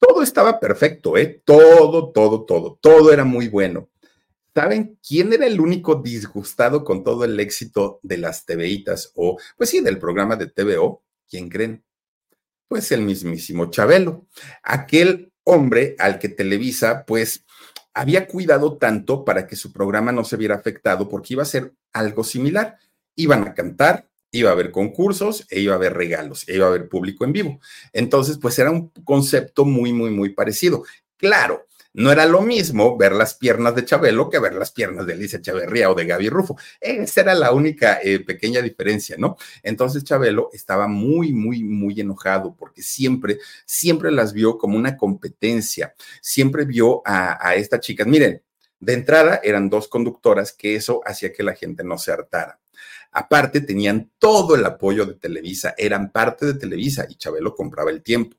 Todo 0.00 0.24
estaba 0.24 0.58
perfecto, 0.58 1.16
¿eh? 1.16 1.40
Todo, 1.44 2.10
todo, 2.10 2.42
todo, 2.44 2.78
todo 2.80 3.12
era 3.12 3.24
muy 3.24 3.46
bueno 3.46 3.88
¿Saben 4.54 4.98
quién 5.06 5.32
era 5.32 5.46
el 5.46 5.60
único 5.60 5.96
disgustado 5.96 6.82
con 6.84 7.04
todo 7.04 7.24
el 7.24 7.38
éxito 7.38 8.00
de 8.02 8.18
las 8.18 8.44
TVitas 8.44 9.12
o, 9.14 9.38
pues 9.56 9.70
sí, 9.70 9.80
del 9.80 9.98
programa 9.98 10.36
de 10.36 10.48
TVO? 10.48 11.02
¿Quién 11.28 11.48
creen? 11.48 11.84
Pues 12.66 12.90
el 12.92 13.02
mismísimo 13.02 13.70
Chabelo, 13.70 14.26
aquel 14.62 15.32
hombre 15.44 15.94
al 15.98 16.18
que 16.18 16.28
Televisa, 16.28 17.04
pues, 17.06 17.44
había 17.94 18.26
cuidado 18.26 18.76
tanto 18.76 19.24
para 19.24 19.46
que 19.46 19.56
su 19.56 19.72
programa 19.72 20.12
no 20.12 20.24
se 20.24 20.36
viera 20.36 20.54
afectado 20.56 21.08
porque 21.08 21.34
iba 21.34 21.42
a 21.42 21.46
ser 21.46 21.74
algo 21.92 22.24
similar. 22.24 22.78
Iban 23.16 23.46
a 23.46 23.54
cantar, 23.54 24.08
iba 24.30 24.50
a 24.50 24.52
haber 24.52 24.70
concursos 24.70 25.46
e 25.50 25.60
iba 25.60 25.74
a 25.74 25.76
haber 25.76 25.94
regalos, 25.94 26.48
e 26.48 26.54
iba 26.54 26.66
a 26.66 26.68
haber 26.68 26.88
público 26.88 27.24
en 27.24 27.32
vivo. 27.32 27.60
Entonces, 27.92 28.38
pues 28.38 28.58
era 28.58 28.70
un 28.70 28.90
concepto 29.04 29.64
muy, 29.64 29.92
muy, 29.92 30.10
muy 30.10 30.30
parecido. 30.30 30.84
Claro, 31.16 31.66
no 31.92 32.12
era 32.12 32.26
lo 32.26 32.42
mismo 32.42 32.96
ver 32.96 33.12
las 33.12 33.34
piernas 33.34 33.74
de 33.74 33.84
Chabelo 33.84 34.30
que 34.30 34.38
ver 34.38 34.54
las 34.54 34.70
piernas 34.70 35.06
de 35.06 35.14
Alicia 35.14 35.38
Echeverría 35.38 35.90
o 35.90 35.94
de 35.94 36.06
Gaby 36.06 36.28
Rufo. 36.28 36.56
Esa 36.80 37.22
era 37.22 37.34
la 37.34 37.52
única 37.52 38.00
eh, 38.02 38.20
pequeña 38.20 38.62
diferencia, 38.62 39.16
¿no? 39.18 39.36
Entonces 39.62 40.04
Chabelo 40.04 40.50
estaba 40.52 40.86
muy, 40.86 41.32
muy, 41.32 41.64
muy 41.64 42.00
enojado 42.00 42.54
porque 42.54 42.82
siempre, 42.82 43.38
siempre 43.64 44.12
las 44.12 44.32
vio 44.32 44.56
como 44.56 44.76
una 44.76 44.96
competencia. 44.96 45.94
Siempre 46.20 46.64
vio 46.64 47.02
a, 47.04 47.38
a 47.46 47.56
estas 47.56 47.80
chicas. 47.80 48.06
Miren, 48.06 48.42
de 48.78 48.92
entrada 48.94 49.40
eran 49.42 49.68
dos 49.68 49.88
conductoras 49.88 50.52
que 50.52 50.74
eso 50.76 51.00
hacía 51.04 51.32
que 51.32 51.42
la 51.42 51.54
gente 51.54 51.84
no 51.84 51.98
se 51.98 52.12
hartara. 52.12 52.60
Aparte, 53.12 53.60
tenían 53.60 54.12
todo 54.18 54.54
el 54.54 54.64
apoyo 54.64 55.04
de 55.04 55.14
Televisa, 55.14 55.74
eran 55.76 56.12
parte 56.12 56.46
de 56.46 56.54
Televisa 56.54 57.06
y 57.08 57.16
Chabelo 57.16 57.54
compraba 57.54 57.90
el 57.90 58.02
tiempo. 58.02 58.36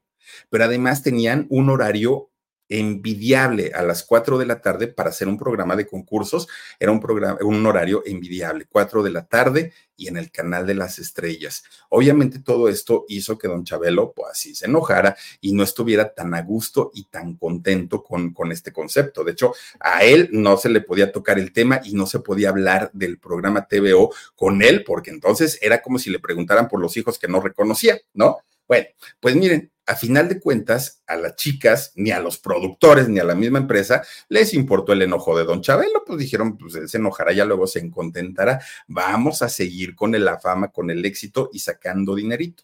Pero 0.50 0.64
además 0.64 1.04
tenían 1.04 1.46
un 1.50 1.70
horario 1.70 2.30
envidiable 2.72 3.72
a 3.76 3.84
las 3.84 4.04
4 4.04 4.38
de 4.38 4.46
la 4.46 4.62
tarde 4.62 4.88
para 4.88 5.10
hacer 5.10 5.28
un 5.28 5.38
programa 5.38 5.76
de 5.76 5.86
concursos. 5.86 6.48
Era 6.80 6.92
un 6.92 7.02
programa, 7.02 7.38
un 7.42 7.66
horario 7.66 8.02
envidiable, 8.06 8.66
4 8.70 9.04
de 9.04 9.10
la 9.12 9.26
tarde 9.26 9.74
y 9.98 10.08
en 10.08 10.18
el 10.18 10.32
canal 10.32 10.66
de 10.66 10.74
las 10.74 10.98
estrellas. 10.98 11.64
Obviamente 11.90 12.40
todo 12.40 12.70
esto 12.70 13.06
hizo 13.10 13.38
que 13.38 13.48
don 13.48 13.66
Chabelo, 13.66 14.14
pues 14.14 14.32
así 14.32 14.56
se 14.56 14.66
enojara 14.66 15.16
y 15.42 15.52
no 15.54 15.64
estuviera 15.64 16.14
tan 16.14 16.34
a 16.34 16.42
gusto 16.42 16.92
y 16.94 17.04
tan 17.04 17.36
contento 17.36 18.02
con, 18.02 18.34
con 18.34 18.52
este 18.52 18.72
concepto. 18.72 19.24
De 19.24 19.34
hecho, 19.34 19.54
a 19.80 20.04
él 20.04 20.30
no 20.32 20.58
se 20.58 20.70
le 20.70 20.82
podía 20.82 21.12
tocar 21.12 21.38
el 21.38 21.52
tema 21.52 21.82
y 21.84 21.94
no 21.94 22.06
se 22.06 22.20
podía 22.20 22.50
hablar 22.50 22.90
del 22.94 23.20
programa 23.20 23.68
TVO 23.68 24.12
con 24.36 24.64
él, 24.64 24.84
porque 24.86 25.12
entonces 25.12 25.60
era 25.62 25.82
como 25.82 26.00
si 26.00 26.10
le 26.10 26.20
preguntaran 26.20 26.70
por 26.70 26.80
los 26.80 26.96
hijos 26.96 27.20
que 27.20 27.28
no 27.28 27.42
reconocía, 27.42 28.00
¿no? 28.14 28.40
Bueno, 28.72 28.88
pues 29.20 29.36
miren, 29.36 29.70
a 29.86 29.98
final 29.98 30.30
de 30.30 30.40
cuentas, 30.40 31.04
a 31.06 31.18
las 31.18 31.36
chicas, 31.36 31.92
ni 31.96 32.12
a 32.12 32.22
los 32.22 32.38
productores, 32.38 33.10
ni 33.10 33.20
a 33.20 33.26
la 33.26 33.36
misma 33.36 33.58
empresa, 33.58 34.02
les 34.30 34.54
importó 34.54 34.94
el 34.94 35.02
enojo 35.02 35.38
de 35.38 35.44
don 35.44 35.62
Chabelo, 35.62 36.06
pues 36.06 36.20
dijeron, 36.20 36.58
pues 36.58 36.76
él 36.76 36.88
se 36.88 36.96
enojará, 36.96 37.34
ya 37.34 37.44
luego 37.44 37.68
se 37.68 37.92
contentará, 37.92 38.62
vamos 38.88 39.42
a 39.42 39.50
seguir 39.50 39.94
con 39.94 40.14
la 40.14 40.40
fama, 40.40 40.72
con 40.72 40.90
el 40.90 41.04
éxito 41.04 41.50
y 41.52 41.60
sacando 41.60 42.16
dinerito. 42.16 42.64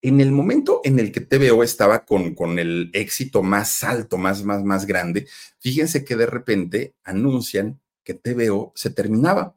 en 0.00 0.20
el 0.20 0.30
momento 0.30 0.80
en 0.84 0.98
el 0.98 1.10
que 1.12 1.20
TVO 1.20 1.62
estaba 1.62 2.04
con, 2.04 2.34
con 2.34 2.58
el 2.58 2.90
éxito 2.92 3.42
más 3.42 3.82
alto, 3.82 4.16
más, 4.16 4.44
más, 4.44 4.62
más 4.62 4.86
grande, 4.86 5.26
fíjense 5.58 6.04
que 6.04 6.16
de 6.16 6.26
repente 6.26 6.94
anuncian 7.04 7.80
que 8.04 8.14
TVO 8.14 8.72
se 8.74 8.90
terminaba. 8.90 9.56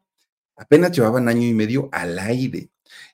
Apenas 0.56 0.92
llevaban 0.92 1.28
año 1.28 1.48
y 1.48 1.54
medio 1.54 1.90
al 1.92 2.20
aire. 2.20 2.70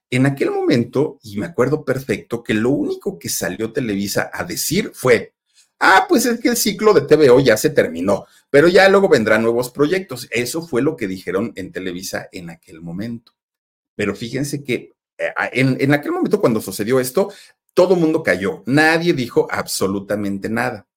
En 0.09 0.25
aquel 0.25 0.51
momento, 0.51 1.19
y 1.21 1.37
me 1.37 1.45
acuerdo 1.45 1.83
perfecto, 1.83 2.43
que 2.43 2.53
lo 2.53 2.69
único 2.69 3.19
que 3.19 3.29
salió 3.29 3.73
Televisa 3.73 4.31
a 4.33 4.45
decir 4.45 4.91
fue, 4.93 5.33
ah, 5.79 6.05
pues 6.07 6.25
es 6.25 6.39
que 6.39 6.49
el 6.49 6.57
ciclo 6.57 6.93
de 6.93 7.01
TVO 7.01 7.41
ya 7.41 7.57
se 7.57 7.69
terminó, 7.69 8.25
pero 8.49 8.69
ya 8.69 8.87
luego 8.87 9.09
vendrán 9.09 9.43
nuevos 9.43 9.69
proyectos. 9.69 10.27
Eso 10.31 10.65
fue 10.65 10.81
lo 10.81 10.95
que 10.95 11.07
dijeron 11.07 11.51
en 11.55 11.73
Televisa 11.73 12.29
en 12.31 12.49
aquel 12.49 12.81
momento. 12.81 13.33
Pero 13.95 14.15
fíjense 14.15 14.63
que 14.63 14.93
eh, 15.17 15.33
en, 15.53 15.93
aquel 15.93 16.11
momento 16.11 16.39
cuando 16.39 16.61
sucedió 16.61 16.99
esto, 16.99 17.31
todo 17.73 17.95
mundo 17.95 18.23
cayó, 18.23 18.63
nadie 18.65 19.13
dijo 19.13 19.47
absolutamente 19.49 20.49
nada. 20.49 20.87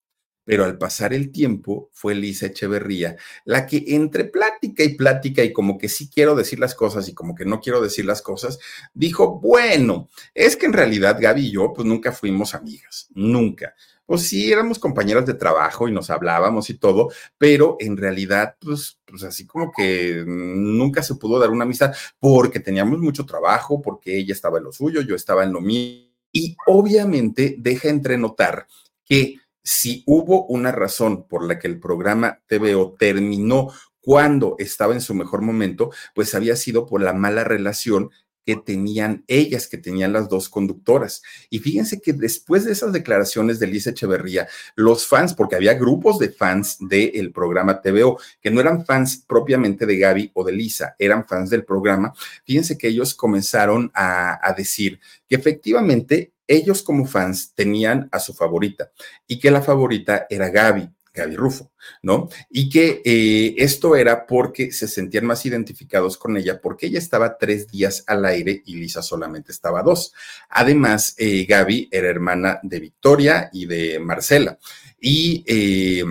Pero 0.45 0.65
al 0.65 0.79
pasar 0.79 1.13
el 1.13 1.31
tiempo 1.31 1.91
fue 1.93 2.15
Lisa 2.15 2.47
Echeverría 2.47 3.17
la 3.45 3.67
que 3.67 3.85
entre 3.89 4.25
plática 4.25 4.83
y 4.83 4.97
plática 4.97 5.45
y 5.45 5.53
como 5.53 5.79
que 5.79 5.89
sí 5.89 6.11
quiero 6.13 6.35
decir 6.35 6.59
las 6.59 6.75
cosas 6.75 7.09
y 7.09 7.15
como 7.15 7.35
que 7.35 7.45
no 7.45 7.61
quiero 7.61 7.81
decir 7.81 8.05
las 8.07 8.23
cosas, 8.23 8.59
dijo, 8.95 9.39
bueno, 9.39 10.09
es 10.35 10.57
que 10.57 10.67
en 10.67 10.73
realidad 10.73 11.19
Gaby 11.21 11.47
y 11.47 11.53
yo 11.53 11.73
pues 11.73 11.87
nunca 11.87 12.11
fuimos 12.11 12.55
amigas, 12.55 13.09
nunca 13.15 13.75
pues 14.11 14.23
sí, 14.23 14.51
éramos 14.51 14.81
compañeras 14.81 15.25
de 15.25 15.35
trabajo 15.35 15.87
y 15.87 15.93
nos 15.93 16.11
hablábamos 16.11 16.69
y 16.69 16.75
todo, 16.75 17.11
pero 17.39 17.77
en 17.79 17.97
realidad, 17.97 18.57
pues, 18.59 18.99
pues 19.05 19.23
así 19.23 19.47
como 19.47 19.71
que 19.71 20.25
nunca 20.27 21.01
se 21.05 21.15
pudo 21.15 21.39
dar 21.39 21.51
una 21.51 21.63
amistad 21.63 21.95
porque 22.19 22.59
teníamos 22.59 22.99
mucho 22.99 23.25
trabajo, 23.25 23.81
porque 23.81 24.19
ella 24.19 24.33
estaba 24.33 24.59
en 24.59 24.65
lo 24.65 24.73
suyo, 24.73 25.01
yo 25.03 25.15
estaba 25.15 25.45
en 25.45 25.53
lo 25.53 25.61
mío. 25.61 26.11
Y 26.33 26.57
obviamente 26.67 27.55
deja 27.57 27.89
entrenotar 27.89 28.67
que 29.05 29.37
si 29.63 30.03
hubo 30.07 30.45
una 30.47 30.73
razón 30.73 31.29
por 31.29 31.45
la 31.45 31.61
que 31.61 31.69
el 31.69 31.79
programa 31.79 32.41
TVO 32.49 32.97
terminó 32.99 33.69
cuando 34.01 34.57
estaba 34.59 34.93
en 34.93 35.03
su 35.03 35.15
mejor 35.15 35.41
momento, 35.41 35.93
pues 36.17 36.35
había 36.35 36.57
sido 36.57 36.85
por 36.85 37.01
la 37.01 37.13
mala 37.13 37.45
relación 37.45 38.11
que 38.51 38.57
tenían 38.57 39.23
ellas, 39.29 39.69
que 39.69 39.79
tenían 39.79 40.13
las 40.13 40.29
dos 40.29 40.49
conductoras. 40.49 41.23
Y 41.51 41.61
fíjense 41.61 42.01
que 42.01 42.13
después 42.13 42.65
de 42.65 42.73
esas 42.73 42.93
declaraciones 42.93 43.61
de 43.61 43.69
Lisa 43.69 43.91
Echeverría, 43.91 44.49
los 44.75 45.07
fans, 45.07 45.35
porque 45.35 45.55
había 45.55 45.75
grupos 45.75 46.19
de 46.19 46.31
fans 46.31 46.77
del 46.81 47.31
programa 47.31 47.81
TVO, 47.81 48.19
que 48.41 48.51
no 48.51 48.61
eran 48.61 48.85
fans 48.85 49.25
propiamente 49.25 49.87
de 49.87 49.99
Gaby 49.99 50.33
o 50.35 50.43
de 50.43 50.51
Lisa, 50.51 50.97
eran 50.99 51.29
fans 51.29 51.49
del 51.51 51.65
programa, 51.65 52.13
fíjense 52.45 52.77
que 52.77 52.89
ellos 52.89 53.15
comenzaron 53.15 53.93
a, 53.95 54.41
a 54.45 54.53
decir 54.53 54.99
que 55.29 55.37
efectivamente 55.37 56.33
ellos 56.49 56.83
como 56.83 57.07
fans 57.07 57.55
tenían 57.55 58.09
a 58.11 58.19
su 58.19 58.35
favorita 58.35 58.91
y 59.29 59.39
que 59.39 59.53
la 59.53 59.63
favorita 59.63 60.27
era 60.29 60.49
Gaby 60.49 60.91
Gaby 61.13 61.37
Rufo, 61.37 61.73
¿no? 62.03 62.29
Y 62.49 62.69
que 62.69 63.03
eh, 63.05 63.55
esto 63.59 63.97
era 63.97 64.27
porque 64.27 64.73
se 64.73 64.87
sentían 64.87 65.27
más 65.27 65.45
identificados 65.45 66.17
con 66.17 66.37
ella, 66.37 66.61
porque 66.61 66.87
ella 66.87 66.99
estaba 66.99 67.37
tres 67.39 67.69
días 67.69 68.05
al 68.07 68.25
aire 68.25 68.63
y 68.65 68.77
Lisa 68.77 69.03
solamente 69.03 69.53
estaba 69.53 69.83
dos. 69.83 70.13
Además, 70.49 71.15
eh, 71.19 71.45
Gaby 71.47 71.89
era 71.91 72.09
hermana 72.09 72.61
de 72.63 72.81
Victoria 72.81 73.51
y 73.53 73.67
de 73.67 73.99
Marcela. 73.99 74.59
Y 75.01 75.45
eh, 75.47 76.05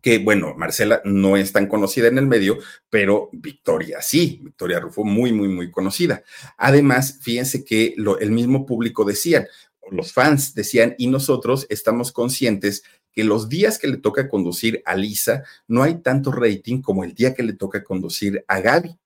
que, 0.00 0.18
bueno, 0.18 0.54
Marcela 0.56 1.02
no 1.04 1.36
es 1.36 1.52
tan 1.52 1.66
conocida 1.66 2.08
en 2.08 2.18
el 2.18 2.26
medio, 2.26 2.58
pero 2.88 3.28
Victoria 3.32 4.00
sí, 4.00 4.40
Victoria 4.42 4.80
Rufo 4.80 5.04
muy, 5.04 5.32
muy, 5.32 5.48
muy 5.48 5.70
conocida. 5.70 6.22
Además, 6.56 7.18
fíjense 7.20 7.64
que 7.64 7.94
lo, 7.96 8.18
el 8.18 8.30
mismo 8.30 8.64
público 8.64 9.04
decían, 9.04 9.46
los 9.90 10.12
fans 10.12 10.54
decían, 10.54 10.94
y 10.98 11.08
nosotros 11.08 11.66
estamos 11.68 12.12
conscientes 12.12 12.82
que 13.12 13.24
los 13.24 13.48
días 13.48 13.78
que 13.78 13.88
le 13.88 13.96
toca 13.96 14.28
conducir 14.28 14.82
a 14.84 14.94
Lisa 14.94 15.44
no 15.68 15.82
hay 15.82 15.96
tanto 15.96 16.32
rating 16.32 16.80
como 16.80 17.04
el 17.04 17.14
día 17.14 17.34
que 17.34 17.42
le 17.42 17.54
toca 17.54 17.82
conducir 17.84 18.44
a 18.48 18.60
Gaby. 18.60 18.96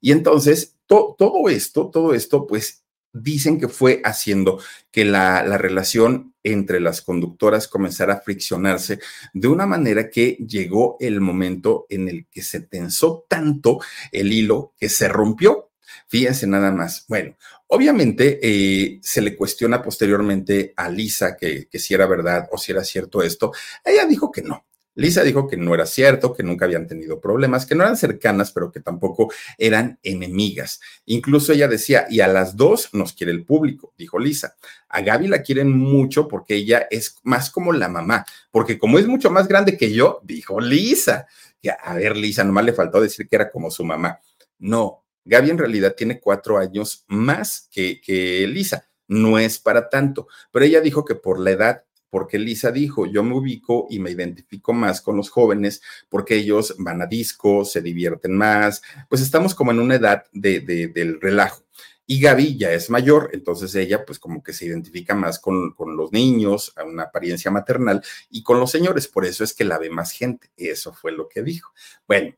Y 0.00 0.12
entonces, 0.12 0.76
todo 0.86 1.48
esto, 1.48 1.90
todo 1.90 2.14
esto, 2.14 2.46
pues 2.46 2.84
dicen 3.12 3.60
que 3.60 3.68
fue 3.68 4.02
haciendo 4.04 4.60
que 4.90 5.04
la, 5.04 5.44
la, 5.44 5.56
relación 5.56 6.34
entre 6.42 6.80
las 6.80 7.00
conductoras 7.00 7.68
comenzara 7.68 8.14
a 8.14 8.20
friccionarse 8.20 8.98
de 9.32 9.48
una 9.48 9.66
manera 9.66 10.10
que 10.10 10.32
llegó 10.46 10.96
el 10.98 11.20
momento 11.20 11.86
en 11.88 12.08
el 12.08 12.26
que 12.26 12.42
se 12.42 12.60
tensó 12.60 13.24
tanto 13.28 13.78
el 14.10 14.32
hilo 14.32 14.74
que 14.76 14.88
se 14.88 15.08
rompió. 15.08 15.63
Fíjense 16.08 16.46
nada 16.46 16.70
más. 16.70 17.04
Bueno, 17.08 17.36
obviamente 17.68 18.38
eh, 18.42 18.98
se 19.02 19.20
le 19.20 19.36
cuestiona 19.36 19.82
posteriormente 19.82 20.72
a 20.76 20.88
Lisa 20.88 21.36
que, 21.36 21.68
si 21.72 21.94
era 21.94 22.06
verdad 22.06 22.48
o 22.52 22.58
si 22.58 22.72
era 22.72 22.84
cierto 22.84 23.22
esto. 23.22 23.52
Ella 23.84 24.06
dijo 24.06 24.30
que 24.30 24.42
no, 24.42 24.64
Lisa 24.96 25.24
dijo 25.24 25.48
que 25.48 25.56
no 25.56 25.74
era 25.74 25.86
cierto, 25.86 26.32
que 26.32 26.44
nunca 26.44 26.66
habían 26.66 26.86
tenido 26.86 27.20
problemas, 27.20 27.66
que 27.66 27.74
no 27.74 27.82
eran 27.82 27.96
cercanas, 27.96 28.52
pero 28.52 28.70
que 28.70 28.80
tampoco 28.80 29.32
eran 29.58 29.98
enemigas. 30.02 30.80
Incluso 31.06 31.52
ella 31.52 31.66
decía, 31.66 32.06
y 32.08 32.20
a 32.20 32.28
las 32.28 32.56
dos 32.56 32.90
nos 32.92 33.12
quiere 33.12 33.32
el 33.32 33.44
público, 33.44 33.92
dijo 33.98 34.18
Lisa. 34.18 34.56
A 34.88 35.00
Gaby 35.00 35.28
la 35.28 35.42
quieren 35.42 35.76
mucho 35.76 36.28
porque 36.28 36.54
ella 36.54 36.86
es 36.90 37.16
más 37.24 37.50
como 37.50 37.72
la 37.72 37.88
mamá, 37.88 38.24
porque 38.52 38.78
como 38.78 38.98
es 38.98 39.06
mucho 39.06 39.30
más 39.30 39.48
grande 39.48 39.76
que 39.76 39.92
yo, 39.92 40.20
dijo 40.22 40.60
Lisa. 40.60 41.26
Que, 41.60 41.70
a 41.70 41.94
ver, 41.94 42.16
Lisa, 42.16 42.44
nomás 42.44 42.64
le 42.64 42.72
faltó 42.72 43.00
decir 43.00 43.28
que 43.28 43.36
era 43.36 43.50
como 43.50 43.70
su 43.70 43.84
mamá. 43.84 44.20
No, 44.58 45.03
Gaby 45.24 45.50
en 45.50 45.58
realidad 45.58 45.94
tiene 45.96 46.20
cuatro 46.20 46.58
años 46.58 47.04
más 47.08 47.68
que, 47.70 48.00
que 48.00 48.46
Lisa. 48.46 48.88
No 49.06 49.38
es 49.38 49.58
para 49.58 49.90
tanto, 49.90 50.28
pero 50.50 50.64
ella 50.64 50.80
dijo 50.80 51.04
que 51.04 51.14
por 51.14 51.38
la 51.38 51.50
edad 51.50 51.84
porque 52.14 52.38
Lisa 52.38 52.70
dijo, 52.70 53.06
yo 53.06 53.24
me 53.24 53.34
ubico 53.34 53.88
y 53.90 53.98
me 53.98 54.12
identifico 54.12 54.72
más 54.72 55.00
con 55.00 55.16
los 55.16 55.30
jóvenes 55.30 55.82
porque 56.08 56.36
ellos 56.36 56.76
van 56.78 57.02
a 57.02 57.06
discos, 57.06 57.72
se 57.72 57.82
divierten 57.82 58.36
más, 58.36 58.82
pues 59.08 59.20
estamos 59.20 59.52
como 59.52 59.72
en 59.72 59.80
una 59.80 59.96
edad 59.96 60.22
de, 60.30 60.60
del 60.60 61.20
relajo. 61.20 61.64
Y 62.06 62.20
Gaby 62.20 62.56
ya 62.56 62.70
es 62.70 62.88
mayor, 62.88 63.30
entonces 63.32 63.74
ella 63.74 64.04
pues 64.04 64.20
como 64.20 64.44
que 64.44 64.52
se 64.52 64.64
identifica 64.64 65.16
más 65.16 65.40
con, 65.40 65.72
con, 65.72 65.96
los 65.96 66.12
niños, 66.12 66.72
a 66.76 66.84
una 66.84 67.02
apariencia 67.02 67.50
maternal 67.50 68.00
y 68.30 68.44
con 68.44 68.60
los 68.60 68.70
señores, 68.70 69.08
por 69.08 69.24
eso 69.24 69.42
es 69.42 69.52
que 69.52 69.64
la 69.64 69.78
ve 69.78 69.90
más 69.90 70.12
gente. 70.12 70.52
Eso 70.56 70.92
fue 70.92 71.10
lo 71.10 71.28
que 71.28 71.42
dijo. 71.42 71.72
Bueno, 72.06 72.32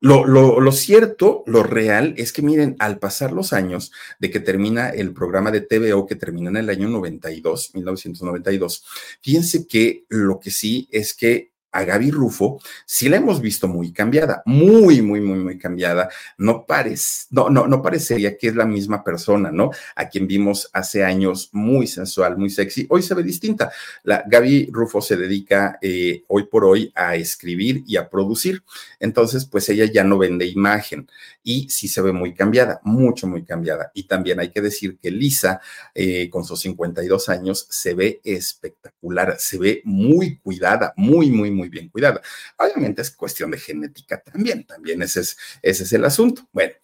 lo, 0.00 0.72
cierto, 0.72 1.42
lo 1.46 1.62
real, 1.62 2.14
es 2.16 2.32
que 2.32 2.42
miren, 2.42 2.76
al 2.78 2.98
pasar 2.98 3.32
los 3.32 3.52
años 3.52 3.92
de 4.18 4.30
que 4.30 4.40
termina 4.40 4.90
el 4.90 5.12
programa 5.12 5.50
de 5.50 5.62
TVO, 5.62 6.06
que 6.06 6.16
termina 6.16 6.50
en 6.50 6.56
el 6.56 6.70
año 6.70 6.88
92, 6.88 7.70
1992, 7.74 8.84
fíjense 9.22 9.66
que 9.66 10.04
lo 10.08 10.38
que 10.38 10.50
sí 10.50 10.88
es 10.92 11.14
que 11.14 11.55
a 11.72 11.84
Gaby 11.84 12.10
Rufo, 12.10 12.60
sí 12.84 13.08
la 13.08 13.18
hemos 13.18 13.40
visto 13.40 13.68
muy 13.68 13.92
cambiada, 13.92 14.42
muy, 14.46 15.02
muy, 15.02 15.20
muy, 15.20 15.38
muy 15.38 15.58
cambiada. 15.58 16.08
No, 16.38 16.64
parece, 16.66 17.26
no, 17.30 17.50
no, 17.50 17.66
no 17.66 17.82
parecería 17.82 18.36
que 18.38 18.48
es 18.48 18.56
la 18.56 18.64
misma 18.64 19.04
persona, 19.04 19.50
¿no? 19.50 19.70
A 19.94 20.08
quien 20.08 20.26
vimos 20.26 20.70
hace 20.72 21.04
años 21.04 21.50
muy 21.52 21.86
sensual, 21.86 22.38
muy 22.38 22.50
sexy. 22.50 22.86
Hoy 22.88 23.02
se 23.02 23.14
ve 23.14 23.22
distinta. 23.22 23.70
La 24.04 24.24
Gaby 24.26 24.70
Rufo 24.72 25.00
se 25.00 25.16
dedica 25.16 25.78
eh, 25.82 26.22
hoy 26.28 26.44
por 26.44 26.64
hoy 26.64 26.92
a 26.94 27.16
escribir 27.16 27.84
y 27.86 27.96
a 27.96 28.08
producir. 28.08 28.62
Entonces, 29.00 29.44
pues 29.44 29.68
ella 29.68 29.84
ya 29.84 30.04
no 30.04 30.18
vende 30.18 30.46
imagen 30.46 31.08
y 31.42 31.68
sí 31.68 31.88
se 31.88 32.02
ve 32.02 32.12
muy 32.12 32.34
cambiada, 32.34 32.80
mucho, 32.84 33.26
muy 33.26 33.44
cambiada. 33.44 33.90
Y 33.94 34.04
también 34.04 34.40
hay 34.40 34.50
que 34.50 34.60
decir 34.60 34.98
que 34.98 35.10
Lisa, 35.10 35.60
eh, 35.94 36.28
con 36.30 36.44
sus 36.44 36.60
52 36.60 37.28
años, 37.28 37.66
se 37.70 37.94
ve 37.94 38.20
espectacular, 38.24 39.36
se 39.38 39.58
ve 39.58 39.82
muy 39.84 40.38
cuidada, 40.38 40.92
muy, 40.96 41.30
muy, 41.30 41.50
muy 41.56 41.68
bien 41.68 41.88
cuidada. 41.88 42.20
Obviamente 42.58 43.02
es 43.02 43.10
cuestión 43.10 43.50
de 43.50 43.58
genética 43.58 44.22
también, 44.22 44.64
también 44.64 45.02
ese 45.02 45.20
es, 45.20 45.36
ese 45.62 45.84
es 45.84 45.92
el 45.92 46.04
asunto. 46.04 46.48
Bueno, 46.52 46.74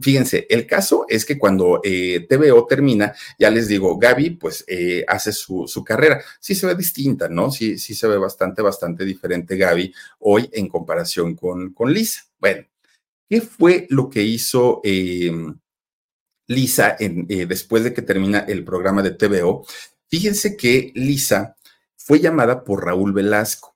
fíjense, 0.00 0.46
el 0.48 0.66
caso 0.66 1.04
es 1.08 1.24
que 1.24 1.38
cuando 1.38 1.80
eh, 1.84 2.26
TVO 2.28 2.66
termina, 2.66 3.14
ya 3.38 3.50
les 3.50 3.68
digo, 3.68 3.98
Gaby 3.98 4.30
pues 4.30 4.64
eh, 4.66 5.04
hace 5.06 5.32
su, 5.32 5.66
su, 5.66 5.84
carrera. 5.84 6.22
Sí 6.38 6.54
se 6.54 6.66
ve 6.66 6.74
distinta, 6.74 7.28
¿no? 7.28 7.50
Sí, 7.50 7.78
sí 7.78 7.94
se 7.94 8.08
ve 8.08 8.16
bastante, 8.16 8.62
bastante 8.62 9.04
diferente 9.04 9.56
Gaby 9.56 9.92
hoy 10.20 10.48
en 10.52 10.68
comparación 10.68 11.34
con, 11.34 11.72
con 11.74 11.92
Lisa. 11.92 12.22
Bueno, 12.38 12.64
¿qué 13.28 13.40
fue 13.40 13.86
lo 13.90 14.08
que 14.08 14.22
hizo... 14.22 14.80
Eh, 14.84 15.32
Lisa, 16.50 16.96
eh, 16.98 17.46
después 17.46 17.84
de 17.84 17.94
que 17.94 18.02
termina 18.02 18.40
el 18.40 18.64
programa 18.64 19.04
de 19.04 19.12
TVO, 19.12 19.64
fíjense 20.08 20.56
que 20.56 20.90
Lisa 20.96 21.54
fue 21.96 22.18
llamada 22.18 22.64
por 22.64 22.84
Raúl 22.84 23.12
Velasco. 23.12 23.69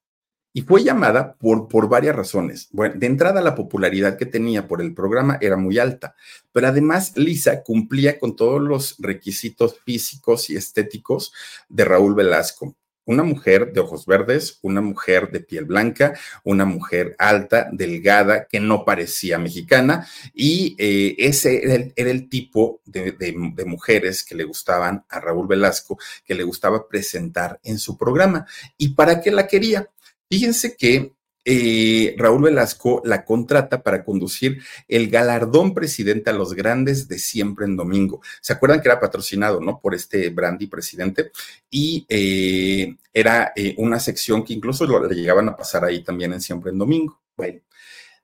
Y 0.55 0.63
fue 0.63 0.83
llamada 0.83 1.35
por, 1.35 1.69
por 1.69 1.91
varias 1.91 2.17
razones. 2.17 2.69
Bueno, 2.73 2.95
de 2.97 3.07
entrada 3.07 3.43
la 3.43 3.55
popularidad 3.55 4.17
que 4.17 4.25
tenía 4.25 4.67
por 4.67 4.81
el 4.81 4.95
programa 4.95 5.37
era 5.43 5.59
muy 5.59 5.79
alta, 5.79 6.15
pero 6.53 6.69
además 6.69 7.13
Lisa 7.17 7.63
cumplía 7.63 8.19
con 8.19 8.37
todos 8.37 8.63
los 8.63 8.97
requisitos 8.99 9.79
físicos 9.85 10.49
y 10.49 10.57
estéticos 10.57 11.33
de 11.69 11.85
Raúl 11.85 12.15
Velasco 12.15 12.77
una 13.07 13.23
mujer 13.23 13.73
de 13.73 13.81
ojos 13.81 14.07
verdes, 14.07 14.59
una 14.63 14.81
mujer 14.81 15.31
de 15.31 15.41
piel 15.41 15.65
blanca, 15.65 16.19
una 16.43 16.65
mujer 16.65 17.15
alta, 17.19 17.69
delgada, 17.73 18.47
que 18.47 18.61
no 18.61 18.85
parecía 18.85 19.39
mexicana, 19.39 20.07
y 20.33 20.75
eh, 20.79 21.15
ese 21.19 21.93
era 21.97 22.11
el, 22.11 22.29
tipo 22.29 22.81
de, 22.87 23.35
mujeres 23.67 24.25
que 24.25 24.35
le 24.35 24.45
gustaban 24.45 25.05
a 25.09 25.21
Raúl 25.21 25.47
Velasco, 25.47 25.99
que 26.25 26.35
le 26.35 26.45
gustaba 26.45 26.89
presentar 26.89 27.61
en 27.63 27.79
su 27.79 27.97
programa. 27.97 28.47
¿Y 28.79 28.91
para 28.91 29.21
qué 29.21 29.31
la 29.31 29.47
quería? 29.47 29.89
Fíjense 30.29 30.77
que 30.77 31.13
eh, 31.47 32.15
Raúl 32.17 32.43
Velasco 32.43 33.03
la 33.05 33.25
contrata 33.25 33.83
para 33.83 34.03
conducir 34.03 34.63
el 34.89 35.11
galardón 35.11 35.75
presidente 35.75 36.31
a 36.31 36.33
los 36.33 36.55
grandes 36.55 37.07
de 37.07 37.19
siempre 37.19 37.67
en 37.67 37.77
domingo. 37.77 38.23
¿Se 38.41 38.55
acuerdan 38.55 38.81
que 38.81 38.89
era 38.89 39.01
patrocinado, 39.01 39.61
no? 39.61 39.79
Por 39.79 39.95
este 39.95 40.31
Brandy 40.31 40.69
presidente 40.69 41.33
y 41.71 42.07
eh, 42.09 42.97
era 43.13 43.53
eh, 43.55 43.75
una 43.79 44.01
sección 44.01 44.43
que 44.43 44.55
incluso 44.55 44.87
le 44.87 45.15
llegaban 45.15 45.49
a 45.49 45.57
pasar 45.57 45.85
ahí 45.85 46.03
también 46.03 46.33
en 46.33 46.41
siempre 46.41 46.71
en 46.71 46.79
domingo. 46.79 47.21
Bueno. 47.37 47.61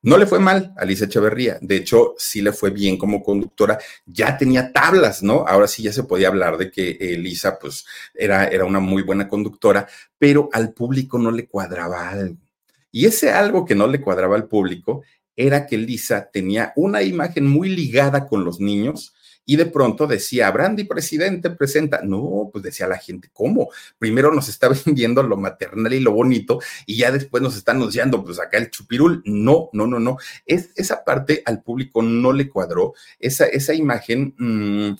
No 0.03 0.16
le 0.16 0.26
fue 0.26 0.38
mal 0.38 0.72
a 0.76 0.84
Lisa 0.84 1.05
Echeverría, 1.05 1.59
de 1.61 1.76
hecho 1.76 2.14
sí 2.16 2.40
le 2.40 2.53
fue 2.53 2.70
bien 2.70 2.96
como 2.96 3.22
conductora, 3.22 3.78
ya 4.07 4.38
tenía 4.38 4.72
tablas, 4.72 5.22
¿no? 5.22 5.44
Ahora 5.46 5.68
sí 5.68 5.82
ya 5.82 5.92
se 5.92 6.05
podía 6.05 6.28
hablar 6.28 6.57
de 6.57 6.70
que 6.70 7.16
Lisa 7.18 7.59
pues 7.59 7.84
era, 8.14 8.46
era 8.46 8.64
una 8.64 8.80
muy 8.80 9.03
buena 9.03 9.28
conductora, 9.28 9.86
pero 10.16 10.48
al 10.53 10.72
público 10.72 11.18
no 11.18 11.30
le 11.30 11.46
cuadraba 11.46 12.09
algo 12.09 12.38
y 12.92 13.07
ese 13.07 13.30
algo 13.32 13.64
que 13.64 13.74
no 13.74 13.86
le 13.86 14.01
cuadraba 14.01 14.36
al 14.36 14.48
público 14.48 15.03
era 15.36 15.66
que 15.66 15.78
Lisa 15.78 16.28
tenía 16.30 16.72
una 16.76 17.03
imagen 17.03 17.46
muy 17.46 17.68
ligada 17.68 18.26
con 18.26 18.44
los 18.44 18.61
niños 18.61 19.14
y 19.51 19.57
de 19.57 19.66
pronto 19.66 20.07
decía, 20.07 20.48
Brandy 20.53 20.84
presidente 20.84 21.51
presenta. 21.51 22.03
No, 22.05 22.51
pues 22.53 22.62
decía 22.62 22.86
la 22.86 22.98
gente, 22.98 23.30
¿cómo? 23.32 23.70
Primero 23.98 24.32
nos 24.32 24.48
está 24.48 24.68
vendiendo 24.86 25.24
lo 25.24 25.36
maternal 25.36 25.92
y 25.92 25.98
lo 25.98 26.12
bonito 26.12 26.61
y 26.86 26.98
ya 26.98 27.11
después 27.11 27.42
nos 27.42 27.57
está 27.57 27.72
anunciando, 27.72 28.22
pues 28.22 28.38
acá 28.38 28.59
el 28.59 28.70
chupirul. 28.70 29.24
No, 29.24 29.68
no, 29.72 29.88
no, 29.88 29.98
no. 29.98 30.18
Es, 30.46 30.70
esa 30.76 31.03
parte 31.03 31.42
al 31.46 31.64
público 31.64 32.01
no 32.01 32.32
le 32.32 32.48
cuadró. 32.48 32.94
Esa, 33.18 33.46
esa 33.46 33.74
imagen 33.74 34.36
mm, 34.38 34.92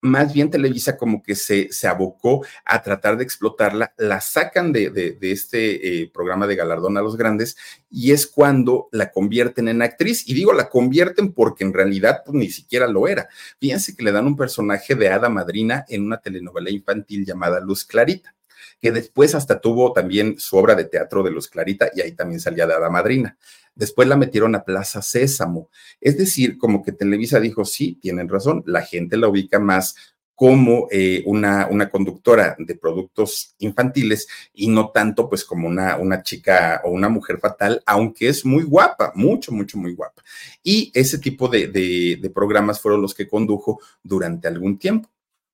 más 0.00 0.32
bien 0.32 0.50
Televisa 0.50 0.96
como 0.96 1.22
que 1.22 1.34
se, 1.34 1.72
se 1.72 1.86
abocó 1.86 2.44
a 2.64 2.82
tratar 2.82 3.16
de 3.16 3.24
explotarla, 3.24 3.94
la 3.98 4.20
sacan 4.20 4.72
de, 4.72 4.90
de, 4.90 5.18
este 5.32 6.02
eh, 6.02 6.10
programa 6.12 6.46
de 6.46 6.56
galardón 6.56 6.96
a 6.96 7.02
los 7.02 7.16
grandes 7.16 7.56
y 7.90 8.12
es 8.12 8.26
cuando 8.26 8.88
la 8.92 9.10
convierten 9.10 9.68
en 9.68 9.82
actriz. 9.82 10.28
Y 10.28 10.34
digo, 10.34 10.52
la 10.52 10.68
convierten 10.68 11.32
porque 11.32 11.64
en 11.64 11.72
realidad 11.72 12.22
pues, 12.24 12.34
ni 12.34 12.50
siquiera 12.50 12.86
lo 12.86 13.08
era. 13.08 13.28
Fíjense 13.58 13.94
que 13.94 14.04
le 14.04 14.12
dan 14.12 14.26
un 14.26 14.36
personaje 14.36 14.94
de 14.94 15.08
hada 15.08 15.28
madrina 15.28 15.84
en 15.88 16.04
una 16.04 16.20
telenovela 16.20 16.70
infantil 16.70 17.24
llamada 17.24 17.60
Luz 17.60 17.84
Clarita 17.84 18.34
que 18.80 18.92
después 18.92 19.34
hasta 19.34 19.60
tuvo 19.60 19.92
también 19.92 20.38
su 20.38 20.56
obra 20.56 20.74
de 20.74 20.84
teatro 20.84 21.22
de 21.22 21.30
Luz 21.30 21.48
Clarita 21.48 21.90
y 21.94 22.00
ahí 22.00 22.12
también 22.12 22.40
salía 22.40 22.66
de 22.66 22.74
Hada 22.74 22.90
Madrina. 22.90 23.36
Después 23.74 24.08
la 24.08 24.16
metieron 24.16 24.54
a 24.54 24.64
Plaza 24.64 25.02
Sésamo. 25.02 25.68
Es 26.00 26.18
decir, 26.18 26.58
como 26.58 26.82
que 26.82 26.92
Televisa 26.92 27.40
dijo, 27.40 27.64
sí, 27.64 27.98
tienen 28.00 28.28
razón, 28.28 28.62
la 28.66 28.82
gente 28.82 29.16
la 29.16 29.28
ubica 29.28 29.58
más 29.58 29.94
como 30.34 30.88
eh, 30.90 31.22
una, 31.26 31.66
una, 31.70 31.90
conductora 31.90 32.56
de 32.58 32.74
productos 32.74 33.54
infantiles 33.58 34.26
y 34.54 34.68
no 34.68 34.88
tanto 34.88 35.28
pues 35.28 35.44
como 35.44 35.68
una, 35.68 35.98
una 35.98 36.22
chica 36.22 36.80
o 36.82 36.90
una 36.90 37.10
mujer 37.10 37.38
fatal, 37.38 37.82
aunque 37.84 38.28
es 38.28 38.46
muy 38.46 38.62
guapa, 38.62 39.12
mucho, 39.14 39.52
mucho, 39.52 39.76
muy 39.76 39.92
guapa. 39.94 40.22
Y 40.62 40.90
ese 40.94 41.18
tipo 41.18 41.46
de, 41.48 41.68
de 41.68 42.30
programas 42.30 42.80
fueron 42.80 43.02
los 43.02 43.14
que 43.14 43.28
condujo 43.28 43.80
durante 44.02 44.48
algún 44.48 44.78
tiempo 44.78 45.10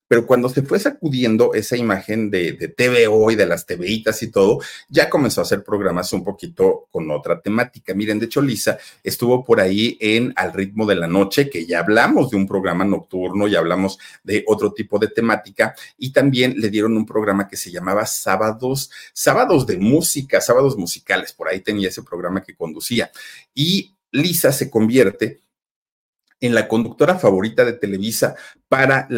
pero 0.09 0.27
cuando 0.27 0.49
se 0.49 0.63
fue 0.63 0.79
sacudiendo 0.79 1.55
esa 1.55 1.77
imagen 1.77 2.31
de, 2.31 2.53
de 2.53 2.69
TVO 2.69 3.31
y 3.31 3.37
de 3.37 3.47
las 3.47 3.67
TVitas 3.67 4.23
y 4.23 4.31
todo, 4.31 4.61
ya 4.89 5.11
comenzó 5.11 5.41
a 5.41 5.45
hacer 5.45 5.65
programas 5.65 6.13
un 6.13 6.25
poquito 6.25 6.87
con 6.91 7.11
otra 7.11 7.41
temática. 7.41 7.95
Miren, 7.95 8.19
de 8.19 8.27
hecho, 8.27 8.41
Lisa 8.41 8.79
estuvo 9.03 9.45
por 9.45 9.61
ahí 9.61 9.97
en 10.01 10.33
Al 10.37 10.53
ritmo 10.53 10.87
de 10.87 10.97
la 10.97 11.07
noche, 11.07 11.51
que 11.51 11.67
ya 11.67 11.81
hablamos 11.81 12.31
de 12.31 12.37
un 12.37 12.47
programa 12.47 12.85
nocturno, 12.85 13.49
ya 13.49 13.59
hablamos 13.59 13.99
de 14.23 14.45
otro 14.47 14.73
tipo 14.73 14.99
de 14.99 15.09
temática, 15.09 15.75
y 15.99 16.13
también 16.13 16.55
le 16.57 16.71
dieron 16.71 16.97
un 16.97 17.07
programa 17.07 17.49
que 17.49 17.57
se 17.57 17.71
llamaba 17.71 18.07
Sábados, 18.07 18.91
Sábados 19.13 19.67
de 19.67 19.79
Música, 19.79 20.41
Sábados 20.41 20.77
Musicales, 20.77 21.33
por 21.33 21.49
ahí 21.49 21.61
tenía 21.61 21.89
ese 21.89 22.03
programa 22.03 22.43
que 22.43 22.55
conducía. 22.55 23.11
Y 23.55 23.95
Lisa 24.13 24.53
se 24.53 24.71
convierte 24.71 25.41
en 26.41 26.55
la 26.55 26.69
conductora 26.69 27.19
favorita 27.19 27.65
de 27.65 27.73
Televisa 27.73 28.37
para 28.69 29.09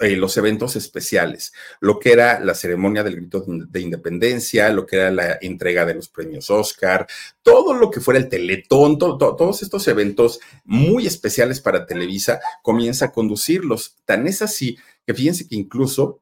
eh, 0.00 0.16
los 0.16 0.36
eventos 0.36 0.76
especiales, 0.76 1.52
lo 1.80 1.98
que 1.98 2.12
era 2.12 2.40
la 2.40 2.54
ceremonia 2.54 3.02
del 3.02 3.16
grito 3.16 3.44
de 3.46 3.80
independencia, 3.80 4.70
lo 4.70 4.84
que 4.84 4.96
era 4.96 5.10
la 5.10 5.38
entrega 5.40 5.86
de 5.86 5.94
los 5.94 6.08
premios 6.08 6.50
Oscar, 6.50 7.06
todo 7.42 7.72
lo 7.72 7.90
que 7.90 8.00
fuera 8.00 8.20
el 8.20 8.28
teletón, 8.28 8.98
todos 8.98 9.62
estos 9.62 9.86
eventos 9.88 10.40
muy 10.64 11.06
especiales 11.06 11.60
para 11.60 11.86
Televisa, 11.86 12.40
comienza 12.62 13.06
a 13.06 13.12
conducirlos. 13.12 13.96
Tan 14.04 14.26
es 14.26 14.42
así 14.42 14.76
que 15.06 15.14
fíjense 15.14 15.48
que 15.48 15.56
incluso 15.56 16.20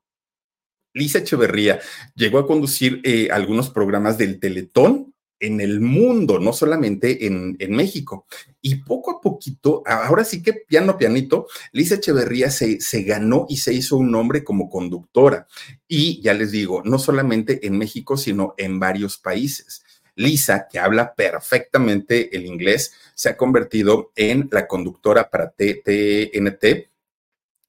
Lisa 0.93 1.19
Echeverría 1.19 1.81
llegó 2.15 2.39
a 2.39 2.47
conducir 2.47 3.01
eh, 3.03 3.29
algunos 3.33 3.71
programas 3.71 4.17
del 4.17 4.39
Teletón 4.39 5.14
en 5.47 5.61
el 5.61 5.81
mundo, 5.81 6.39
no 6.39 6.53
solamente 6.53 7.27
en, 7.27 7.57
en, 7.59 7.73
México. 7.73 8.27
Y 8.61 8.77
poco 8.77 9.11
a 9.13 9.21
poquito, 9.21 9.83
ahora 9.87 10.25
sí 10.25 10.43
que 10.43 10.53
piano 10.53 10.97
pianito, 10.97 11.47
Lisa 11.73 11.97
Echeverría 11.97 12.51
se, 12.51 12.81
se 12.81 13.03
ganó 13.03 13.47
y 13.49 13.59
se 13.59 13.73
hizo 13.73 13.97
un 13.97 14.11
nombre 14.11 14.45
como 14.45 14.71
conductora. 14.71 15.47
Y 15.87 16.21
ya 16.23 16.35
les 16.35 16.51
digo, 16.51 16.83
no 16.85 16.99
solamente 16.99 17.67
en 17.67 17.79
México, 17.79 18.17
sino 18.17 18.55
en 18.57 18.81
varios 18.81 19.19
países. 19.19 19.85
Lisa, 20.17 20.69
que 20.71 20.79
habla 20.79 21.15
perfectamente 21.15 22.37
el 22.37 22.47
inglés, 22.47 22.93
se 23.15 23.31
ha 23.31 23.37
convertido 23.37 24.13
en 24.15 24.49
la 24.53 24.67
conductora 24.67 25.29
para 25.29 25.51
TNT 25.51 26.91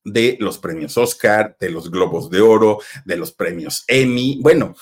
de 0.04 0.38
los 0.40 0.60
premios 0.60 0.98
Oscar, 0.98 1.58
de 1.60 1.72
los 1.72 1.90
Globos 1.90 2.30
de 2.30 2.40
Oro, 2.40 2.80
de 3.06 3.18
los 3.18 3.32
premios 3.32 3.84
Emmy. 3.88 4.40
Bueno, 4.42 4.76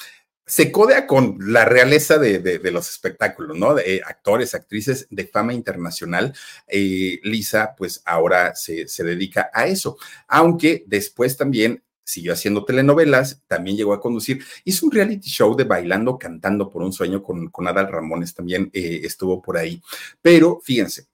se 0.46 0.72
codea 0.72 1.08
con 1.08 1.38
la 1.40 1.66
realeza 1.66 2.18
de, 2.18 2.60
los 2.72 2.90
espectáculos, 2.90 3.58
¿no? 3.58 3.76
De 3.76 4.02
actores, 4.06 4.54
actrices 4.54 5.08
de 5.10 5.26
fama 5.28 5.54
internacional. 5.54 6.34
Eh, 6.68 7.20
Lisa, 7.24 7.76
pues 7.78 8.02
ahora 8.06 8.56
se, 8.56 8.86
dedica 9.04 9.50
a 9.54 9.68
eso, 9.68 9.98
aunque 10.28 10.84
después 10.88 11.38
también 11.38 11.84
siguió 12.06 12.34
haciendo 12.34 12.66
telenovelas, 12.66 13.42
también 13.48 13.78
llegó 13.78 13.94
a 13.94 14.02
conducir, 14.02 14.44
hizo 14.66 14.86
un 14.86 14.92
reality 14.92 15.30
show 15.30 15.56
de 15.56 15.64
bailando, 15.64 16.18
cantando 16.20 16.70
por 16.70 16.82
un 16.82 16.92
sueño 16.92 17.24
con, 17.24 17.50
con 17.50 17.68
Adal 17.68 17.90
Ramones, 17.90 18.34
también 18.34 18.70
eh, 18.74 19.02
estuvo 19.04 19.42
por 19.42 19.58
ahí. 19.58 19.82
Pero 20.22 20.60
fíjense, 20.62 21.08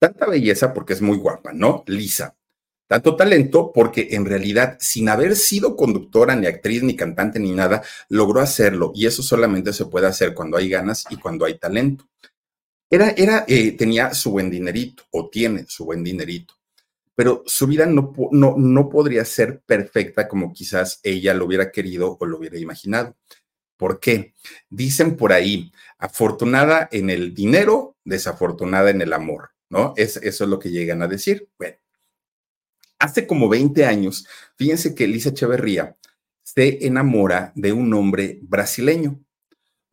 tanta 0.00 0.26
belleza 0.26 0.74
porque 0.74 0.92
es 0.94 1.02
muy 1.02 1.18
guapa, 1.18 1.52
¿no? 1.52 1.84
Lisa, 1.86 2.35
tanto 2.86 3.16
talento 3.16 3.72
porque 3.74 4.08
en 4.12 4.24
realidad, 4.24 4.76
sin 4.80 5.08
haber 5.08 5.36
sido 5.36 5.76
conductora, 5.76 6.36
ni 6.36 6.46
actriz, 6.46 6.82
ni 6.82 6.94
cantante, 6.94 7.38
ni 7.38 7.52
nada, 7.52 7.82
logró 8.08 8.40
hacerlo. 8.40 8.92
Y 8.94 9.06
eso 9.06 9.22
solamente 9.22 9.72
se 9.72 9.86
puede 9.86 10.06
hacer 10.06 10.34
cuando 10.34 10.56
hay 10.56 10.68
ganas 10.68 11.04
y 11.10 11.16
cuando 11.16 11.44
hay 11.44 11.58
talento. 11.58 12.08
Era, 12.88 13.10
era, 13.10 13.44
eh, 13.48 13.72
tenía 13.72 14.14
su 14.14 14.30
buen 14.30 14.48
dinerito, 14.50 15.02
o 15.10 15.28
tiene 15.28 15.64
su 15.66 15.84
buen 15.84 16.04
dinerito, 16.04 16.54
pero 17.16 17.42
su 17.46 17.66
vida 17.66 17.86
no, 17.86 18.12
no, 18.30 18.54
no 18.56 18.88
podría 18.88 19.24
ser 19.24 19.60
perfecta 19.66 20.28
como 20.28 20.52
quizás 20.52 21.00
ella 21.02 21.34
lo 21.34 21.46
hubiera 21.46 21.72
querido 21.72 22.16
o 22.20 22.26
lo 22.26 22.38
hubiera 22.38 22.58
imaginado. 22.58 23.16
¿Por 23.76 23.98
qué? 23.98 24.34
Dicen 24.70 25.16
por 25.16 25.32
ahí, 25.32 25.72
afortunada 25.98 26.88
en 26.92 27.10
el 27.10 27.34
dinero, 27.34 27.96
desafortunada 28.04 28.90
en 28.90 29.02
el 29.02 29.12
amor, 29.12 29.50
¿no? 29.68 29.92
Es, 29.96 30.16
eso 30.18 30.44
es 30.44 30.50
lo 30.50 30.58
que 30.58 30.70
llegan 30.70 31.02
a 31.02 31.08
decir. 31.08 31.48
Bueno, 31.58 31.76
Hace 32.98 33.26
como 33.26 33.48
20 33.48 33.84
años, 33.84 34.26
fíjense 34.56 34.94
que 34.94 35.04
Elisa 35.04 35.30
Echeverría 35.30 35.96
se 36.42 36.86
enamora 36.86 37.52
de 37.54 37.72
un 37.72 37.92
hombre 37.92 38.38
brasileño, 38.42 39.20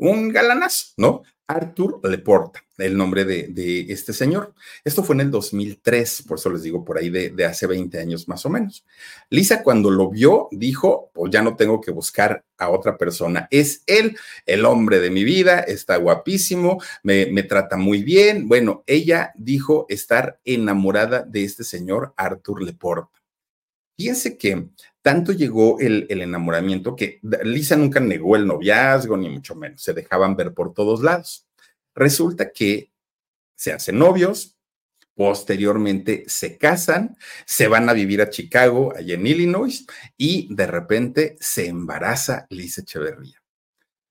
un 0.10 0.30
galanazo, 0.30 0.88
¿no? 0.98 1.24
Arthur 1.48 2.00
Leporta, 2.04 2.64
el 2.78 2.98
nombre 2.98 3.26
de, 3.26 3.86
este 3.90 4.12
señor. 4.14 4.54
Esto 4.84 5.04
fue 5.04 5.16
en 5.16 5.22
el 5.22 5.32
2003, 5.32 6.24
por 6.28 6.38
eso 6.38 6.50
les 6.50 6.64
digo, 6.64 6.84
por 6.84 6.98
ahí 6.98 7.10
de, 7.10 7.46
hace 7.46 7.68
20 7.68 8.00
años 8.00 8.28
más 8.28 8.46
o 8.46 8.50
menos. 8.50 8.86
Lisa 9.30 9.62
cuando 9.62 9.92
lo 9.92 10.10
vio 10.10 10.48
dijo, 10.52 11.12
pues 11.14 11.32
ya 11.32 11.42
no 11.42 11.56
tengo 11.56 11.80
que 11.80 11.92
buscar 11.92 12.44
a 12.58 12.70
otra 12.70 12.98
persona, 12.98 13.48
es 13.52 13.84
él, 13.88 14.18
el 14.46 14.66
hombre 14.66 15.00
de 15.00 15.10
mi 15.10 15.24
vida, 15.24 15.60
está 15.60 15.98
guapísimo, 15.98 16.82
me, 17.04 17.28
me 17.28 17.44
trata 17.44 17.78
muy 17.78 18.04
bien. 18.04 18.48
Bueno, 18.48 18.84
ella 18.88 19.32
dijo 19.36 19.86
estar 19.90 20.40
enamorada 20.46 21.24
de 21.24 21.44
este 21.44 21.64
señor 21.64 22.14
Arthur 22.18 22.64
Leporta. 22.64 23.22
Fíjense 23.96 24.38
que 24.38 24.70
tanto 25.04 25.34
llegó 25.34 25.80
el, 25.80 26.08
enamoramiento 26.10 26.96
que 26.96 27.20
Lisa 27.44 27.76
nunca 27.76 28.00
negó 28.00 28.38
el 28.38 28.48
noviazgo, 28.48 29.18
ni 29.18 29.30
mucho 29.30 29.54
menos, 29.54 29.84
se 29.84 29.94
dejaban 29.94 30.36
ver 30.36 30.54
por 30.54 30.74
todos 30.74 31.04
lados. 31.04 31.46
Resulta 31.94 32.52
que 32.52 32.92
se 33.56 33.74
hacen 33.74 34.00
novios, 34.00 34.58
posteriormente 35.14 36.24
se 36.28 36.58
casan, 36.58 37.18
se 37.46 37.68
van 37.68 37.90
a 37.90 37.94
vivir 37.94 38.22
a 38.22 38.30
Chicago, 38.30 38.94
allá 38.96 39.16
en 39.16 39.28
Illinois, 39.28 39.86
y 40.18 40.48
de 40.56 40.68
repente 40.68 41.36
se 41.40 41.68
embaraza 41.68 42.48
Lisa 42.50 42.82
Echeverría 42.82 43.43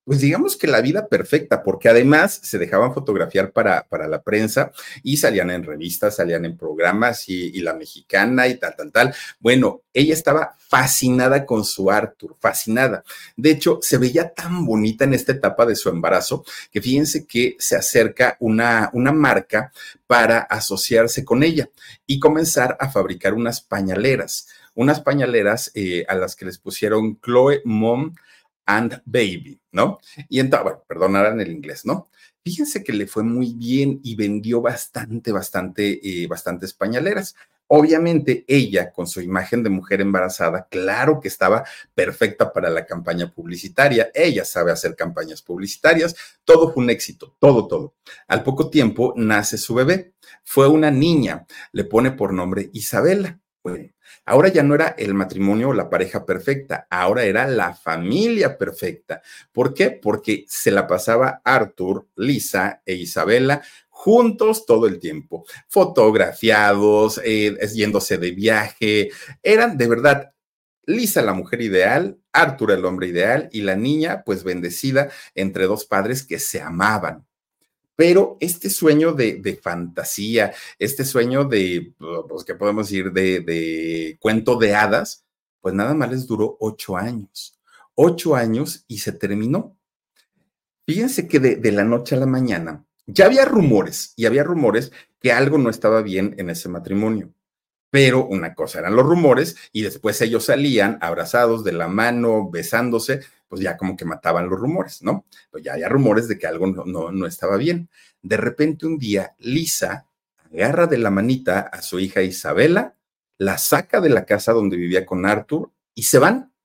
pues 0.05 0.21
digamos 0.21 0.57
que 0.57 0.67
la 0.67 0.81
vida 0.81 1.07
perfecta, 1.07 1.63
porque 1.63 1.89
además 1.89 2.41
se 2.43 2.59
dejaban 2.59 2.93
fotografiar 2.93 3.53
para, 3.53 3.87
para 3.89 4.09
la 4.09 4.23
prensa 4.23 4.73
y 5.03 5.17
salían 5.19 5.51
en 5.51 5.63
revistas, 5.63 6.17
salían 6.17 6.45
en 6.45 6.57
programas 6.57 7.29
y, 7.29 7.61
la 7.63 7.75
mexicana 7.75 8.49
y 8.49 8.57
tal, 8.57 8.75
tal, 8.77 8.91
tal. 8.91 9.15
Bueno, 9.39 9.83
ella 9.93 10.15
estaba 10.15 10.57
fascinada 10.59 11.47
con 11.47 11.65
su 11.65 11.91
Arthur, 11.91 12.37
fascinada. 12.41 13.05
De 13.37 13.51
hecho, 13.51 13.79
se 13.81 13.99
veía 13.99 14.35
tan 14.35 14.65
bonita 14.67 15.05
en 15.05 15.15
esta 15.15 15.33
etapa 15.33 15.67
de 15.67 15.77
su 15.77 15.89
embarazo 15.89 16.45
que 16.73 16.83
fíjense 16.83 17.27
que 17.27 17.55
se 17.59 17.77
acerca 17.77 18.37
una, 18.41 18.91
una 18.95 19.13
marca 19.13 19.73
para 20.09 20.41
asociarse 20.41 21.25
con 21.25 21.45
ella 21.45 21.69
y 22.07 22.19
comenzar 22.19 22.77
a 22.81 22.91
fabricar 22.91 23.35
unas 23.35 23.61
pañaleras, 23.61 24.49
unas 24.75 25.01
pañaleras 25.01 25.71
eh, 25.75 26.05
a 26.09 26.17
las 26.17 26.35
que 26.35 26.47
les 26.47 26.59
pusieron 26.59 27.21
Chloe 27.21 27.61
Mom 27.65 28.15
and 28.67 29.03
Baby, 29.05 29.61
¿no? 29.73 29.99
Y 30.29 30.41
entonces, 30.41 30.65
bueno, 30.65 30.85
perdonarán 30.87 31.41
el 31.41 31.51
inglés, 31.51 31.85
¿no? 31.85 32.09
Fíjense 32.45 32.83
que 32.83 32.93
le 32.93 33.07
fue 33.07 33.23
muy 33.23 33.55
bien 33.55 34.01
y 34.03 34.17
vendió 34.17 34.61
bastante, 34.61 35.31
bastante, 35.31 36.01
eh, 36.03 36.27
bastantes 36.27 36.73
pañaleras. 36.73 37.37
Obviamente 37.75 38.45
ella, 38.49 38.93
con 38.93 39.07
su 39.07 39.23
imagen 39.23 39.63
de 39.63 39.71
mujer 39.71 40.03
embarazada, 40.03 40.67
claro 40.69 41.21
que 41.21 41.29
estaba 41.29 41.65
perfecta 41.95 42.53
para 42.53 42.69
la 42.69 42.85
campaña 42.85 43.33
publicitaria. 43.33 44.11
Ella 44.13 44.45
sabe 44.45 44.73
hacer 44.73 44.95
campañas 44.95 45.41
publicitarias. 45.41 46.15
Todo 46.45 46.71
fue 46.73 46.83
un 46.83 46.91
éxito, 46.91 47.35
todo, 47.39 47.69
todo. 47.69 47.95
Al 48.29 48.43
poco 48.43 48.69
tiempo 48.69 49.15
nace 49.17 49.57
su 49.57 49.75
bebé. 49.75 50.13
Fue 50.45 50.69
una 50.69 50.91
niña. 50.91 51.47
Le 51.73 51.85
pone 51.85 52.11
por 52.11 52.35
nombre 52.35 52.69
Isabela. 52.75 53.41
Bueno, 53.63 53.93
Ahora 54.25 54.49
ya 54.49 54.63
no 54.63 54.75
era 54.75 54.95
el 54.99 55.15
matrimonio 55.15 55.71
o 55.71 55.75
la 55.75 55.91
pareja 55.91 56.25
perfecta, 56.25 56.87
ahora 56.91 57.25
era 57.25 57.47
la 57.49 57.75
familia 57.75 58.57
perfecta. 58.57 59.21
¿Por 59.53 59.75
qué? 59.75 59.91
Porque 59.91 60.45
se 60.49 60.71
la 60.71 60.87
pasaba 60.87 61.41
Arthur, 61.45 62.07
Lisa 62.17 62.83
e 62.87 62.95
Isabela 62.95 63.63
juntos 63.89 64.67
todo 64.67 64.87
el 64.87 64.99
tiempo, 64.99 65.45
fotografiados, 65.69 67.21
eh, 67.25 67.57
yéndose 67.75 68.19
de 68.19 68.33
viaje, 68.33 69.11
eran 69.43 69.77
de 69.77 69.87
verdad 69.87 70.33
Lisa 70.87 71.23
la 71.23 71.35
mujer 71.35 71.61
ideal, 71.61 72.19
Arthur 72.33 72.73
el 72.73 72.85
hombre 72.85 73.09
ideal 73.09 73.49
y 73.53 73.63
la 73.63 73.77
niña 73.77 74.25
pues 74.25 74.43
bendecida 74.43 75.11
entre 75.35 75.67
dos 75.67 75.85
padres 75.85 76.27
que 76.27 76.39
se 76.41 76.61
amaban. 76.61 77.27
Pero 77.97 78.37
este 78.41 78.71
sueño 78.71 79.13
de, 79.13 79.61
fantasía, 79.63 80.53
este 80.79 81.05
sueño 81.05 81.45
de, 81.45 81.95
pues, 82.29 82.45
¿qué 82.45 82.55
podemos 82.55 82.89
decir? 82.89 83.13
De, 83.13 84.17
cuento 84.21 84.57
de 84.57 84.75
hadas, 84.75 85.25
pues 85.61 85.75
nada 85.75 85.95
más 85.95 86.11
les 86.11 86.27
duró 86.27 86.57
ocho 86.61 86.97
años. 86.97 87.59
Ocho 87.95 88.35
años 88.35 88.85
y 88.89 88.99
se 88.99 89.13
terminó. 89.13 89.77
Fíjense 90.87 91.29
que 91.29 91.39
de, 91.39 91.57
de 91.57 91.73
la 91.73 91.85
noche 91.85 92.17
a 92.17 92.19
la 92.19 92.27
mañana 92.27 92.85
ya 93.07 93.27
había 93.27 93.45
rumores 93.45 94.15
y 94.17 94.27
había 94.27 94.43
rumores 94.43 94.93
que 95.21 95.33
algo 95.33 95.59
no 95.59 95.71
estaba 95.71 96.03
bien 96.03 96.35
en 96.39 96.51
ese 96.51 96.69
matrimonio. 96.69 97.33
Pero 97.91 98.25
una 98.25 98.55
cosa 98.55 98.79
eran 98.79 98.97
los 98.97 99.05
rumores 99.05 99.57
y 99.71 99.83
después 99.83 100.21
ellos 100.23 100.47
salían 100.47 100.99
abrazados 101.03 101.63
de 101.63 101.73
la 101.73 101.89
mano, 101.89 102.51
besándose, 102.51 103.21
pues 103.53 103.61
ya 103.61 103.77
como 103.77 103.99
que 103.99 104.07
mataban 104.07 104.49
los 104.49 104.59
rumores, 104.59 105.03
¿no? 105.03 105.27
Pues 105.51 105.63
ya 105.63 105.75
había 105.75 105.87
rumores 105.87 106.27
de 106.27 106.39
que 106.39 106.47
algo 106.47 106.67
no, 106.69 107.13
no, 107.13 107.27
estaba 107.27 107.59
bien. 107.59 107.91
De 108.23 108.39
repente 108.39 108.87
un 108.87 108.97
día, 108.97 109.35
Lisa 109.41 110.07
agarra 110.51 110.87
de 110.87 110.97
la 110.97 111.11
manita 111.11 111.61
a 111.61 111.83
su 111.83 112.01
hija 112.01 112.23
Isabela, 112.23 112.97
la 113.37 113.59
saca 113.59 114.01
de 114.01 114.09
la 114.09 114.25
casa 114.25 114.55
donde 114.55 114.79
vivía 114.79 115.05
con 115.05 115.27
Arthur 115.27 115.71
y 115.95 116.05
se 116.05 116.19
van. 116.19 116.52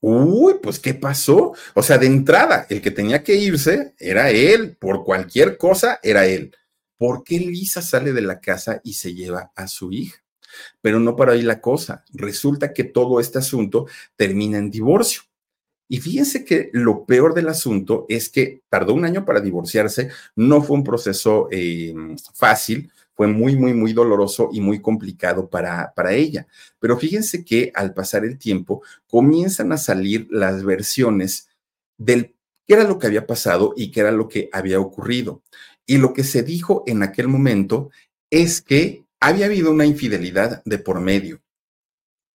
Uy, 0.00 0.54
pues 0.62 0.78
¿qué 0.78 0.94
pasó? 0.94 1.54
O 1.74 1.82
sea, 1.82 1.98
de 1.98 2.06
entrada, 2.06 2.66
el 2.70 2.80
que 2.80 2.90
tenía 2.90 3.22
que 3.22 3.36
irse 3.36 3.94
era 3.98 4.30
él, 4.30 4.76
por 4.78 5.04
cualquier 5.04 5.58
cosa 5.58 6.00
era 6.02 6.26
él. 6.26 6.56
¿Por 6.96 7.22
qué 7.22 7.38
Lisa 7.38 7.82
sale 7.82 8.12
de 8.12 8.22
la 8.22 8.40
casa 8.40 8.80
y 8.82 8.94
se 8.94 9.14
lleva 9.14 9.52
a 9.54 9.68
su 9.68 9.92
hija? 9.92 10.22
Pero 10.80 11.00
no 11.00 11.16
para 11.16 11.32
ahí 11.32 11.42
la 11.42 11.60
cosa. 11.60 12.04
Resulta 12.12 12.72
que 12.72 12.84
todo 12.84 13.20
este 13.20 13.38
asunto 13.38 13.86
termina 14.16 14.58
en 14.58 14.70
divorcio. 14.70 15.22
Y 15.88 15.98
fíjense 16.00 16.44
que 16.44 16.70
lo 16.72 17.04
peor 17.04 17.34
del 17.34 17.48
asunto 17.48 18.06
es 18.08 18.28
que 18.28 18.62
tardó 18.68 18.94
un 18.94 19.04
año 19.04 19.24
para 19.24 19.40
divorciarse, 19.40 20.10
no 20.36 20.62
fue 20.62 20.76
un 20.76 20.84
proceso 20.84 21.48
eh, 21.50 21.92
fácil, 22.32 22.92
fue 23.20 23.26
muy, 23.26 23.54
muy, 23.54 23.74
muy 23.74 23.92
doloroso 23.92 24.48
y 24.50 24.62
muy 24.62 24.80
complicado 24.80 25.50
para, 25.50 25.92
para 25.94 26.14
ella. 26.14 26.46
Pero 26.78 26.96
fíjense 26.96 27.44
que 27.44 27.70
al 27.74 27.92
pasar 27.92 28.24
el 28.24 28.38
tiempo 28.38 28.82
comienzan 29.06 29.72
a 29.72 29.76
salir 29.76 30.26
las 30.30 30.64
versiones 30.64 31.50
del 31.98 32.34
qué 32.66 32.72
era 32.76 32.84
lo 32.84 32.98
que 32.98 33.08
había 33.08 33.26
pasado 33.26 33.74
y 33.76 33.90
qué 33.90 34.00
era 34.00 34.10
lo 34.10 34.26
que 34.26 34.48
había 34.54 34.80
ocurrido. 34.80 35.42
Y 35.84 35.98
lo 35.98 36.14
que 36.14 36.24
se 36.24 36.42
dijo 36.42 36.82
en 36.86 37.02
aquel 37.02 37.28
momento 37.28 37.90
es 38.30 38.62
que 38.62 39.04
había 39.20 39.44
habido 39.44 39.70
una 39.70 39.84
infidelidad 39.84 40.62
de 40.64 40.78
por 40.78 40.98
medio. 41.02 41.42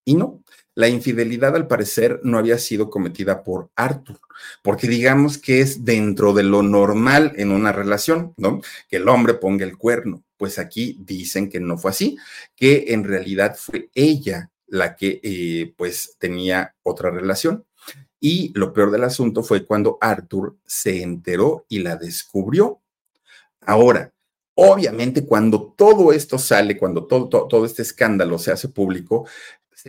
Y 0.06 0.14
no, 0.14 0.44
la 0.76 0.88
infidelidad 0.88 1.56
al 1.56 1.66
parecer 1.66 2.20
no 2.22 2.38
había 2.38 2.60
sido 2.60 2.92
cometida 2.92 3.44
por 3.44 3.72
Arthur, 3.76 4.20
porque 4.62 4.88
digamos 4.88 5.40
que 5.40 5.62
es 5.62 5.84
dentro 5.84 6.32
de 6.34 6.44
lo 6.44 6.62
normal 6.62 7.34
en 7.38 7.50
una 7.50 7.72
relación, 7.72 8.36
¿no? 8.38 8.62
Que 8.88 8.98
el 8.98 9.10
hombre 9.10 9.34
ponga 9.34 9.66
el 9.66 9.80
cuerno 9.80 10.22
pues 10.46 10.60
aquí 10.60 10.96
dicen 11.00 11.50
que 11.50 11.60
no 11.60 11.76
fue 11.76 11.90
así, 11.90 12.18
que 12.56 12.86
en 12.90 13.04
realidad 13.04 13.56
fue 13.58 13.90
ella 13.96 14.52
la 14.68 14.96
que 14.96 15.20
eh, 15.24 15.74
pues 15.76 16.18
tenía 16.20 16.76
otra 16.84 17.10
relación. 17.10 17.66
Y 18.20 18.52
lo 18.54 18.72
peor 18.72 18.92
del 18.92 19.06
asunto 19.06 19.42
fue 19.42 19.66
cuando 19.66 19.98
Arthur 20.00 20.56
se 20.64 21.02
enteró 21.02 21.66
y 21.68 21.80
la 21.80 21.96
descubrió. 21.96 22.80
Ahora, 23.62 24.14
obviamente 24.54 25.26
cuando 25.26 25.74
todo 25.76 26.14
esto 26.14 26.38
sale, 26.38 26.78
cuando 26.78 27.08
todo, 27.08 27.48
todo 27.48 27.66
este 27.66 27.82
escándalo 27.82 28.38
se 28.38 28.52
hace 28.52 28.68
público, 28.68 29.28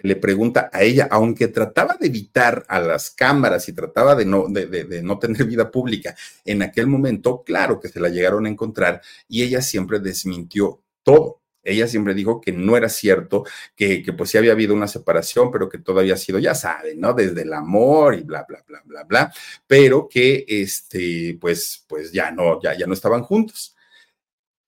le 0.03 0.17
pregunta 0.17 0.71
a 0.73 0.83
ella, 0.83 1.09
aunque 1.11 1.49
trataba 1.49 1.97
de 1.99 2.07
evitar 2.07 2.65
a 2.69 2.81
las 2.81 3.11
cámaras 3.11 3.69
y 3.69 3.73
trataba 3.73 4.15
de 4.15 4.25
no, 4.25 4.47
de, 4.49 5.03
no 5.03 5.19
tener 5.19 5.45
vida 5.45 5.71
pública 5.71 6.15
en 6.45 6.63
aquel 6.63 6.87
momento, 6.87 7.43
claro 7.45 7.81
que 7.81 7.89
se 7.89 8.01
la 8.01 8.09
llegaron 8.09 8.47
a 8.47 8.49
encontrar 8.49 9.03
y 9.29 9.43
ella 9.43 9.63
siempre 9.63 10.01
desmintió 10.01 10.83
todo. 11.03 11.41
Ella 11.63 11.89
siempre 11.89 12.15
dijo 12.15 12.41
que 12.41 12.53
no 12.53 12.77
era 12.77 12.89
cierto, 12.89 13.45
que, 13.75 14.01
que 14.01 14.13
pues 14.13 14.31
sí 14.31 14.39
había 14.39 14.53
habido 14.53 14.73
una 14.73 14.87
separación, 14.87 15.51
pero 15.51 15.69
que 15.69 15.79
todo 15.79 15.99
había 15.99 16.17
sido, 16.17 16.39
ya 16.39 16.55
saben, 16.55 17.01
¿no? 17.01 17.13
Desde 17.13 17.43
el 17.43 17.53
amor 17.53 18.15
y 18.15 18.23
bla, 18.23 18.45
bla, 18.49 18.63
bla, 18.69 18.83
bla, 18.85 19.03
bla, 19.03 19.33
pero 19.67 20.09
que 20.09 20.45
este, 20.47 21.37
pues, 21.41 21.85
pues 21.89 22.13
ya 22.13 22.31
no, 22.31 22.63
ya, 22.63 22.79
ya 22.79 22.87
no 22.87 22.95
estaban 22.95 23.23
juntos. 23.25 23.75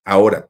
Ahora, 0.05 0.49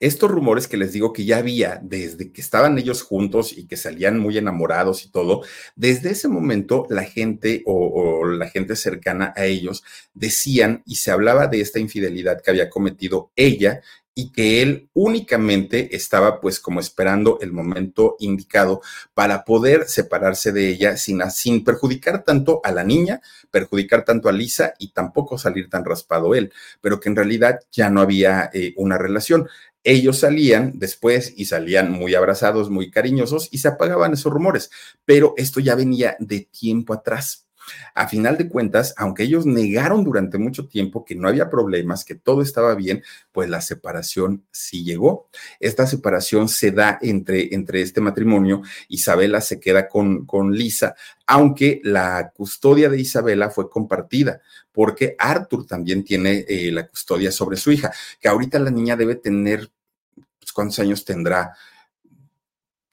estos 0.00 0.30
rumores 0.30 0.68
que 0.68 0.76
les 0.76 0.92
digo 0.92 1.12
que 1.12 1.24
ya 1.24 1.38
había 1.38 1.80
desde 1.82 2.32
que 2.32 2.40
estaban 2.40 2.78
ellos 2.78 3.02
juntos 3.02 3.56
y 3.56 3.66
que 3.66 3.76
salían 3.76 4.18
muy 4.18 4.38
enamorados 4.38 5.04
y 5.04 5.10
todo, 5.10 5.42
desde 5.74 6.10
ese 6.10 6.28
momento 6.28 6.86
la 6.90 7.04
gente 7.04 7.62
o, 7.66 8.26
la 8.26 8.48
gente 8.48 8.76
cercana 8.76 9.32
a 9.36 9.46
ellos 9.46 9.84
decían 10.14 10.82
y 10.86 10.96
se 10.96 11.10
hablaba 11.10 11.46
de 11.46 11.60
esta 11.60 11.78
infidelidad 11.78 12.40
que 12.42 12.50
había 12.50 12.70
cometido 12.70 13.30
ella 13.36 13.80
y 14.18 14.32
que 14.32 14.62
él 14.62 14.88
únicamente 14.94 15.94
estaba 15.94 16.40
pues 16.40 16.58
como 16.58 16.80
esperando 16.80 17.38
el 17.42 17.52
momento 17.52 18.16
indicado 18.18 18.80
para 19.12 19.44
poder 19.44 19.88
separarse 19.88 20.52
de 20.52 20.70
ella 20.70 20.96
sin, 20.96 21.20
sin 21.30 21.62
perjudicar 21.62 22.24
tanto 22.24 22.62
a 22.64 22.72
la 22.72 22.82
niña, 22.82 23.20
perjudicar 23.50 24.06
tanto 24.06 24.30
a 24.30 24.32
Lisa 24.32 24.72
y 24.78 24.92
tampoco 24.92 25.36
salir 25.36 25.68
tan 25.68 25.84
raspado 25.84 26.34
él, 26.34 26.50
pero 26.80 26.98
que 26.98 27.10
en 27.10 27.16
realidad 27.16 27.60
ya 27.70 27.90
no 27.90 28.00
había 28.00 28.48
eh, 28.54 28.72
una 28.78 28.96
relación 28.96 29.48
Ellos 29.88 30.18
salían 30.18 30.72
después 30.74 31.32
y 31.36 31.44
salían 31.44 31.92
muy 31.92 32.16
abrazados, 32.16 32.70
muy 32.70 32.90
cariñosos 32.90 33.48
y 33.52 33.58
se 33.58 33.68
apagaban 33.68 34.14
esos 34.14 34.32
rumores, 34.32 34.68
pero 35.04 35.34
esto 35.36 35.60
ya 35.60 35.76
venía 35.76 36.16
de 36.18 36.40
tiempo 36.40 36.92
atrás. 36.92 37.46
A 37.94 38.08
final 38.08 38.36
de 38.36 38.48
cuentas, 38.48 38.94
aunque 38.96 39.22
ellos 39.22 39.46
negaron 39.46 40.02
durante 40.02 40.38
mucho 40.38 40.66
tiempo 40.66 41.04
que 41.04 41.14
no 41.14 41.28
había 41.28 41.50
problemas, 41.50 42.04
que 42.04 42.16
todo 42.16 42.42
estaba 42.42 42.74
bien, 42.74 43.04
pues 43.30 43.48
la 43.48 43.60
separación 43.60 44.44
sí 44.50 44.82
llegó. 44.82 45.28
Esta 45.60 45.86
separación 45.86 46.48
se 46.48 46.72
da 46.72 46.98
entre, 47.00 47.54
entre 47.54 47.80
este 47.82 48.00
matrimonio. 48.00 48.62
Isabela 48.88 49.40
se 49.40 49.60
queda 49.60 49.88
con, 49.88 50.26
con 50.26 50.52
Lisa, 50.52 50.96
aunque 51.26 51.80
la 51.84 52.32
custodia 52.34 52.88
de 52.88 53.00
Isabela 53.00 53.50
fue 53.50 53.70
compartida, 53.70 54.40
porque 54.72 55.16
Arthur 55.18 55.66
también 55.66 56.04
tiene 56.04 56.44
eh, 56.46 56.70
la 56.70 56.86
custodia 56.86 57.32
sobre 57.32 57.56
su 57.56 57.72
hija, 57.72 57.92
que 58.20 58.28
ahorita 58.28 58.58
la 58.58 58.70
niña 58.70 58.94
debe 58.94 59.16
tener, 59.16 59.70
¿cuántos 60.56 60.78
años 60.78 61.04
tendrá? 61.04 61.52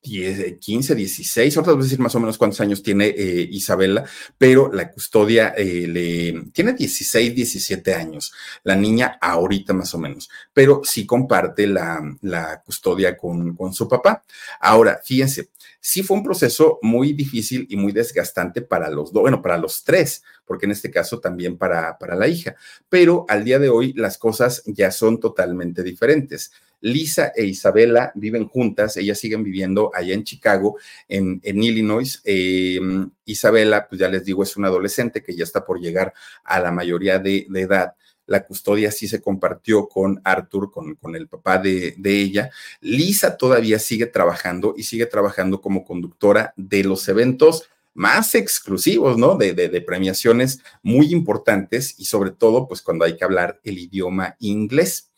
10, 0.03 0.57
15, 0.59 0.95
16, 0.95 1.57
ahorita 1.57 1.71
voy 1.71 1.79
a 1.79 1.83
decir 1.83 1.99
más 1.99 2.13
o 2.15 2.19
menos 2.19 2.37
cuántos 2.37 2.59
años 2.59 2.83
tiene 2.83 3.07
eh, 3.07 3.47
Isabela, 3.51 4.03
pero 4.37 4.69
la 4.71 4.91
custodia 4.91 5.53
eh, 5.55 5.87
le 5.87 6.51
tiene 6.51 6.73
16, 6.73 7.33
17 7.33 7.93
años, 7.93 8.33
la 8.63 8.75
niña 8.75 9.17
ahorita 9.21 9.73
más 9.73 9.93
o 9.95 9.97
menos, 9.97 10.29
pero 10.51 10.81
sí 10.83 11.05
comparte 11.05 11.67
la, 11.67 12.01
la 12.21 12.61
custodia 12.65 13.15
con, 13.15 13.55
con 13.55 13.73
su 13.73 13.87
papá. 13.87 14.23
Ahora, 14.59 14.99
fíjense, 15.03 15.51
sí 15.79 16.03
fue 16.03 16.17
un 16.17 16.23
proceso 16.23 16.79
muy 16.81 17.13
difícil 17.13 17.65
y 17.69 17.77
muy 17.77 17.93
desgastante 17.93 18.61
para 18.61 18.89
los 18.89 19.13
dos, 19.13 19.21
bueno, 19.21 19.41
para 19.41 19.57
los 19.57 19.85
tres, 19.85 20.23
porque 20.45 20.65
en 20.65 20.73
este 20.73 20.91
caso 20.91 21.21
también 21.21 21.57
para, 21.57 21.97
para 21.97 22.15
la 22.15 22.27
hija, 22.27 22.55
pero 22.89 23.25
al 23.29 23.45
día 23.45 23.57
de 23.57 23.69
hoy 23.69 23.93
las 23.93 24.17
cosas 24.17 24.63
ya 24.65 24.91
son 24.91 25.21
totalmente 25.21 25.81
diferentes. 25.81 26.51
Lisa 26.83 27.31
e 27.33 27.45
Isabela 27.45 28.11
viven 28.13 28.45
juntas, 28.45 28.97
ellas 28.97 29.17
siguen 29.17 29.41
viviendo 29.41 29.89
allá 29.93 30.13
en 30.13 30.25
Chicago, 30.25 30.77
en, 31.07 31.39
Illinois. 31.43 32.21
Em, 32.25 33.09
Isabela, 33.23 33.87
pues 33.87 33.99
ya 34.01 34.09
les 34.09 34.25
digo, 34.25 34.43
es 34.43 34.57
una 34.57 34.67
adolescente 34.67 35.23
que 35.23 35.33
ya 35.33 35.45
está 35.45 35.65
por 35.65 35.79
llegar 35.79 36.13
a 36.43 36.59
la 36.59 36.71
mayoría 36.71 37.19
de, 37.19 37.47
edad 37.55 37.95
la 38.25 38.45
custodia 38.45 38.89
sí 38.89 39.07
se 39.07 39.21
compartió 39.21 39.87
con 39.89 40.21
Arthur, 40.23 40.71
con, 40.71 41.15
el 41.15 41.27
papá 41.27 41.57
de, 41.57 41.95
ella. 42.03 42.51
Lisa 42.79 43.35
todavía 43.37 43.79
sigue 43.79 44.05
trabajando 44.05 44.75
y 44.77 44.83
sigue 44.83 45.05
trabajando 45.05 45.59
como 45.61 45.83
conductora 45.83 46.53
de 46.55 46.83
los 46.85 47.07
eventos 47.09 47.69
más 47.93 48.33
exclusivos, 48.35 49.17
¿no? 49.17 49.35
De, 49.35 49.53
de, 49.53 49.81
premiaciones 49.81 50.61
muy 50.81 51.11
importantes 51.11 51.95
y 51.97 52.05
sobre 52.05 52.31
todo, 52.31 52.67
pues 52.67 52.81
cuando 52.81 53.03
hay 53.05 53.17
que 53.17 53.25
hablar 53.25 53.59
el 53.63 53.77
idioma 53.77 54.35
inglés. 54.39 55.12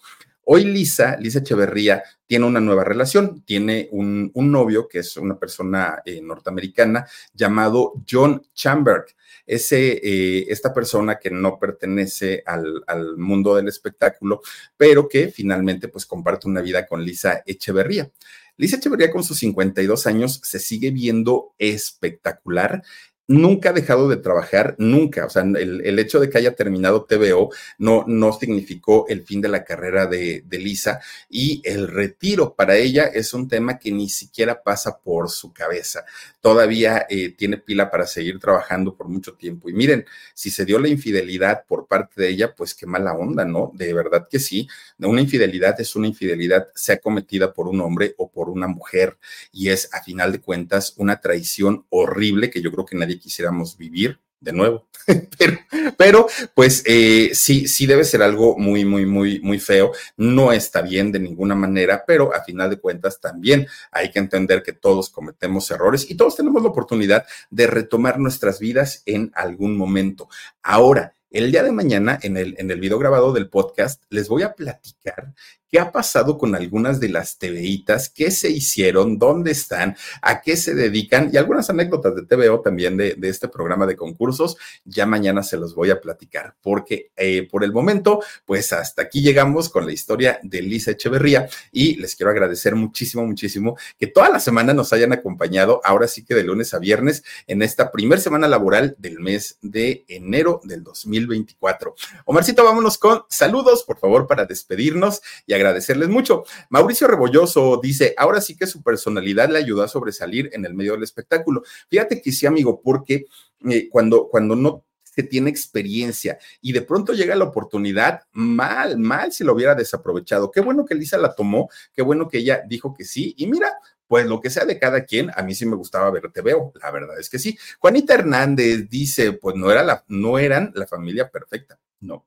Hoy 0.47 0.63
Lisa, 0.63 1.17
Lisa 1.17 1.39
Echeverría, 1.39 2.03
tiene 2.27 2.45
una 2.45 2.59
nueva 2.59 2.83
relación, 2.83 3.41
tiene 3.41 3.89
un, 3.91 4.31
novio 4.35 4.87
que 4.87 4.99
es 4.99 5.17
una 5.17 5.39
persona 5.39 6.03
eh, 6.05 6.21
norteamericana 6.21 7.07
llamado 7.33 7.93
John 8.07 8.45
Chamberg. 8.53 9.05
Ese, 9.47 9.99
eh, 10.03 10.45
esta 10.49 10.71
persona 10.71 11.17
que 11.17 11.31
no 11.31 11.57
pertenece 11.57 12.43
al, 12.45 12.83
al, 12.85 13.17
mundo 13.17 13.55
del 13.55 13.67
espectáculo, 13.67 14.41
pero 14.77 15.07
que 15.07 15.29
finalmente 15.29 15.87
pues 15.87 16.05
comparte 16.05 16.47
una 16.47 16.61
vida 16.61 16.85
con 16.85 17.03
Lisa 17.03 17.41
Echeverría. 17.45 18.11
Lisa 18.57 18.77
Echeverría 18.77 19.11
con 19.11 19.23
sus 19.23 19.39
52 19.39 20.05
años 20.05 20.39
se 20.43 20.59
sigue 20.59 20.91
viendo 20.91 21.53
espectacular 21.57 22.83
nunca 23.27 23.69
ha 23.69 23.73
dejado 23.73 24.07
de 24.07 24.17
trabajar, 24.17 24.75
nunca. 24.77 25.25
O 25.25 25.29
sea, 25.29 25.43
el, 25.43 25.99
hecho 25.99 26.19
de 26.19 26.29
que 26.29 26.37
haya 26.37 26.55
terminado 26.55 27.05
TVO 27.05 27.49
no, 27.77 28.03
no 28.07 28.33
significó 28.33 29.05
el 29.07 29.23
fin 29.23 29.41
de 29.41 29.47
la 29.47 29.63
carrera 29.63 30.05
de, 30.05 30.43
de, 30.45 30.59
Lisa 30.59 30.99
y 31.29 31.61
el 31.63 31.87
retiro 31.87 32.55
para 32.55 32.75
ella 32.75 33.05
es 33.05 33.33
un 33.33 33.47
tema 33.47 33.77
que 33.79 33.91
ni 33.91 34.09
siquiera 34.09 34.61
pasa 34.61 34.99
por 34.99 35.29
su 35.29 35.53
cabeza. 35.53 36.05
Todavía 36.41 37.05
eh, 37.09 37.29
tiene 37.29 37.57
pila 37.57 37.89
para 37.89 38.05
seguir 38.05 38.39
trabajando 38.39 38.95
por 38.95 39.07
mucho 39.07 39.33
tiempo. 39.33 39.69
Y 39.69 39.73
miren, 39.73 40.05
si 40.33 40.51
se 40.51 40.65
dio 40.65 40.79
la 40.79 40.87
infidelidad 40.87 41.65
por 41.67 41.87
parte 41.87 42.21
de 42.21 42.29
ella, 42.29 42.53
pues 42.55 42.73
qué 42.73 42.85
mala 42.85 43.13
onda, 43.13 43.45
¿no? 43.45 43.71
De 43.73 43.93
verdad 43.93 44.27
que 44.29 44.39
sí. 44.39 44.67
Una 44.99 45.21
infidelidad 45.21 45.79
es 45.79 45.95
una 45.95 46.07
infidelidad, 46.07 46.67
sea 46.75 46.99
cometida 46.99 47.53
por 47.53 47.67
un 47.67 47.81
hombre 47.81 48.13
o 48.17 48.29
por 48.29 48.49
una 48.49 48.67
mujer. 48.67 49.17
Y 49.51 49.69
es, 49.69 49.89
a 49.93 50.03
final 50.03 50.31
de 50.31 50.41
cuentas, 50.41 50.93
una 50.97 51.19
traición 51.19 51.85
horrible 51.89 52.49
que 52.49 52.61
yo 52.61 52.71
creo 52.71 52.85
que 52.85 52.95
nadie 52.95 53.14
quisiéramos 53.19 53.77
vivir 53.77 54.19
de 54.39 54.53
nuevo. 54.53 54.87
pero, 55.37 55.57
pero, 55.97 56.27
pues 56.53 56.83
eh, 56.85 57.31
sí, 57.33 57.67
sí 57.67 57.85
debe 57.85 58.03
ser 58.03 58.21
algo 58.21 58.57
muy, 58.57 58.85
muy, 58.85 59.05
muy, 59.05 59.39
muy 59.39 59.59
feo. 59.59 59.91
No 60.17 60.51
está 60.51 60.81
bien 60.81 61.11
de 61.11 61.19
ninguna 61.19 61.55
manera, 61.55 62.03
pero 62.05 62.33
a 62.33 62.43
final 62.43 62.69
de 62.69 62.79
cuentas 62.79 63.19
también 63.19 63.67
hay 63.91 64.11
que 64.11 64.19
entender 64.19 64.63
que 64.63 64.73
todos 64.73 65.09
cometemos 65.09 65.69
errores 65.71 66.09
y 66.09 66.15
todos 66.15 66.35
tenemos 66.35 66.63
la 66.63 66.69
oportunidad 66.69 67.25
de 67.49 67.67
retomar 67.67 68.19
nuestras 68.19 68.59
vidas 68.59 69.03
en 69.05 69.31
algún 69.35 69.77
momento. 69.77 70.29
Ahora, 70.63 71.13
el 71.31 71.51
día 71.51 71.63
de 71.63 71.71
mañana, 71.71 72.17
en 72.21 72.37
el, 72.37 72.55
en 72.57 72.71
el 72.71 72.79
video 72.79 72.97
grabado 72.97 73.33
del 73.33 73.49
podcast, 73.49 74.01
les 74.09 74.29
voy 74.29 74.43
a 74.43 74.53
platicar 74.53 75.33
qué 75.69 75.79
ha 75.79 75.91
pasado 75.91 76.37
con 76.37 76.55
algunas 76.55 76.99
de 76.99 77.09
las 77.09 77.37
TVitas, 77.37 78.09
qué 78.09 78.31
se 78.31 78.49
hicieron, 78.49 79.17
dónde 79.17 79.51
están, 79.51 79.95
a 80.21 80.41
qué 80.41 80.57
se 80.57 80.73
dedican 80.73 81.29
y 81.33 81.37
algunas 81.37 81.69
anécdotas 81.69 82.15
de 82.15 82.25
TVO 82.25 82.61
también 82.61 82.97
de, 82.97 83.15
este 83.23 83.47
programa 83.47 83.85
de 83.85 83.95
concursos. 83.95 84.57
Ya 84.83 85.05
mañana 85.05 85.43
se 85.43 85.57
los 85.57 85.75
voy 85.75 85.89
a 85.89 85.99
platicar, 85.99 86.55
porque 86.61 87.11
eh, 87.15 87.47
por 87.49 87.63
el 87.63 87.71
momento, 87.71 88.21
pues 88.45 88.71
hasta 88.73 89.03
aquí 89.03 89.21
llegamos 89.21 89.69
con 89.69 89.85
la 89.85 89.93
historia 89.93 90.39
de 90.43 90.61
Lisa 90.61 90.91
Echeverría 90.91 91.49
y 91.71 91.95
les 91.95 92.15
quiero 92.15 92.31
agradecer 92.31 92.75
muchísimo, 92.75 93.25
muchísimo 93.25 93.77
que 93.97 94.07
toda 94.07 94.29
la 94.29 94.39
semana 94.39 94.73
nos 94.73 94.93
hayan 94.93 95.13
acompañado, 95.13 95.81
ahora 95.83 96.07
sí 96.07 96.23
que 96.23 96.35
de 96.35 96.43
lunes 96.43 96.73
a 96.73 96.79
viernes, 96.79 97.23
en 97.47 97.61
esta 97.61 97.91
primera 97.91 98.21
semana 98.21 98.47
laboral 98.47 98.95
del 98.99 99.19
mes 99.19 99.57
de 99.61 100.05
enero 100.07 100.61
del 100.63 100.83
2024. 100.83 101.95
Omarcito, 102.25 102.63
vámonos 102.63 102.97
con 102.97 103.23
saludos, 103.29 103.83
por 103.83 103.99
favor, 103.99 104.27
para 104.27 104.45
despedirnos 104.45 105.21
agradecerles 105.55 106.09
mucho. 106.09 106.43
Mauricio 106.69 107.07
Rebolloso 107.07 107.79
dice, 107.81 108.13
ahora 108.17 108.41
sí 108.41 108.55
que 108.55 108.67
su 108.67 108.81
personalidad 108.81 109.49
le 109.49 109.59
ayudó 109.59 109.83
a 109.83 109.87
sobresalir 109.87 110.49
en 110.53 110.65
el 110.65 110.73
medio 110.73 110.93
del 110.93 111.03
espectáculo. 111.03 111.63
Fíjate 111.89 112.21
que 112.21 112.31
sí, 112.31 112.45
amigo, 112.45 112.81
porque 112.81 113.25
eh, 113.69 113.89
cuando, 113.89 114.27
cuando 114.29 114.55
no 114.55 114.85
se 115.03 115.23
tiene 115.23 115.49
experiencia 115.49 116.37
y 116.61 116.73
de 116.73 116.81
pronto 116.81 117.13
llega 117.13 117.35
la 117.35 117.45
oportunidad, 117.45 118.21
mal, 118.33 118.97
mal 118.97 119.31
si 119.31 119.43
lo 119.43 119.53
hubiera 119.53 119.73
desaprovechado. 119.73 120.51
Qué 120.51 120.59
bueno 120.59 120.85
que 120.85 120.95
Lisa 120.95 121.17
la 121.17 121.33
tomó, 121.33 121.69
qué 121.93 122.01
bueno 122.01 122.27
que 122.27 122.39
ella 122.39 122.63
dijo 122.67 122.93
que 122.93 123.05
sí. 123.05 123.33
Y 123.37 123.47
mira, 123.47 123.79
pues 124.07 124.25
lo 124.25 124.41
que 124.41 124.49
sea 124.49 124.65
de 124.65 124.77
cada 124.77 125.05
quien, 125.05 125.31
a 125.35 125.41
mí 125.41 125.55
sí 125.55 125.65
me 125.65 125.75
gustaba 125.75 126.11
ver 126.11 126.29
veo, 126.43 126.73
la 126.81 126.91
verdad 126.91 127.19
es 127.19 127.29
que 127.29 127.39
sí. 127.39 127.57
Juanita 127.79 128.13
Hernández 128.13 128.89
dice, 128.89 129.33
pues 129.33 129.55
no, 129.55 129.71
era 129.71 129.83
la, 129.83 130.03
no 130.07 130.37
eran 130.37 130.71
la 130.75 130.85
familia 130.85 131.29
perfecta, 131.29 131.79
no, 132.01 132.25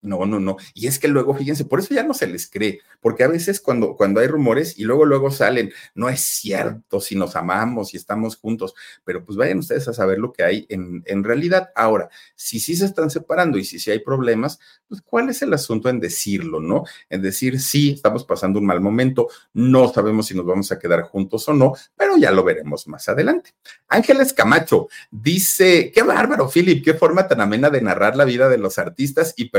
no, 0.00 0.26
no, 0.26 0.38
no. 0.38 0.56
Y 0.74 0.86
es 0.86 0.98
que 0.98 1.08
luego, 1.08 1.34
fíjense, 1.34 1.64
por 1.64 1.80
eso 1.80 1.94
ya 1.94 2.04
no 2.04 2.14
se 2.14 2.26
les 2.26 2.48
cree, 2.48 2.80
porque 3.00 3.24
a 3.24 3.28
veces 3.28 3.60
cuando, 3.60 3.96
cuando 3.96 4.20
hay 4.20 4.28
rumores 4.28 4.78
y 4.78 4.84
luego, 4.84 5.04
luego 5.04 5.30
salen, 5.30 5.72
no 5.94 6.08
es 6.08 6.20
cierto 6.20 7.00
si 7.00 7.16
nos 7.16 7.34
amamos 7.36 7.94
y 7.94 7.96
estamos 7.96 8.36
juntos, 8.36 8.74
pero 9.04 9.24
pues 9.24 9.36
vayan 9.36 9.58
ustedes 9.58 9.88
a 9.88 9.92
saber 9.92 10.18
lo 10.18 10.32
que 10.32 10.44
hay 10.44 10.66
en, 10.68 11.02
en 11.06 11.24
realidad. 11.24 11.70
Ahora, 11.74 12.08
si 12.36 12.60
sí 12.60 12.76
se 12.76 12.84
están 12.84 13.10
separando 13.10 13.58
y 13.58 13.64
si 13.64 13.78
sí 13.78 13.90
hay 13.90 13.98
problemas, 13.98 14.58
pues 14.88 15.02
cuál 15.02 15.28
es 15.28 15.42
el 15.42 15.52
asunto 15.52 15.88
en 15.88 16.00
decirlo, 16.00 16.60
¿no? 16.60 16.84
En 17.10 17.20
decir, 17.20 17.60
sí, 17.60 17.90
estamos 17.90 18.24
pasando 18.24 18.58
un 18.58 18.66
mal 18.66 18.80
momento, 18.80 19.28
no 19.52 19.92
sabemos 19.92 20.26
si 20.26 20.34
nos 20.34 20.46
vamos 20.46 20.70
a 20.72 20.78
quedar 20.78 21.02
juntos 21.02 21.48
o 21.48 21.54
no, 21.54 21.74
pero 21.96 22.16
ya 22.16 22.30
lo 22.30 22.44
veremos 22.44 22.86
más 22.88 23.08
adelante. 23.08 23.54
Ángeles 23.88 24.32
Camacho 24.32 24.88
dice, 25.10 25.90
qué 25.92 26.02
bárbaro, 26.02 26.48
Philip, 26.48 26.84
qué 26.84 26.94
forma 26.94 27.26
tan 27.26 27.40
amena 27.40 27.70
de 27.70 27.82
narrar 27.82 28.16
la 28.16 28.24
vida 28.24 28.48
de 28.48 28.58
los 28.58 28.78
artistas 28.78 29.34
y 29.36 29.50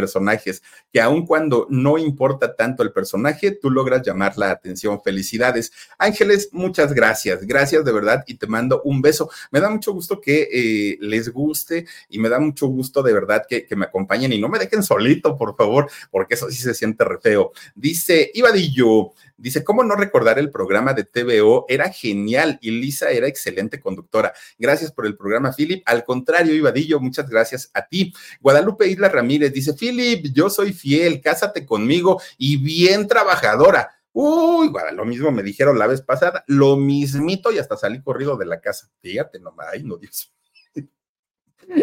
que 0.92 1.02
aun 1.02 1.26
cuando 1.26 1.68
no 1.70 1.98
importa 1.98 2.56
tanto 2.56 2.84
el 2.84 2.92
personaje, 2.92 3.52
tú 3.52 3.70
logras 3.70 4.06
llamar 4.06 4.38
la 4.38 4.52
atención. 4.52 5.02
Felicidades. 5.02 5.72
Ángeles, 5.98 6.50
muchas 6.52 6.94
gracias. 6.94 7.46
Gracias 7.46 7.86
de 7.86 7.92
verdad 7.92 8.24
y 8.28 8.36
te 8.36 8.48
mando 8.48 8.82
un 8.84 9.02
beso. 9.02 9.30
Me 9.52 9.60
da 9.60 9.70
mucho 9.70 9.94
gusto 9.94 10.20
que 10.20 10.48
eh, 10.52 10.98
les 11.02 11.30
guste 11.30 11.86
y 12.10 12.20
me 12.20 12.30
da 12.30 12.40
mucho 12.40 12.68
gusto 12.68 13.04
de 13.04 13.14
verdad 13.14 13.44
que, 13.48 13.68
me 13.76 13.86
acompañen 13.86 14.34
y 14.34 14.40
no 14.40 14.50
me 14.50 14.60
dejen 14.60 14.84
solito, 14.84 15.38
por 15.38 15.56
favor, 15.56 15.90
porque 16.12 16.34
eso 16.34 16.50
sí 16.50 16.58
se 16.58 16.74
siente 16.74 17.06
re 17.06 17.20
feo. 17.20 17.52
Dice 17.76 18.32
Ibadillo, 18.34 19.12
Dice, 19.40 19.64
¿cómo 19.64 19.84
no 19.84 19.96
recordar 19.96 20.38
el 20.38 20.52
programa 20.52 20.94
de 20.94 21.06
TVO? 21.06 21.66
Era 21.70 21.90
genial 21.90 22.60
y 22.62 22.72
Lisa 22.72 23.10
era 23.10 23.28
excelente 23.28 23.80
conductora. 23.80 24.34
Gracias 24.58 24.92
por 24.92 25.06
el 25.06 25.16
programa, 25.16 25.54
Philip. 25.54 25.82
Al 25.86 26.04
contrario, 26.04 26.54
Ibadillo, 26.54 27.00
muchas 27.00 27.30
gracias 27.30 27.72
a 27.74 27.88
ti. 27.88 28.14
Guadalupe 28.42 28.88
Isla 28.88 29.10
Ramírez 29.10 29.54
dice, 29.54 29.74
Philip, 29.74 30.28
yo 30.34 30.50
soy 30.50 30.74
fiel, 30.74 31.22
cásate 31.22 31.66
conmigo 31.66 32.22
y 32.38 32.58
bien 32.58 33.08
trabajadora. 33.08 33.90
Uy, 34.12 34.72
lo 34.94 35.06
mismo 35.06 35.32
me 35.32 35.44
dijeron 35.44 35.80
la 35.80 35.88
vez 35.88 36.02
pasada, 36.02 36.44
lo 36.48 36.76
mismito 36.76 37.52
y 37.52 37.60
hasta 37.60 37.78
salí 37.78 38.02
corrido 38.02 38.36
de 38.36 38.46
la 38.46 38.60
casa. 38.60 38.90
Fíjate 39.02 39.40
nomás, 39.40 39.68
ay, 39.72 39.84
no, 39.84 39.98
Dios. 39.98 40.34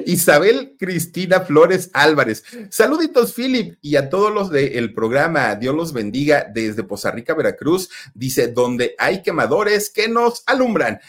Isabel 0.07 0.74
Cristina 0.78 1.41
Flores 1.41 1.91
Álvarez. 1.93 2.45
Saluditos, 2.70 3.32
Philip, 3.34 3.76
y 3.80 3.97
a 3.97 4.09
todos 4.09 4.32
los 4.32 4.51
del 4.51 4.93
programa. 4.93 5.55
Dios 5.55 5.74
los 5.74 5.93
bendiga 5.93 6.47
desde 6.53 6.82
Poza 6.82 7.11
Rica, 7.11 7.34
Veracruz. 7.34 7.91
Dice, 8.14 8.49
donde 8.49 8.95
hay 8.99 9.22
quemadores 9.22 9.91
que 9.91 10.09
nos 10.09 10.43
alumbran. 10.47 11.01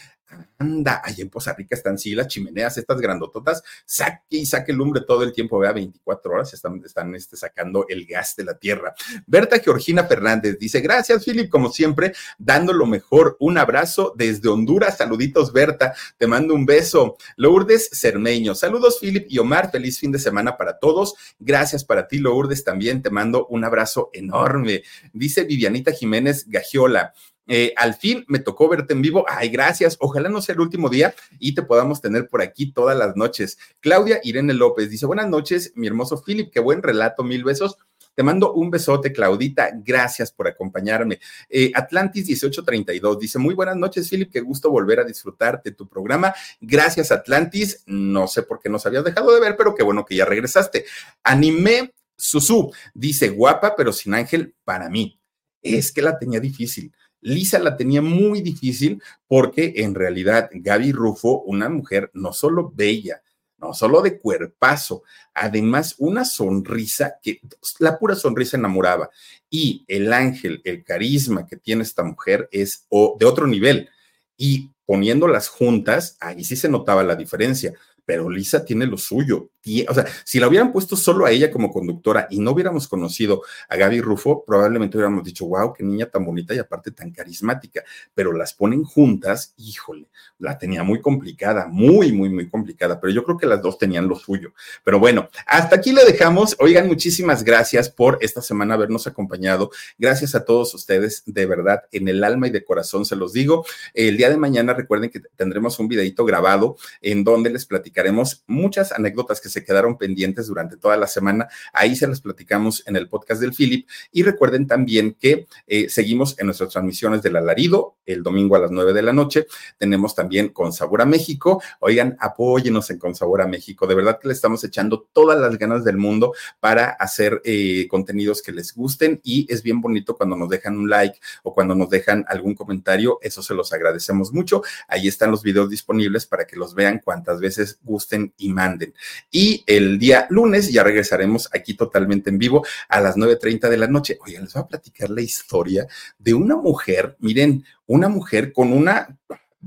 Anda, 0.58 1.00
allá 1.04 1.22
en 1.22 1.30
Poza 1.30 1.54
Rica 1.54 1.74
están 1.74 1.98
sí 1.98 2.14
las 2.14 2.28
chimeneas, 2.28 2.76
estas 2.78 3.00
grandototas, 3.00 3.62
saque 3.86 4.38
y 4.38 4.46
saque 4.46 4.72
lumbre 4.72 5.02
todo 5.06 5.22
el 5.22 5.32
tiempo, 5.32 5.58
vea, 5.58 5.72
24 5.72 6.32
horas 6.32 6.52
están, 6.52 6.82
están 6.84 7.14
este, 7.14 7.36
sacando 7.36 7.86
el 7.88 8.06
gas 8.06 8.34
de 8.36 8.44
la 8.44 8.58
tierra. 8.58 8.94
Berta 9.26 9.58
Georgina 9.60 10.04
Fernández 10.04 10.58
dice, 10.58 10.80
gracias, 10.80 11.24
Philip, 11.24 11.48
como 11.48 11.70
siempre, 11.70 12.12
dando 12.38 12.72
lo 12.72 12.86
mejor. 12.86 13.36
Un 13.40 13.58
abrazo 13.58 14.14
desde 14.16 14.48
Honduras, 14.48 14.98
saluditos, 14.98 15.52
Berta, 15.52 15.94
te 16.16 16.26
mando 16.26 16.54
un 16.54 16.66
beso. 16.66 17.16
Lourdes 17.36 17.88
Cermeño, 17.92 18.54
saludos, 18.54 18.98
Philip 19.00 19.26
y 19.28 19.38
Omar, 19.38 19.70
feliz 19.70 19.98
fin 19.98 20.12
de 20.12 20.18
semana 20.18 20.56
para 20.56 20.78
todos. 20.78 21.14
Gracias 21.38 21.84
para 21.84 22.08
ti, 22.08 22.18
Lourdes, 22.18 22.64
también 22.64 23.02
te 23.02 23.10
mando 23.10 23.46
un 23.46 23.64
abrazo 23.64 24.10
enorme. 24.12 24.82
Dice 25.12 25.44
Vivianita 25.44 25.92
Jiménez 25.92 26.46
Gagiola. 26.48 27.14
Eh, 27.48 27.72
al 27.76 27.94
fin 27.94 28.24
me 28.28 28.38
tocó 28.38 28.68
verte 28.68 28.92
en 28.92 29.02
vivo. 29.02 29.24
Ay, 29.26 29.48
gracias. 29.48 29.96
Ojalá 30.00 30.28
no 30.28 30.42
sea 30.42 30.54
el 30.54 30.60
último 30.60 30.90
día 30.90 31.14
y 31.38 31.54
te 31.54 31.62
podamos 31.62 32.00
tener 32.00 32.28
por 32.28 32.42
aquí 32.42 32.72
todas 32.72 32.96
las 32.96 33.16
noches. 33.16 33.58
Claudia 33.80 34.20
Irene 34.22 34.52
López 34.52 34.90
dice: 34.90 35.06
Buenas 35.06 35.28
noches, 35.28 35.72
mi 35.74 35.86
hermoso 35.86 36.22
Philip. 36.22 36.52
Qué 36.52 36.60
buen 36.60 36.82
relato, 36.82 37.24
mil 37.24 37.42
besos. 37.42 37.78
Te 38.14 38.22
mando 38.22 38.52
un 38.52 38.68
besote, 38.68 39.12
Claudita. 39.12 39.70
Gracias 39.74 40.32
por 40.32 40.48
acompañarme. 40.48 41.20
Eh, 41.48 41.70
Atlantis 41.74 42.26
1832 42.26 43.18
dice: 43.18 43.38
Muy 43.38 43.54
buenas 43.54 43.76
noches, 43.76 44.10
Philip. 44.10 44.30
Qué 44.30 44.40
gusto 44.40 44.70
volver 44.70 45.00
a 45.00 45.04
disfrutar 45.04 45.62
de 45.62 45.72
tu 45.72 45.88
programa. 45.88 46.34
Gracias, 46.60 47.10
Atlantis. 47.12 47.82
No 47.86 48.26
sé 48.26 48.42
por 48.42 48.60
qué 48.60 48.68
nos 48.68 48.84
habías 48.84 49.04
dejado 49.04 49.34
de 49.34 49.40
ver, 49.40 49.56
pero 49.56 49.74
qué 49.74 49.82
bueno 49.82 50.04
que 50.04 50.16
ya 50.16 50.26
regresaste. 50.26 50.84
Animé 51.22 51.94
Susu 52.16 52.72
dice: 52.92 53.30
Guapa, 53.30 53.74
pero 53.74 53.92
sin 53.92 54.12
ángel 54.12 54.54
para 54.64 54.90
mí. 54.90 55.18
Es 55.62 55.92
que 55.92 56.02
la 56.02 56.18
tenía 56.18 56.40
difícil 56.40 56.92
Lisa 57.20 57.58
la 57.58 57.76
tenía 57.76 58.02
muy 58.02 58.40
difícil 58.40 59.02
porque 59.26 59.74
en 59.76 59.94
realidad 59.94 60.50
Gaby 60.52 60.92
Rufo, 60.92 61.42
una 61.42 61.68
mujer 61.68 62.10
no 62.14 62.32
solo 62.32 62.72
bella, 62.74 63.22
no 63.58 63.74
solo 63.74 64.02
de 64.02 64.18
cuerpazo, 64.18 65.02
además 65.34 65.96
una 65.98 66.24
sonrisa 66.24 67.16
que 67.22 67.40
la 67.80 67.98
pura 67.98 68.14
sonrisa 68.14 68.56
enamoraba. 68.56 69.10
Y 69.50 69.84
el 69.88 70.12
ángel, 70.12 70.60
el 70.64 70.84
carisma 70.84 71.46
que 71.46 71.56
tiene 71.56 71.82
esta 71.82 72.04
mujer 72.04 72.48
es 72.52 72.86
de 72.90 73.26
otro 73.26 73.46
nivel. 73.46 73.88
Y 74.36 74.70
poniéndolas 74.86 75.48
juntas, 75.48 76.16
ahí 76.20 76.44
sí 76.44 76.54
se 76.54 76.68
notaba 76.68 77.02
la 77.02 77.16
diferencia 77.16 77.74
pero 78.08 78.30
Lisa 78.30 78.64
tiene 78.64 78.86
lo 78.86 78.96
suyo. 78.96 79.50
O 79.86 79.92
sea, 79.92 80.06
si 80.24 80.40
la 80.40 80.48
hubieran 80.48 80.72
puesto 80.72 80.96
solo 80.96 81.26
a 81.26 81.30
ella 81.30 81.50
como 81.50 81.70
conductora 81.70 82.26
y 82.30 82.40
no 82.40 82.52
hubiéramos 82.52 82.88
conocido 82.88 83.42
a 83.68 83.76
Gaby 83.76 84.00
Rufo, 84.00 84.42
probablemente 84.46 84.96
hubiéramos 84.96 85.22
dicho, 85.22 85.44
wow, 85.44 85.74
qué 85.74 85.84
niña 85.84 86.06
tan 86.06 86.24
bonita 86.24 86.54
y 86.54 86.58
aparte 86.58 86.90
tan 86.90 87.10
carismática. 87.10 87.84
Pero 88.14 88.32
las 88.32 88.54
ponen 88.54 88.82
juntas, 88.82 89.52
híjole, 89.58 90.08
la 90.38 90.56
tenía 90.56 90.82
muy 90.84 91.02
complicada, 91.02 91.66
muy, 91.66 92.12
muy, 92.12 92.30
muy 92.30 92.48
complicada. 92.48 92.98
Pero 92.98 93.12
yo 93.12 93.24
creo 93.24 93.36
que 93.36 93.44
las 93.44 93.60
dos 93.60 93.76
tenían 93.76 94.08
lo 94.08 94.16
suyo. 94.16 94.54
Pero 94.84 94.98
bueno, 94.98 95.28
hasta 95.46 95.76
aquí 95.76 95.92
le 95.92 96.06
dejamos. 96.06 96.56
Oigan, 96.60 96.86
muchísimas 96.86 97.44
gracias 97.44 97.90
por 97.90 98.16
esta 98.22 98.40
semana 98.40 98.72
habernos 98.72 99.06
acompañado. 99.06 99.70
Gracias 99.98 100.34
a 100.34 100.46
todos 100.46 100.72
ustedes, 100.72 101.24
de 101.26 101.44
verdad, 101.44 101.82
en 101.92 102.08
el 102.08 102.24
alma 102.24 102.46
y 102.46 102.50
de 102.52 102.64
corazón 102.64 103.04
se 103.04 103.16
los 103.16 103.34
digo. 103.34 103.66
El 103.92 104.16
día 104.16 104.30
de 104.30 104.38
mañana 104.38 104.72
recuerden 104.72 105.10
que 105.10 105.20
tendremos 105.36 105.78
un 105.78 105.88
videito 105.88 106.24
grabado 106.24 106.78
en 107.02 107.22
donde 107.22 107.50
les 107.50 107.66
platicamos 107.66 107.97
platicaremos 107.98 108.44
muchas 108.46 108.92
anécdotas 108.92 109.40
que 109.40 109.48
se 109.48 109.64
quedaron 109.64 109.98
pendientes 109.98 110.46
durante 110.46 110.76
toda 110.76 110.96
la 110.96 111.08
semana. 111.08 111.48
Ahí 111.72 111.96
se 111.96 112.06
las 112.06 112.20
platicamos 112.20 112.84
en 112.86 112.94
el 112.94 113.08
podcast 113.08 113.40
del 113.40 113.52
Philip. 113.52 113.88
Y 114.12 114.22
recuerden 114.22 114.68
también 114.68 115.16
que 115.18 115.48
eh, 115.66 115.88
seguimos 115.88 116.38
en 116.38 116.46
nuestras 116.46 116.70
transmisiones 116.70 117.22
del 117.22 117.34
alarido 117.34 117.96
el 118.06 118.22
domingo 118.22 118.54
a 118.54 118.60
las 118.60 118.70
9 118.70 118.92
de 118.92 119.02
la 119.02 119.12
noche. 119.12 119.46
Tenemos 119.78 120.14
también 120.14 120.50
Con 120.50 120.72
Sabor 120.72 121.02
a 121.02 121.06
México. 121.06 121.60
Oigan, 121.80 122.16
apóyenos 122.20 122.88
en 122.90 122.98
Con 122.98 123.16
Sabor 123.16 123.42
a 123.42 123.48
México. 123.48 123.86
De 123.86 123.96
verdad 123.96 124.18
que 124.20 124.28
le 124.28 124.34
estamos 124.34 124.62
echando 124.62 125.08
todas 125.12 125.38
las 125.40 125.58
ganas 125.58 125.84
del 125.84 125.96
mundo 125.96 126.32
para 126.60 126.90
hacer 126.90 127.42
eh, 127.44 127.88
contenidos 127.88 128.42
que 128.42 128.52
les 128.52 128.74
gusten 128.74 129.20
y 129.24 129.46
es 129.52 129.62
bien 129.62 129.80
bonito 129.80 130.16
cuando 130.16 130.36
nos 130.36 130.48
dejan 130.48 130.76
un 130.76 130.88
like 130.88 131.18
o 131.42 131.52
cuando 131.52 131.74
nos 131.74 131.90
dejan 131.90 132.24
algún 132.28 132.54
comentario. 132.54 133.18
Eso 133.22 133.42
se 133.42 133.54
los 133.54 133.72
agradecemos 133.72 134.32
mucho. 134.32 134.62
Ahí 134.86 135.08
están 135.08 135.32
los 135.32 135.42
videos 135.42 135.68
disponibles 135.68 136.26
para 136.26 136.46
que 136.46 136.56
los 136.56 136.74
vean 136.74 137.00
cuantas 137.04 137.40
veces 137.40 137.80
gusten 137.88 138.32
y 138.36 138.50
manden. 138.50 138.94
Y 139.30 139.64
el 139.66 139.98
día 139.98 140.26
lunes 140.30 140.70
ya 140.70 140.84
regresaremos 140.84 141.48
aquí 141.52 141.74
totalmente 141.74 142.30
en 142.30 142.38
vivo 142.38 142.64
a 142.88 143.00
las 143.00 143.16
9.30 143.16 143.68
de 143.68 143.76
la 143.76 143.88
noche. 143.88 144.18
Oigan, 144.24 144.44
les 144.44 144.52
voy 144.52 144.62
a 144.62 144.66
platicar 144.66 145.10
la 145.10 145.22
historia 145.22 145.86
de 146.18 146.34
una 146.34 146.56
mujer, 146.56 147.16
miren, 147.18 147.64
una 147.86 148.08
mujer 148.08 148.52
con 148.52 148.72
una, 148.72 149.18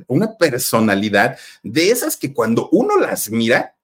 una 0.08 0.38
personalidad 0.38 1.38
de 1.64 1.92
esas 1.92 2.16
que 2.16 2.34
cuando 2.34 2.70
uno 2.72 2.98
las 2.98 3.30
mira, 3.30 3.76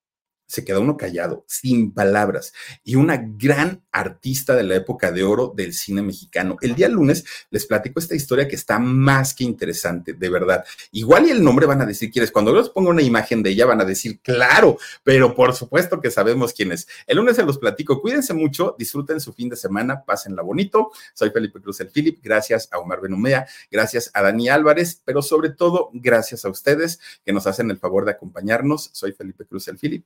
se 0.47 0.63
queda 0.63 0.79
uno 0.79 0.97
callado, 0.97 1.43
sin 1.47 1.91
palabras, 1.91 2.53
y 2.83 2.95
una 2.95 3.17
gran 3.17 3.83
artista 3.91 4.55
de 4.55 4.63
la 4.63 4.75
época 4.75 5.11
de 5.11 5.23
oro 5.23 5.53
del 5.55 5.73
cine 5.73 6.01
mexicano. 6.01 6.57
El 6.61 6.73
día 6.73 6.87
lunes 6.87 7.25
les 7.49 7.65
platico 7.65 7.99
esta 7.99 8.15
historia 8.15 8.47
que 8.47 8.55
está 8.55 8.79
más 8.79 9.33
que 9.33 9.43
interesante, 9.43 10.13
de 10.13 10.29
verdad. 10.29 10.63
Igual 10.91 11.27
y 11.27 11.31
el 11.31 11.43
nombre 11.43 11.65
van 11.65 11.81
a 11.81 11.85
decir 11.85 12.09
quién 12.11 12.23
es. 12.23 12.31
Cuando 12.31 12.55
les 12.55 12.69
pongo 12.69 12.89
una 12.89 13.01
imagen 13.01 13.43
de 13.43 13.49
ella 13.49 13.65
van 13.65 13.81
a 13.81 13.85
decir, 13.85 14.21
claro, 14.21 14.77
pero 15.03 15.35
por 15.35 15.53
supuesto 15.53 15.99
que 15.99 16.09
sabemos 16.09 16.53
quién 16.53 16.71
es. 16.71 16.87
El 17.05 17.17
lunes 17.17 17.35
se 17.35 17.43
los 17.43 17.57
platico. 17.57 18.01
Cuídense 18.01 18.33
mucho, 18.33 18.75
disfruten 18.79 19.19
su 19.19 19.33
fin 19.33 19.49
de 19.49 19.55
semana, 19.57 20.03
pásenla 20.05 20.41
bonito. 20.41 20.91
Soy 21.13 21.29
Felipe 21.31 21.61
Cruz 21.61 21.81
el 21.81 21.89
Philip, 21.89 22.19
gracias 22.23 22.69
a 22.71 22.79
Omar 22.79 23.01
Benumea, 23.01 23.47
gracias 23.69 24.09
a 24.13 24.21
Dani 24.21 24.49
Álvarez, 24.49 25.01
pero 25.03 25.21
sobre 25.21 25.49
todo 25.49 25.89
gracias 25.93 26.45
a 26.45 26.49
ustedes 26.49 26.99
que 27.25 27.33
nos 27.33 27.47
hacen 27.47 27.69
el 27.69 27.77
favor 27.77 28.05
de 28.05 28.11
acompañarnos. 28.11 28.89
Soy 28.93 29.11
Felipe 29.11 29.45
Cruz 29.45 29.67
el 29.67 29.77
Philip. 29.77 30.05